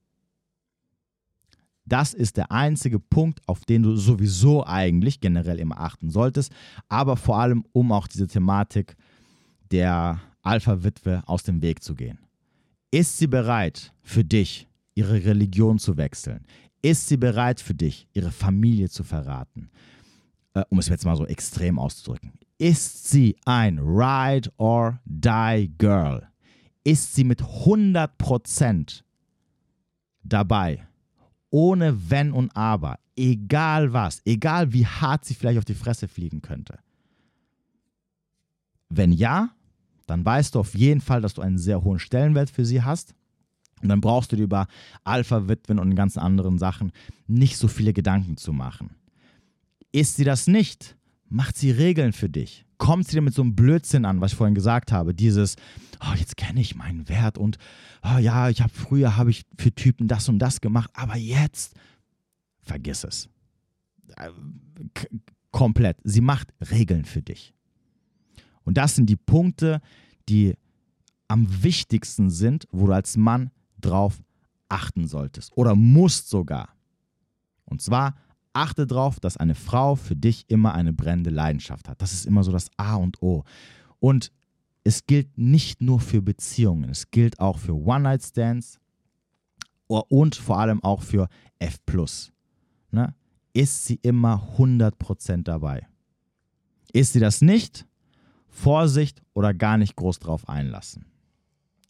Das 1.86 2.14
ist 2.14 2.36
der 2.36 2.50
einzige 2.50 2.98
Punkt, 2.98 3.40
auf 3.46 3.64
den 3.64 3.82
du 3.82 3.96
sowieso 3.96 4.66
eigentlich 4.66 5.20
generell 5.20 5.58
immer 5.58 5.80
achten 5.80 6.10
solltest, 6.10 6.52
aber 6.88 7.16
vor 7.16 7.38
allem 7.38 7.64
um 7.72 7.92
auch 7.92 8.08
diese 8.08 8.26
Thematik 8.26 8.96
der 9.70 10.20
Alpha-Witwe 10.42 11.22
aus 11.26 11.42
dem 11.42 11.62
Weg 11.62 11.82
zu 11.82 11.94
gehen? 11.94 12.18
Ist 12.90 13.18
sie 13.18 13.26
bereit, 13.26 13.92
für 14.02 14.24
dich 14.24 14.68
ihre 14.94 15.24
Religion 15.24 15.78
zu 15.78 15.96
wechseln? 15.96 16.46
Ist 16.82 17.08
sie 17.08 17.16
bereit 17.16 17.60
für 17.60 17.74
dich, 17.74 18.06
ihre 18.12 18.30
Familie 18.30 18.88
zu 18.88 19.02
verraten? 19.02 19.70
Äh, 20.54 20.64
um 20.70 20.78
es 20.78 20.88
jetzt 20.88 21.04
mal 21.04 21.16
so 21.16 21.26
extrem 21.26 21.78
auszudrücken. 21.78 22.32
Ist 22.58 23.10
sie 23.10 23.36
ein 23.44 23.78
Ride 23.78 24.50
or 24.56 25.00
Die 25.04 25.70
Girl? 25.76 26.28
Ist 26.84 27.14
sie 27.14 27.24
mit 27.24 27.42
100% 27.42 29.02
dabei? 30.22 30.86
Ohne 31.50 32.10
Wenn 32.10 32.32
und 32.32 32.54
Aber. 32.56 32.98
Egal 33.16 33.92
was. 33.92 34.20
Egal 34.24 34.72
wie 34.72 34.86
hart 34.86 35.24
sie 35.24 35.34
vielleicht 35.34 35.58
auf 35.58 35.64
die 35.64 35.74
Fresse 35.74 36.08
fliegen 36.08 36.42
könnte. 36.42 36.78
Wenn 38.88 39.12
ja, 39.12 39.50
dann 40.06 40.24
weißt 40.24 40.54
du 40.54 40.60
auf 40.60 40.74
jeden 40.74 41.00
Fall, 41.00 41.20
dass 41.20 41.34
du 41.34 41.42
einen 41.42 41.58
sehr 41.58 41.82
hohen 41.82 41.98
Stellenwert 41.98 42.50
für 42.50 42.64
sie 42.64 42.82
hast. 42.82 43.14
Und 43.82 43.88
dann 43.88 44.00
brauchst 44.00 44.32
du 44.32 44.36
dir 44.36 44.44
über 44.44 44.66
Alpha-Witwen 45.04 45.78
und 45.78 45.94
ganz 45.94 46.16
anderen 46.16 46.58
Sachen 46.58 46.92
nicht 47.26 47.56
so 47.56 47.68
viele 47.68 47.92
Gedanken 47.92 48.36
zu 48.36 48.52
machen. 48.52 48.96
Ist 49.92 50.16
sie 50.16 50.24
das 50.24 50.46
nicht, 50.46 50.96
macht 51.28 51.56
sie 51.56 51.70
Regeln 51.70 52.12
für 52.12 52.28
dich. 52.28 52.64
Kommt 52.78 53.06
sie 53.06 53.16
dir 53.16 53.22
mit 53.22 53.34
so 53.34 53.42
einem 53.42 53.56
Blödsinn 53.56 54.04
an, 54.04 54.20
was 54.20 54.32
ich 54.32 54.38
vorhin 54.38 54.54
gesagt 54.54 54.92
habe, 54.92 55.14
dieses, 55.14 55.56
oh, 56.00 56.14
jetzt 56.16 56.36
kenne 56.36 56.60
ich 56.60 56.74
meinen 56.74 57.08
Wert 57.08 57.38
und 57.38 57.58
oh, 58.02 58.18
ja, 58.18 58.48
ich 58.48 58.60
habe 58.60 58.72
früher 58.72 59.16
habe 59.16 59.30
ich 59.30 59.44
für 59.58 59.72
Typen 59.74 60.08
das 60.08 60.28
und 60.28 60.38
das 60.38 60.60
gemacht, 60.60 60.90
aber 60.94 61.16
jetzt 61.16 61.74
vergiss 62.62 63.04
es. 63.04 63.28
Äh, 64.16 64.30
k 64.94 65.06
komplett. 65.52 65.96
Sie 66.04 66.20
macht 66.20 66.52
Regeln 66.70 67.06
für 67.06 67.22
dich. 67.22 67.54
Und 68.64 68.76
das 68.76 68.94
sind 68.94 69.08
die 69.08 69.16
Punkte, 69.16 69.80
die 70.28 70.54
am 71.28 71.62
wichtigsten 71.62 72.28
sind, 72.28 72.68
wo 72.70 72.86
du 72.86 72.92
als 72.92 73.16
Mann 73.16 73.50
drauf 73.80 74.20
achten 74.68 75.06
solltest 75.06 75.56
oder 75.56 75.74
musst 75.74 76.28
sogar. 76.28 76.76
Und 77.64 77.80
zwar 77.80 78.16
achte 78.56 78.86
darauf, 78.86 79.20
dass 79.20 79.36
eine 79.36 79.54
Frau 79.54 79.94
für 79.94 80.16
dich 80.16 80.44
immer 80.48 80.74
eine 80.74 80.92
brennende 80.92 81.30
Leidenschaft 81.30 81.88
hat. 81.88 82.00
Das 82.00 82.12
ist 82.12 82.26
immer 82.26 82.42
so 82.42 82.52
das 82.52 82.70
A 82.76 82.96
und 82.96 83.22
O. 83.22 83.44
Und 84.00 84.32
es 84.82 85.06
gilt 85.06 85.36
nicht 85.36 85.82
nur 85.82 86.00
für 86.00 86.22
Beziehungen, 86.22 86.90
es 86.90 87.10
gilt 87.10 87.40
auch 87.40 87.58
für 87.58 87.74
One-Night-Stands 87.74 88.78
und 89.88 90.36
vor 90.36 90.58
allem 90.58 90.82
auch 90.82 91.02
für 91.02 91.28
F. 91.58 91.78
Ne? 92.90 93.14
Ist 93.52 93.86
sie 93.86 93.98
immer 94.02 94.42
100% 94.58 95.42
dabei? 95.42 95.86
Ist 96.92 97.12
sie 97.12 97.20
das 97.20 97.40
nicht, 97.42 97.86
Vorsicht 98.48 99.22
oder 99.34 99.52
gar 99.52 99.76
nicht 99.76 99.96
groß 99.96 100.18
drauf 100.18 100.48
einlassen. 100.48 101.04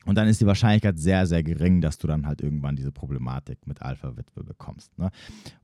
Und 0.07 0.16
dann 0.16 0.28
ist 0.28 0.40
die 0.40 0.46
Wahrscheinlichkeit 0.46 0.98
sehr, 0.98 1.26
sehr 1.26 1.42
gering, 1.42 1.80
dass 1.80 1.98
du 1.98 2.07
dann 2.07 2.26
halt 2.26 2.40
irgendwann 2.40 2.76
diese 2.76 2.92
Problematik 2.92 3.66
mit 3.66 3.82
Alpha-Witwe 3.82 4.44
bekommst. 4.44 4.96
Ne? 4.98 5.11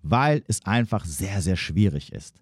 Weil 0.03 0.43
es 0.49 0.64
einfach 0.66 1.05
sehr, 1.05 1.40
sehr 1.40 1.57
schwierig 1.57 2.12
ist. 2.12 2.40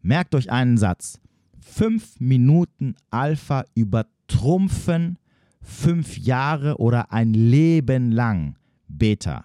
Merkt 0.00 0.34
euch 0.34 0.50
einen 0.50 0.78
Satz. 0.78 1.20
Fünf 1.60 2.18
Minuten 2.20 2.94
Alpha 3.10 3.64
übertrumpfen 3.74 5.18
fünf 5.62 6.18
Jahre 6.18 6.78
oder 6.78 7.12
ein 7.12 7.34
Leben 7.34 8.10
lang 8.12 8.56
Beta. 8.88 9.44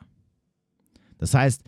Das 1.18 1.34
heißt, 1.34 1.64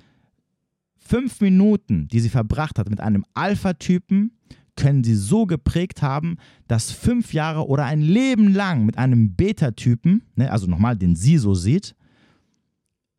fünf 0.97 1.39
Minuten, 1.41 2.07
die 2.07 2.19
sie 2.19 2.29
verbracht 2.29 2.79
hat 2.79 2.89
mit 2.89 2.99
einem 2.99 3.25
Alpha-Typen, 3.33 4.31
können 4.77 5.03
sie 5.03 5.15
so 5.15 5.45
geprägt 5.45 6.01
haben, 6.01 6.37
dass 6.67 6.91
fünf 6.91 7.33
Jahre 7.33 7.67
oder 7.67 7.83
ein 7.83 8.01
Leben 8.01 8.53
lang 8.53 8.85
mit 8.85 8.97
einem 8.97 9.35
Beta-Typen, 9.35 10.23
ne, 10.35 10.49
also 10.49 10.67
nochmal, 10.67 10.95
den 10.95 11.17
sie 11.17 11.37
so 11.37 11.53
sieht, 11.53 11.95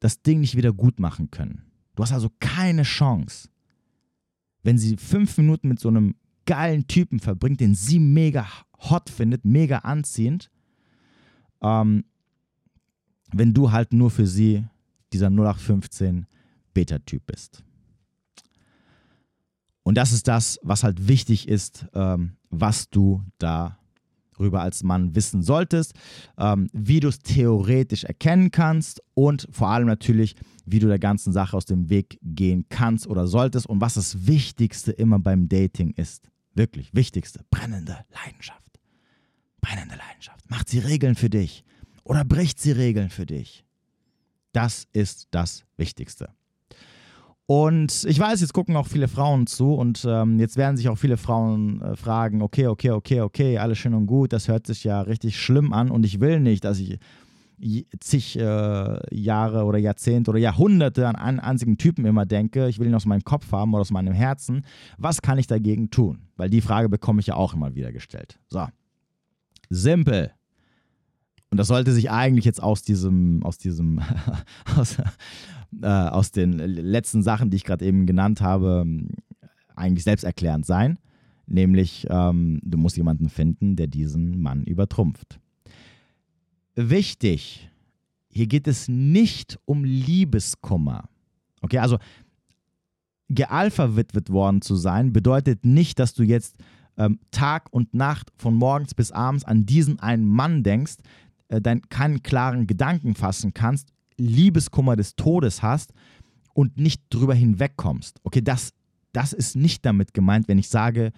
das 0.00 0.22
Ding 0.22 0.40
nicht 0.40 0.56
wieder 0.56 0.72
gut 0.72 1.00
machen 1.00 1.30
können. 1.30 1.64
Du 1.94 2.02
hast 2.02 2.12
also 2.12 2.30
keine 2.40 2.84
Chance. 2.84 3.48
Wenn 4.62 4.78
sie 4.78 4.96
fünf 4.96 5.36
Minuten 5.36 5.68
mit 5.68 5.80
so 5.80 5.88
einem 5.88 6.14
geilen 6.46 6.86
Typen 6.86 7.20
verbringt, 7.20 7.60
den 7.60 7.74
sie 7.74 7.98
mega 7.98 8.46
hot 8.78 9.10
findet, 9.10 9.44
mega 9.44 9.78
anziehend, 9.78 10.50
ähm, 11.60 12.04
wenn 13.32 13.52
du 13.52 13.72
halt 13.72 13.92
nur 13.92 14.10
für 14.10 14.26
sie 14.26 14.64
dieser 15.12 15.28
0815 15.28 16.26
Beta-Typ 16.72 17.26
bist. 17.26 17.64
Und 19.88 19.94
das 19.94 20.12
ist 20.12 20.28
das, 20.28 20.60
was 20.62 20.84
halt 20.84 21.08
wichtig 21.08 21.48
ist, 21.48 21.86
ähm, 21.94 22.36
was 22.50 22.90
du 22.90 23.24
darüber 23.38 24.60
als 24.60 24.82
Mann 24.82 25.14
wissen 25.14 25.42
solltest, 25.42 25.94
ähm, 26.36 26.68
wie 26.74 27.00
du 27.00 27.08
es 27.08 27.20
theoretisch 27.20 28.04
erkennen 28.04 28.50
kannst 28.50 29.00
und 29.14 29.48
vor 29.50 29.68
allem 29.68 29.86
natürlich, 29.86 30.34
wie 30.66 30.78
du 30.78 30.88
der 30.88 30.98
ganzen 30.98 31.32
Sache 31.32 31.56
aus 31.56 31.64
dem 31.64 31.88
Weg 31.88 32.18
gehen 32.22 32.66
kannst 32.68 33.06
oder 33.06 33.26
solltest 33.26 33.66
und 33.66 33.80
was 33.80 33.94
das 33.94 34.26
Wichtigste 34.26 34.92
immer 34.92 35.20
beim 35.20 35.48
Dating 35.48 35.92
ist. 35.92 36.28
Wirklich, 36.52 36.92
wichtigste, 36.92 37.40
brennende 37.50 37.96
Leidenschaft. 38.12 38.78
Brennende 39.62 39.96
Leidenschaft. 39.96 40.50
Macht 40.50 40.68
sie 40.68 40.80
Regeln 40.80 41.14
für 41.14 41.30
dich 41.30 41.64
oder 42.04 42.26
bricht 42.26 42.60
sie 42.60 42.72
Regeln 42.72 43.08
für 43.08 43.24
dich. 43.24 43.64
Das 44.52 44.86
ist 44.92 45.28
das 45.30 45.64
Wichtigste. 45.78 46.28
Und 47.50 48.04
ich 48.06 48.18
weiß, 48.18 48.42
jetzt 48.42 48.52
gucken 48.52 48.76
auch 48.76 48.86
viele 48.86 49.08
Frauen 49.08 49.46
zu 49.46 49.72
und 49.72 50.04
ähm, 50.06 50.38
jetzt 50.38 50.58
werden 50.58 50.76
sich 50.76 50.90
auch 50.90 50.98
viele 50.98 51.16
Frauen 51.16 51.80
äh, 51.80 51.96
fragen, 51.96 52.42
okay, 52.42 52.66
okay, 52.66 52.90
okay, 52.90 53.22
okay, 53.22 53.56
alles 53.56 53.78
schön 53.78 53.94
und 53.94 54.06
gut, 54.06 54.34
das 54.34 54.48
hört 54.48 54.66
sich 54.66 54.84
ja 54.84 55.00
richtig 55.00 55.40
schlimm 55.40 55.72
an 55.72 55.90
und 55.90 56.04
ich 56.04 56.20
will 56.20 56.40
nicht, 56.40 56.64
dass 56.64 56.78
ich 56.78 56.98
zig 58.00 58.38
äh, 58.38 59.16
Jahre 59.16 59.64
oder 59.64 59.78
Jahrzehnte 59.78 60.30
oder 60.30 60.38
Jahrhunderte 60.38 61.08
an 61.08 61.16
einen 61.16 61.40
einzigen 61.40 61.78
Typen 61.78 62.04
immer 62.04 62.26
denke, 62.26 62.68
ich 62.68 62.78
will 62.78 62.86
ihn 62.86 62.94
aus 62.94 63.06
meinem 63.06 63.24
Kopf 63.24 63.50
haben 63.50 63.72
oder 63.72 63.80
aus 63.80 63.90
meinem 63.90 64.12
Herzen. 64.12 64.66
Was 64.98 65.22
kann 65.22 65.38
ich 65.38 65.46
dagegen 65.46 65.88
tun? 65.88 66.18
Weil 66.36 66.50
die 66.50 66.60
Frage 66.60 66.90
bekomme 66.90 67.20
ich 67.20 67.28
ja 67.28 67.34
auch 67.34 67.54
immer 67.54 67.74
wieder 67.74 67.92
gestellt. 67.92 68.38
So. 68.48 68.66
Simpel. 69.70 70.32
Und 71.50 71.56
das 71.56 71.68
sollte 71.68 71.92
sich 71.92 72.10
eigentlich 72.10 72.44
jetzt 72.44 72.62
aus 72.62 72.82
diesem, 72.82 73.42
aus 73.42 73.56
diesem, 73.56 74.02
aus, 74.76 74.98
äh, 75.82 75.86
aus 75.86 76.30
den 76.32 76.52
letzten 76.58 77.22
Sachen, 77.22 77.50
die 77.50 77.56
ich 77.56 77.64
gerade 77.64 77.84
eben 77.84 78.06
genannt 78.06 78.40
habe, 78.40 78.84
eigentlich 79.76 80.04
selbsterklärend 80.04 80.66
sein. 80.66 80.98
Nämlich, 81.46 82.06
ähm, 82.10 82.60
du 82.62 82.76
musst 82.76 82.96
jemanden 82.96 83.28
finden, 83.28 83.76
der 83.76 83.86
diesen 83.86 84.40
Mann 84.40 84.64
übertrumpft. 84.64 85.40
Wichtig, 86.74 87.70
hier 88.30 88.46
geht 88.46 88.68
es 88.68 88.88
nicht 88.88 89.58
um 89.64 89.84
Liebeskummer. 89.84 91.08
Okay, 91.62 91.78
also 91.78 91.98
gealpha-witwet 93.30 94.30
worden 94.30 94.62
zu 94.62 94.76
sein, 94.76 95.12
bedeutet 95.12 95.64
nicht, 95.64 95.98
dass 95.98 96.14
du 96.14 96.22
jetzt 96.22 96.56
ähm, 96.96 97.18
Tag 97.30 97.68
und 97.72 97.94
Nacht 97.94 98.30
von 98.36 98.54
morgens 98.54 98.94
bis 98.94 99.12
abends 99.12 99.44
an 99.44 99.66
diesen 99.66 100.00
einen 100.00 100.28
Mann 100.28 100.62
denkst, 100.62 100.96
äh, 101.48 101.60
dein, 101.60 101.82
keinen 101.88 102.22
klaren 102.22 102.66
Gedanken 102.66 103.14
fassen 103.14 103.54
kannst, 103.54 103.92
Liebeskummer 104.18 104.96
des 104.96 105.16
Todes 105.16 105.62
hast 105.62 105.92
und 106.54 106.76
nicht 106.76 107.02
drüber 107.10 107.34
hinwegkommst. 107.34 108.20
Okay, 108.24 108.42
das, 108.42 108.72
das 109.12 109.32
ist 109.32 109.56
nicht 109.56 109.86
damit 109.86 110.12
gemeint, 110.12 110.48
wenn 110.48 110.58
ich 110.58 110.68
sage, 110.68 111.12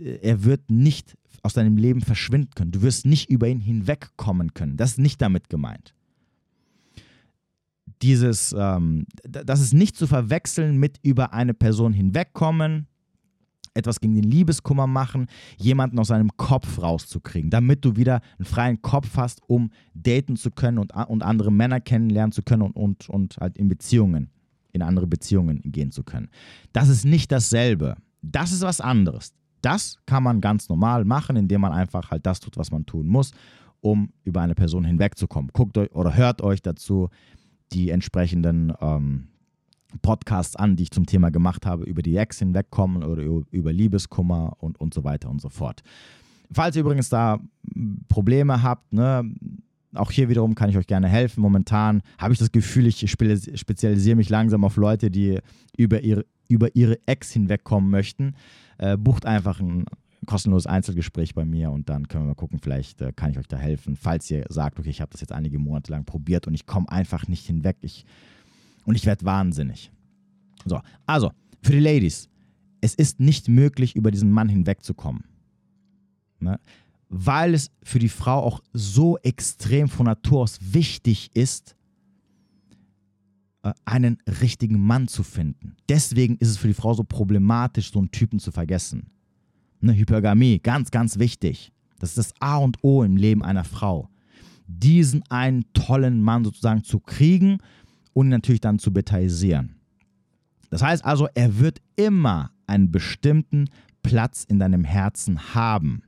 äh, 0.00 0.18
er 0.22 0.44
wird 0.44 0.70
nicht 0.70 1.16
aus 1.42 1.54
deinem 1.54 1.76
Leben 1.76 2.02
verschwinden 2.02 2.50
können. 2.54 2.72
Du 2.72 2.82
wirst 2.82 3.06
nicht 3.06 3.30
über 3.30 3.48
ihn 3.48 3.60
hinwegkommen 3.60 4.52
können. 4.52 4.76
Das 4.76 4.92
ist 4.92 4.98
nicht 4.98 5.22
damit 5.22 5.48
gemeint. 5.48 5.94
Dieses, 8.02 8.54
ähm, 8.58 9.06
das 9.22 9.60
ist 9.60 9.72
nicht 9.72 9.96
zu 9.96 10.06
verwechseln 10.06 10.78
mit 10.78 10.98
über 11.02 11.32
eine 11.32 11.54
Person 11.54 11.92
hinwegkommen, 11.92 12.86
etwas 13.74 14.00
gegen 14.00 14.14
den 14.14 14.24
Liebeskummer 14.24 14.86
machen, 14.86 15.26
jemanden 15.56 15.98
aus 15.98 16.08
seinem 16.08 16.30
Kopf 16.36 16.80
rauszukriegen, 16.80 17.50
damit 17.50 17.84
du 17.84 17.96
wieder 17.96 18.20
einen 18.38 18.46
freien 18.46 18.82
Kopf 18.82 19.16
hast, 19.16 19.40
um 19.46 19.70
daten 19.94 20.36
zu 20.36 20.50
können 20.50 20.78
und, 20.78 20.94
und 20.94 21.22
andere 21.22 21.52
Männer 21.52 21.80
kennenlernen 21.80 22.32
zu 22.32 22.42
können 22.42 22.62
und, 22.62 22.76
und, 22.76 23.08
und 23.08 23.36
halt 23.38 23.56
in 23.56 23.68
Beziehungen, 23.68 24.30
in 24.72 24.82
andere 24.82 25.06
Beziehungen 25.06 25.60
gehen 25.64 25.92
zu 25.92 26.02
können. 26.02 26.28
Das 26.72 26.88
ist 26.88 27.04
nicht 27.04 27.30
dasselbe. 27.32 27.96
Das 28.22 28.52
ist 28.52 28.62
was 28.62 28.80
anderes. 28.80 29.32
Das 29.62 29.96
kann 30.06 30.22
man 30.22 30.40
ganz 30.40 30.68
normal 30.68 31.04
machen, 31.04 31.36
indem 31.36 31.60
man 31.60 31.72
einfach 31.72 32.10
halt 32.10 32.26
das 32.26 32.40
tut, 32.40 32.56
was 32.56 32.70
man 32.70 32.86
tun 32.86 33.06
muss, 33.06 33.32
um 33.80 34.12
über 34.24 34.40
eine 34.40 34.54
Person 34.54 34.84
hinwegzukommen. 34.84 35.50
Guckt 35.52 35.76
euch 35.78 35.92
oder 35.92 36.16
hört 36.16 36.42
euch 36.42 36.62
dazu 36.62 37.08
die 37.72 37.90
entsprechenden 37.90 38.72
ähm, 38.80 39.28
Podcasts 40.02 40.56
an, 40.56 40.76
die 40.76 40.84
ich 40.84 40.90
zum 40.90 41.06
Thema 41.06 41.30
gemacht 41.30 41.66
habe, 41.66 41.84
über 41.84 42.02
die 42.02 42.16
Ex 42.16 42.38
hinwegkommen 42.38 43.02
oder 43.02 43.22
über 43.22 43.72
Liebeskummer 43.72 44.56
und, 44.58 44.80
und 44.80 44.94
so 44.94 45.04
weiter 45.04 45.30
und 45.30 45.40
so 45.40 45.48
fort. 45.48 45.82
Falls 46.52 46.76
ihr 46.76 46.80
übrigens 46.80 47.08
da 47.08 47.38
Probleme 48.08 48.62
habt, 48.62 48.92
ne, 48.92 49.30
auch 49.94 50.10
hier 50.10 50.28
wiederum 50.28 50.54
kann 50.54 50.70
ich 50.70 50.76
euch 50.76 50.86
gerne 50.86 51.08
helfen. 51.08 51.40
Momentan 51.40 52.02
habe 52.18 52.32
ich 52.32 52.38
das 52.38 52.52
Gefühl, 52.52 52.86
ich 52.86 53.10
spezialisiere 53.10 54.16
mich 54.16 54.28
langsam 54.28 54.64
auf 54.64 54.76
Leute, 54.76 55.10
die 55.10 55.38
über 55.76 56.00
ihre, 56.00 56.24
über 56.48 56.74
ihre 56.74 56.98
Ex 57.06 57.32
hinwegkommen 57.32 57.90
möchten. 57.90 58.34
Äh, 58.78 58.96
bucht 58.96 59.26
einfach 59.26 59.60
ein 59.60 59.84
kostenloses 60.26 60.66
Einzelgespräch 60.66 61.34
bei 61.34 61.44
mir 61.44 61.70
und 61.70 61.88
dann 61.88 62.06
können 62.08 62.24
wir 62.24 62.28
mal 62.28 62.34
gucken, 62.34 62.58
vielleicht 62.60 63.00
äh, 63.00 63.12
kann 63.12 63.30
ich 63.30 63.38
euch 63.38 63.48
da 63.48 63.56
helfen, 63.56 63.96
falls 63.96 64.30
ihr 64.30 64.44
sagt, 64.48 64.78
okay, 64.78 64.90
ich 64.90 65.00
habe 65.00 65.10
das 65.10 65.20
jetzt 65.20 65.32
einige 65.32 65.58
Monate 65.58 65.90
lang 65.90 66.04
probiert 66.04 66.46
und 66.46 66.54
ich 66.54 66.66
komme 66.66 66.88
einfach 66.90 67.26
nicht 67.26 67.46
hinweg 67.46 67.78
ich, 67.80 68.04
und 68.84 68.94
ich 68.94 69.06
werde 69.06 69.24
wahnsinnig. 69.24 69.90
So, 70.64 70.80
also, 71.06 71.32
für 71.62 71.72
die 71.72 71.80
Ladies, 71.80 72.28
es 72.80 72.94
ist 72.94 73.20
nicht 73.20 73.48
möglich, 73.48 73.96
über 73.96 74.10
diesen 74.10 74.30
Mann 74.30 74.48
hinwegzukommen. 74.48 75.24
Ne? 76.38 76.58
Weil 77.08 77.54
es 77.54 77.70
für 77.82 77.98
die 77.98 78.08
Frau 78.08 78.42
auch 78.42 78.62
so 78.72 79.18
extrem 79.18 79.88
von 79.88 80.06
Natur 80.06 80.40
aus 80.40 80.58
wichtig 80.60 81.30
ist, 81.34 81.76
äh, 83.62 83.72
einen 83.84 84.18
richtigen 84.40 84.80
Mann 84.80 85.08
zu 85.08 85.22
finden. 85.22 85.76
Deswegen 85.88 86.36
ist 86.36 86.48
es 86.48 86.56
für 86.56 86.68
die 86.68 86.74
Frau 86.74 86.94
so 86.94 87.04
problematisch, 87.04 87.92
so 87.92 87.98
einen 87.98 88.10
Typen 88.10 88.38
zu 88.38 88.52
vergessen. 88.52 89.10
Eine 89.82 89.96
Hypergamie, 89.96 90.58
ganz, 90.58 90.90
ganz 90.90 91.18
wichtig. 91.18 91.72
Das 91.98 92.10
ist 92.10 92.18
das 92.18 92.34
A 92.40 92.56
und 92.56 92.82
O 92.82 93.02
im 93.02 93.16
Leben 93.16 93.42
einer 93.42 93.64
Frau. 93.64 94.08
Diesen 94.66 95.22
einen 95.30 95.64
tollen 95.72 96.22
Mann 96.22 96.44
sozusagen 96.44 96.84
zu 96.84 97.00
kriegen 97.00 97.58
und 98.12 98.28
natürlich 98.28 98.60
dann 98.60 98.78
zu 98.78 98.92
betaisieren. 98.92 99.76
Das 100.70 100.82
heißt 100.82 101.04
also, 101.04 101.28
er 101.34 101.58
wird 101.58 101.80
immer 101.96 102.50
einen 102.66 102.90
bestimmten 102.90 103.68
Platz 104.02 104.44
in 104.44 104.58
deinem 104.58 104.84
Herzen 104.84 105.54
haben. 105.54 106.02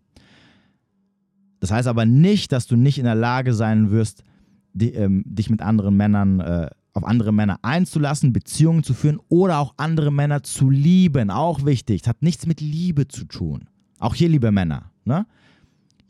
Das 1.61 1.71
heißt 1.71 1.89
aber 1.89 2.07
nicht, 2.07 2.53
dass 2.53 2.67
du 2.67 2.77
nicht 2.77 2.99
in 2.99 3.05
der 3.05 3.15
Lage 3.15 3.55
sein 3.55 3.91
wirst, 3.91 4.25
die, 4.73 4.93
ähm, 4.95 5.23
dich 5.27 5.51
mit 5.51 5.63
anderen 5.63 5.97
Männern, 5.97 6.41
äh, 6.41 6.71
auf 6.95 7.05
andere 7.05 7.33
Männer 7.33 7.59
einzulassen, 7.63 8.33
Beziehungen 8.33 8.83
zu 8.83 8.95
führen 8.95 9.19
oder 9.29 9.59
auch 9.59 9.75
andere 9.77 10.11
Männer 10.11 10.43
zu 10.43 10.71
lieben. 10.71 11.31
Auch 11.31 11.65
wichtig. 11.65 12.03
Das 12.03 12.11
hat 12.11 12.23
nichts 12.23 12.47
mit 12.47 12.61
Liebe 12.61 13.09
zu 13.09 13.25
tun. 13.25 13.69
Auch 13.99 14.15
hier, 14.15 14.29
liebe 14.29 14.51
Männer. 14.51 14.91
Ne? 15.05 15.27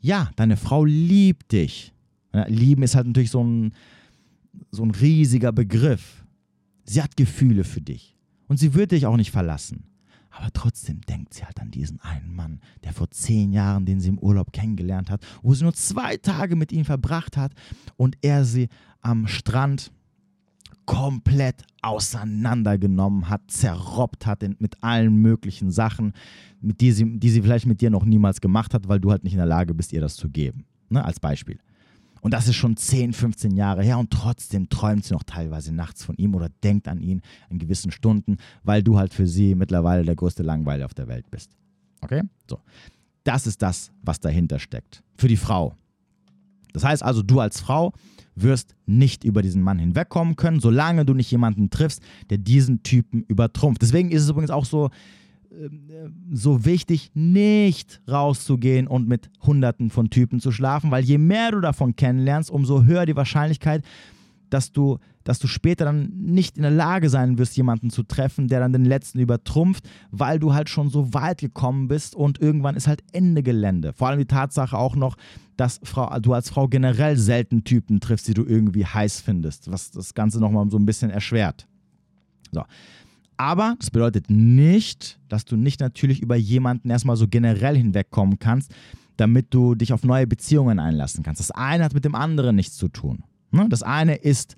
Ja, 0.01 0.29
deine 0.35 0.57
Frau 0.57 0.83
liebt 0.83 1.51
dich. 1.51 1.93
Lieben 2.47 2.81
ist 2.81 2.95
halt 2.95 3.07
natürlich 3.07 3.29
so 3.29 3.43
ein, 3.43 3.73
so 4.71 4.83
ein 4.83 4.91
riesiger 4.91 5.51
Begriff. 5.51 6.25
Sie 6.85 7.01
hat 7.01 7.15
Gefühle 7.15 7.63
für 7.63 7.81
dich. 7.81 8.17
Und 8.47 8.57
sie 8.57 8.73
wird 8.73 8.91
dich 8.91 9.05
auch 9.05 9.17
nicht 9.17 9.31
verlassen. 9.31 9.85
Aber 10.29 10.51
trotzdem 10.51 11.01
denkt 11.01 11.33
sie 11.33 11.45
halt 11.45 11.61
an 11.61 11.69
diesen 11.69 11.99
einen 12.01 12.33
Mann, 12.33 12.59
der 12.83 12.93
vor 12.93 13.09
zehn 13.11 13.53
Jahren, 13.53 13.85
den 13.85 13.99
sie 13.99 14.09
im 14.09 14.17
Urlaub 14.17 14.51
kennengelernt 14.51 15.11
hat, 15.11 15.23
wo 15.43 15.53
sie 15.53 15.63
nur 15.63 15.73
zwei 15.73 16.17
Tage 16.17 16.55
mit 16.55 16.71
ihm 16.71 16.85
verbracht 16.85 17.37
hat 17.37 17.53
und 17.97 18.17
er 18.21 18.43
sie 18.43 18.69
am 19.01 19.27
Strand 19.27 19.91
komplett 20.85 21.63
auseinandergenommen 21.81 23.29
hat, 23.29 23.41
zerrobbt 23.47 24.25
hat 24.25 24.43
mit 24.59 24.83
allen 24.83 25.15
möglichen 25.21 25.71
Sachen, 25.71 26.13
mit 26.61 26.81
die, 26.81 26.91
sie, 26.91 27.19
die 27.19 27.29
sie 27.29 27.41
vielleicht 27.41 27.67
mit 27.67 27.81
dir 27.81 27.89
noch 27.89 28.03
niemals 28.03 28.41
gemacht 28.41 28.73
hat, 28.73 28.87
weil 28.87 28.99
du 28.99 29.11
halt 29.11 29.23
nicht 29.23 29.33
in 29.33 29.37
der 29.37 29.45
Lage 29.45 29.73
bist, 29.73 29.93
ihr 29.93 30.01
das 30.01 30.15
zu 30.15 30.29
geben. 30.29 30.65
Ne, 30.89 31.03
als 31.03 31.19
Beispiel. 31.19 31.59
Und 32.23 32.33
das 32.33 32.47
ist 32.47 32.55
schon 32.55 32.77
10, 32.77 33.11
15 33.11 33.53
Jahre 33.57 33.83
her 33.83 33.99
und 33.99 34.09
trotzdem 34.09 34.69
träumt 34.69 35.03
sie 35.03 35.13
noch 35.13 35.23
teilweise 35.23 35.73
nachts 35.73 36.05
von 36.05 36.15
ihm 36.15 36.35
oder 36.35 36.47
denkt 36.63 36.87
an 36.87 37.01
ihn 37.01 37.21
in 37.49 37.59
gewissen 37.59 37.91
Stunden, 37.91 38.37
weil 38.63 38.81
du 38.81 38.97
halt 38.97 39.13
für 39.13 39.27
sie 39.27 39.55
mittlerweile 39.55 40.05
der 40.05 40.15
größte 40.15 40.41
Langweiler 40.41 40.85
auf 40.85 40.93
der 40.93 41.09
Welt 41.09 41.29
bist. 41.29 41.51
Okay? 41.99 42.21
So. 42.49 42.61
Das 43.25 43.45
ist 43.45 43.61
das, 43.61 43.91
was 44.03 44.21
dahinter 44.21 44.59
steckt. 44.59 45.03
Für 45.17 45.27
die 45.27 45.35
Frau. 45.35 45.75
Das 46.71 46.85
heißt 46.85 47.03
also, 47.03 47.23
du 47.23 47.41
als 47.41 47.59
Frau 47.59 47.91
wirst 48.35 48.73
nicht 48.85 49.25
über 49.25 49.41
diesen 49.41 49.61
Mann 49.61 49.77
hinwegkommen 49.77 50.37
können, 50.37 50.61
solange 50.61 51.03
du 51.05 51.13
nicht 51.13 51.29
jemanden 51.29 51.71
triffst, 51.71 52.01
der 52.29 52.37
diesen 52.37 52.83
Typen 52.83 53.23
übertrumpft. 53.23 53.81
Deswegen 53.81 54.11
ist 54.11 54.23
es 54.23 54.29
übrigens 54.29 54.49
auch 54.49 54.65
so, 54.65 54.91
so 56.31 56.65
wichtig, 56.65 57.11
nicht 57.13 58.01
rauszugehen 58.09 58.87
und 58.87 59.07
mit 59.07 59.29
Hunderten 59.41 59.89
von 59.89 60.09
Typen 60.09 60.39
zu 60.39 60.51
schlafen, 60.51 60.91
weil 60.91 61.03
je 61.03 61.17
mehr 61.17 61.51
du 61.51 61.61
davon 61.61 61.95
kennenlernst, 61.95 62.49
umso 62.51 62.83
höher 62.83 63.05
die 63.05 63.15
Wahrscheinlichkeit, 63.15 63.83
dass 64.49 64.71
du, 64.71 64.99
dass 65.23 65.39
du 65.39 65.47
später 65.47 65.85
dann 65.85 66.11
nicht 66.15 66.57
in 66.57 66.63
der 66.63 66.71
Lage 66.71 67.09
sein 67.09 67.37
wirst, 67.37 67.57
jemanden 67.57 67.89
zu 67.89 68.03
treffen, 68.03 68.47
der 68.47 68.59
dann 68.59 68.73
den 68.73 68.85
letzten 68.85 69.19
übertrumpft, 69.19 69.89
weil 70.11 70.37
du 70.37 70.53
halt 70.53 70.69
schon 70.69 70.89
so 70.89 71.13
weit 71.13 71.39
gekommen 71.39 71.87
bist 71.87 72.15
und 72.15 72.39
irgendwann 72.39 72.75
ist 72.75 72.87
halt 72.87 73.03
Ende 73.11 73.41
Gelände. 73.41 73.93
Vor 73.93 74.07
allem 74.07 74.19
die 74.19 74.25
Tatsache 74.25 74.77
auch 74.77 74.95
noch, 74.95 75.15
dass 75.57 75.79
Frau, 75.83 76.19
du 76.19 76.33
als 76.33 76.49
Frau 76.49 76.67
generell 76.67 77.17
selten 77.17 77.63
Typen 77.63 77.99
triffst, 77.99 78.27
die 78.27 78.33
du 78.33 78.45
irgendwie 78.45 78.85
heiß 78.85 79.21
findest, 79.21 79.71
was 79.71 79.91
das 79.91 80.13
Ganze 80.13 80.39
nochmal 80.39 80.69
so 80.69 80.77
ein 80.77 80.85
bisschen 80.85 81.09
erschwert. 81.09 81.67
So. 82.51 82.63
Aber 83.37 83.75
das 83.79 83.91
bedeutet 83.91 84.29
nicht, 84.29 85.19
dass 85.29 85.45
du 85.45 85.55
nicht 85.55 85.79
natürlich 85.79 86.21
über 86.21 86.35
jemanden 86.35 86.89
erstmal 86.89 87.17
so 87.17 87.27
generell 87.27 87.75
hinwegkommen 87.75 88.39
kannst, 88.39 88.73
damit 89.17 89.53
du 89.53 89.75
dich 89.75 89.93
auf 89.93 90.03
neue 90.03 90.27
Beziehungen 90.27 90.79
einlassen 90.79 91.23
kannst. 91.23 91.39
Das 91.39 91.51
eine 91.51 91.83
hat 91.83 91.93
mit 91.93 92.05
dem 92.05 92.15
anderen 92.15 92.55
nichts 92.55 92.77
zu 92.77 92.87
tun. 92.87 93.23
Ne? 93.51 93.67
Das 93.69 93.83
eine 93.83 94.15
ist, 94.15 94.55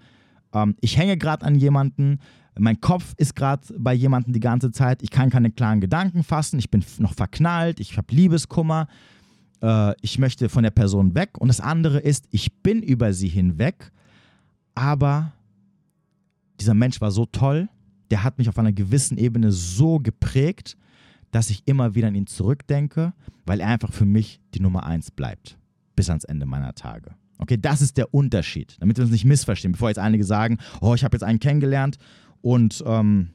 ähm, 0.53 0.75
ich 0.81 0.97
hänge 0.97 1.17
gerade 1.17 1.45
an 1.45 1.55
jemanden, 1.55 2.19
mein 2.57 2.79
Kopf 2.79 3.13
ist 3.17 3.35
gerade 3.35 3.67
bei 3.77 3.93
jemandem 3.93 4.33
die 4.33 4.39
ganze 4.39 4.71
Zeit, 4.71 5.03
ich 5.03 5.11
kann 5.11 5.29
keine 5.29 5.51
klaren 5.51 5.81
Gedanken 5.81 6.23
fassen, 6.23 6.57
ich 6.57 6.71
bin 6.71 6.83
noch 6.99 7.13
verknallt, 7.13 7.81
ich 7.81 7.97
habe 7.97 8.13
Liebeskummer, 8.15 8.87
äh, 9.61 9.93
ich 10.01 10.19
möchte 10.19 10.47
von 10.47 10.63
der 10.63 10.71
Person 10.71 11.15
weg. 11.15 11.37
Und 11.37 11.49
das 11.49 11.59
andere 11.59 11.99
ist, 11.99 12.25
ich 12.31 12.53
bin 12.61 12.81
über 12.81 13.13
sie 13.13 13.27
hinweg, 13.27 13.91
aber 14.73 15.33
dieser 16.61 16.73
Mensch 16.73 17.01
war 17.01 17.11
so 17.11 17.25
toll, 17.25 17.67
der 18.11 18.23
hat 18.23 18.37
mich 18.37 18.49
auf 18.49 18.57
einer 18.57 18.73
gewissen 18.73 19.17
Ebene 19.17 19.51
so 19.51 19.99
geprägt, 19.99 20.77
dass 21.31 21.49
ich 21.49 21.63
immer 21.65 21.95
wieder 21.95 22.07
an 22.07 22.15
ihn 22.15 22.27
zurückdenke, 22.27 23.13
weil 23.45 23.59
er 23.59 23.67
einfach 23.67 23.91
für 23.91 24.05
mich 24.05 24.39
die 24.53 24.61
Nummer 24.61 24.85
eins 24.85 25.11
bleibt. 25.11 25.57
Bis 25.95 26.09
ans 26.09 26.23
Ende 26.23 26.45
meiner 26.45 26.75
Tage. 26.75 27.15
Okay, 27.37 27.57
das 27.59 27.81
ist 27.81 27.97
der 27.97 28.13
Unterschied, 28.13 28.77
damit 28.79 28.97
wir 28.97 29.03
uns 29.03 29.11
nicht 29.11 29.25
missverstehen. 29.25 29.73
Bevor 29.73 29.89
jetzt 29.89 29.97
einige 29.97 30.23
sagen, 30.23 30.57
oh, 30.81 30.93
ich 30.93 31.03
habe 31.03 31.15
jetzt 31.15 31.23
einen 31.23 31.39
kennengelernt 31.39 31.97
und 32.41 32.83
ähm, 32.87 33.29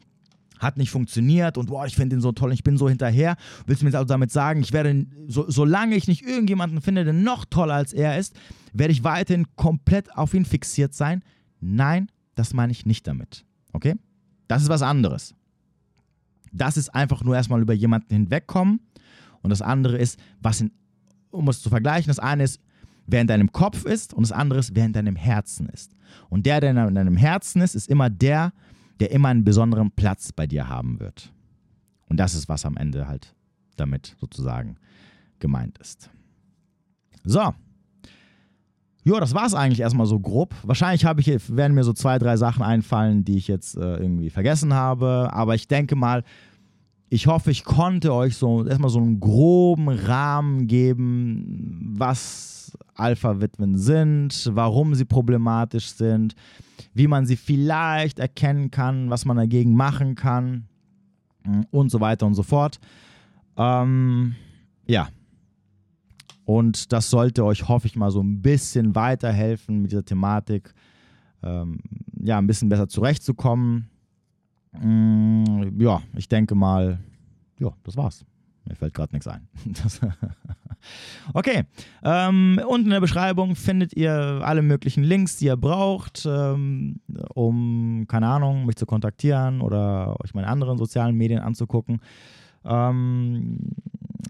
hat 0.58 0.76
nicht 0.76 0.90
funktioniert 0.90 1.58
und 1.58 1.66
boah, 1.66 1.86
ich 1.86 1.96
finde 1.96 2.16
ihn 2.16 2.20
so 2.20 2.32
toll, 2.32 2.52
ich 2.52 2.62
bin 2.62 2.76
so 2.76 2.88
hinterher. 2.88 3.36
Willst 3.66 3.82
du 3.82 3.86
mir 3.86 3.94
also 3.94 4.06
damit 4.06 4.30
sagen, 4.30 4.60
ich 4.60 4.72
werde, 4.72 5.06
so, 5.26 5.50
solange 5.50 5.96
ich 5.96 6.06
nicht 6.06 6.22
irgendjemanden 6.22 6.80
finde, 6.80 7.04
der 7.04 7.12
noch 7.12 7.44
toller 7.44 7.74
als 7.74 7.92
er 7.92 8.18
ist, 8.18 8.34
werde 8.72 8.92
ich 8.92 9.02
weiterhin 9.02 9.46
komplett 9.56 10.16
auf 10.16 10.34
ihn 10.34 10.44
fixiert 10.44 10.94
sein? 10.94 11.22
Nein, 11.60 12.10
das 12.34 12.54
meine 12.54 12.72
ich 12.72 12.86
nicht 12.86 13.06
damit. 13.06 13.44
Okay? 13.72 13.96
Das 14.50 14.62
ist 14.62 14.68
was 14.68 14.82
anderes. 14.82 15.32
Das 16.50 16.76
ist 16.76 16.92
einfach 16.92 17.22
nur 17.22 17.36
erstmal 17.36 17.62
über 17.62 17.72
jemanden 17.72 18.12
hinwegkommen. 18.12 18.80
Und 19.42 19.50
das 19.50 19.62
andere 19.62 19.96
ist, 19.96 20.18
was 20.40 20.60
in, 20.60 20.72
um 21.30 21.46
es 21.48 21.62
zu 21.62 21.68
vergleichen, 21.68 22.08
das 22.08 22.18
eine 22.18 22.42
ist, 22.42 22.60
wer 23.06 23.20
in 23.20 23.28
deinem 23.28 23.52
Kopf 23.52 23.84
ist 23.84 24.12
und 24.12 24.22
das 24.22 24.32
andere 24.32 24.58
ist, 24.58 24.74
wer 24.74 24.86
in 24.86 24.92
deinem 24.92 25.14
Herzen 25.14 25.68
ist. 25.68 25.94
Und 26.30 26.46
der, 26.46 26.60
der 26.60 26.70
in 26.88 26.96
deinem 26.96 27.16
Herzen 27.16 27.62
ist, 27.62 27.76
ist 27.76 27.88
immer 27.88 28.10
der, 28.10 28.52
der 28.98 29.12
immer 29.12 29.28
einen 29.28 29.44
besonderen 29.44 29.92
Platz 29.92 30.32
bei 30.32 30.48
dir 30.48 30.68
haben 30.68 30.98
wird. 30.98 31.32
Und 32.08 32.16
das 32.16 32.34
ist, 32.34 32.48
was 32.48 32.66
am 32.66 32.76
Ende 32.76 33.06
halt 33.06 33.36
damit 33.76 34.16
sozusagen 34.18 34.78
gemeint 35.38 35.78
ist. 35.78 36.10
So, 37.22 37.54
ja, 39.04 39.18
das 39.18 39.34
war 39.34 39.46
es 39.46 39.54
eigentlich 39.54 39.80
erstmal 39.80 40.06
so 40.06 40.20
grob. 40.20 40.54
Wahrscheinlich 40.62 41.04
habe 41.04 41.20
ich, 41.20 41.56
werden 41.56 41.74
mir 41.74 41.84
so 41.84 41.92
zwei, 41.92 42.18
drei 42.18 42.36
Sachen 42.36 42.62
einfallen, 42.62 43.24
die 43.24 43.36
ich 43.36 43.48
jetzt 43.48 43.76
äh, 43.76 43.96
irgendwie 43.96 44.30
vergessen 44.30 44.74
habe. 44.74 45.30
Aber 45.32 45.54
ich 45.54 45.68
denke 45.68 45.96
mal, 45.96 46.22
ich 47.08 47.26
hoffe, 47.26 47.50
ich 47.50 47.64
konnte 47.64 48.12
euch 48.12 48.36
so 48.36 48.64
erstmal 48.64 48.90
so 48.90 49.00
einen 49.00 49.18
groben 49.18 49.88
Rahmen 49.88 50.66
geben, 50.66 51.94
was 51.96 52.76
Alpha-Witwen 52.94 53.78
sind, 53.78 54.50
warum 54.52 54.94
sie 54.94 55.06
problematisch 55.06 55.88
sind, 55.88 56.34
wie 56.94 57.08
man 57.08 57.26
sie 57.26 57.36
vielleicht 57.36 58.18
erkennen 58.18 58.70
kann, 58.70 59.10
was 59.10 59.24
man 59.24 59.38
dagegen 59.38 59.74
machen 59.74 60.14
kann 60.14 60.66
und 61.70 61.90
so 61.90 62.00
weiter 62.00 62.26
und 62.26 62.34
so 62.34 62.42
fort. 62.42 62.78
Ähm, 63.56 64.36
ja, 64.86 65.08
und 66.50 66.92
das 66.92 67.10
sollte 67.10 67.44
euch, 67.44 67.68
hoffe 67.68 67.86
ich 67.86 67.94
mal, 67.94 68.10
so 68.10 68.20
ein 68.20 68.42
bisschen 68.42 68.96
weiterhelfen 68.96 69.82
mit 69.82 69.92
dieser 69.92 70.04
Thematik, 70.04 70.74
ähm, 71.44 71.78
ja, 72.20 72.38
ein 72.38 72.48
bisschen 72.48 72.68
besser 72.68 72.88
zurechtzukommen. 72.88 73.88
Mm, 74.72 75.80
ja, 75.80 76.02
ich 76.16 76.28
denke 76.28 76.56
mal, 76.56 76.98
ja, 77.60 77.70
das 77.84 77.96
war's. 77.96 78.24
Mir 78.64 78.74
fällt 78.74 78.94
gerade 78.94 79.12
nichts 79.12 79.28
ein. 79.28 79.46
okay. 81.34 81.62
Ähm, 82.02 82.60
unten 82.66 82.86
in 82.86 82.90
der 82.94 83.00
Beschreibung 83.00 83.54
findet 83.54 83.92
ihr 83.92 84.40
alle 84.42 84.62
möglichen 84.62 85.04
Links, 85.04 85.36
die 85.36 85.44
ihr 85.44 85.56
braucht, 85.56 86.26
ähm, 86.26 86.98
um, 87.32 88.06
keine 88.08 88.26
Ahnung, 88.26 88.66
mich 88.66 88.74
zu 88.74 88.86
kontaktieren 88.86 89.60
oder 89.60 90.16
euch 90.20 90.34
meine 90.34 90.48
anderen 90.48 90.78
sozialen 90.78 91.14
Medien 91.14 91.42
anzugucken. 91.42 92.00
Ähm, 92.64 93.58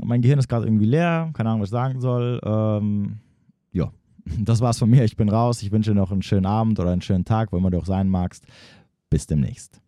mein 0.04 0.22
Gehirn 0.22 0.38
ist 0.38 0.48
gerade 0.48 0.66
irgendwie 0.66 0.86
leer, 0.86 1.30
keine 1.34 1.50
Ahnung, 1.50 1.62
was 1.62 1.68
ich 1.68 1.72
sagen 1.72 2.00
soll. 2.00 2.40
Ähm, 2.44 3.18
ja, 3.72 3.92
das 4.38 4.60
war's 4.60 4.78
von 4.78 4.90
mir. 4.90 5.04
Ich 5.04 5.16
bin 5.16 5.28
raus. 5.28 5.62
Ich 5.62 5.72
wünsche 5.72 5.90
dir 5.90 5.96
noch 5.96 6.12
einen 6.12 6.22
schönen 6.22 6.46
Abend 6.46 6.78
oder 6.78 6.90
einen 6.90 7.02
schönen 7.02 7.24
Tag, 7.24 7.52
wo 7.52 7.56
immer 7.56 7.70
du 7.70 7.78
auch 7.78 7.86
sein 7.86 8.08
magst. 8.08 8.46
Bis 9.08 9.26
demnächst. 9.26 9.80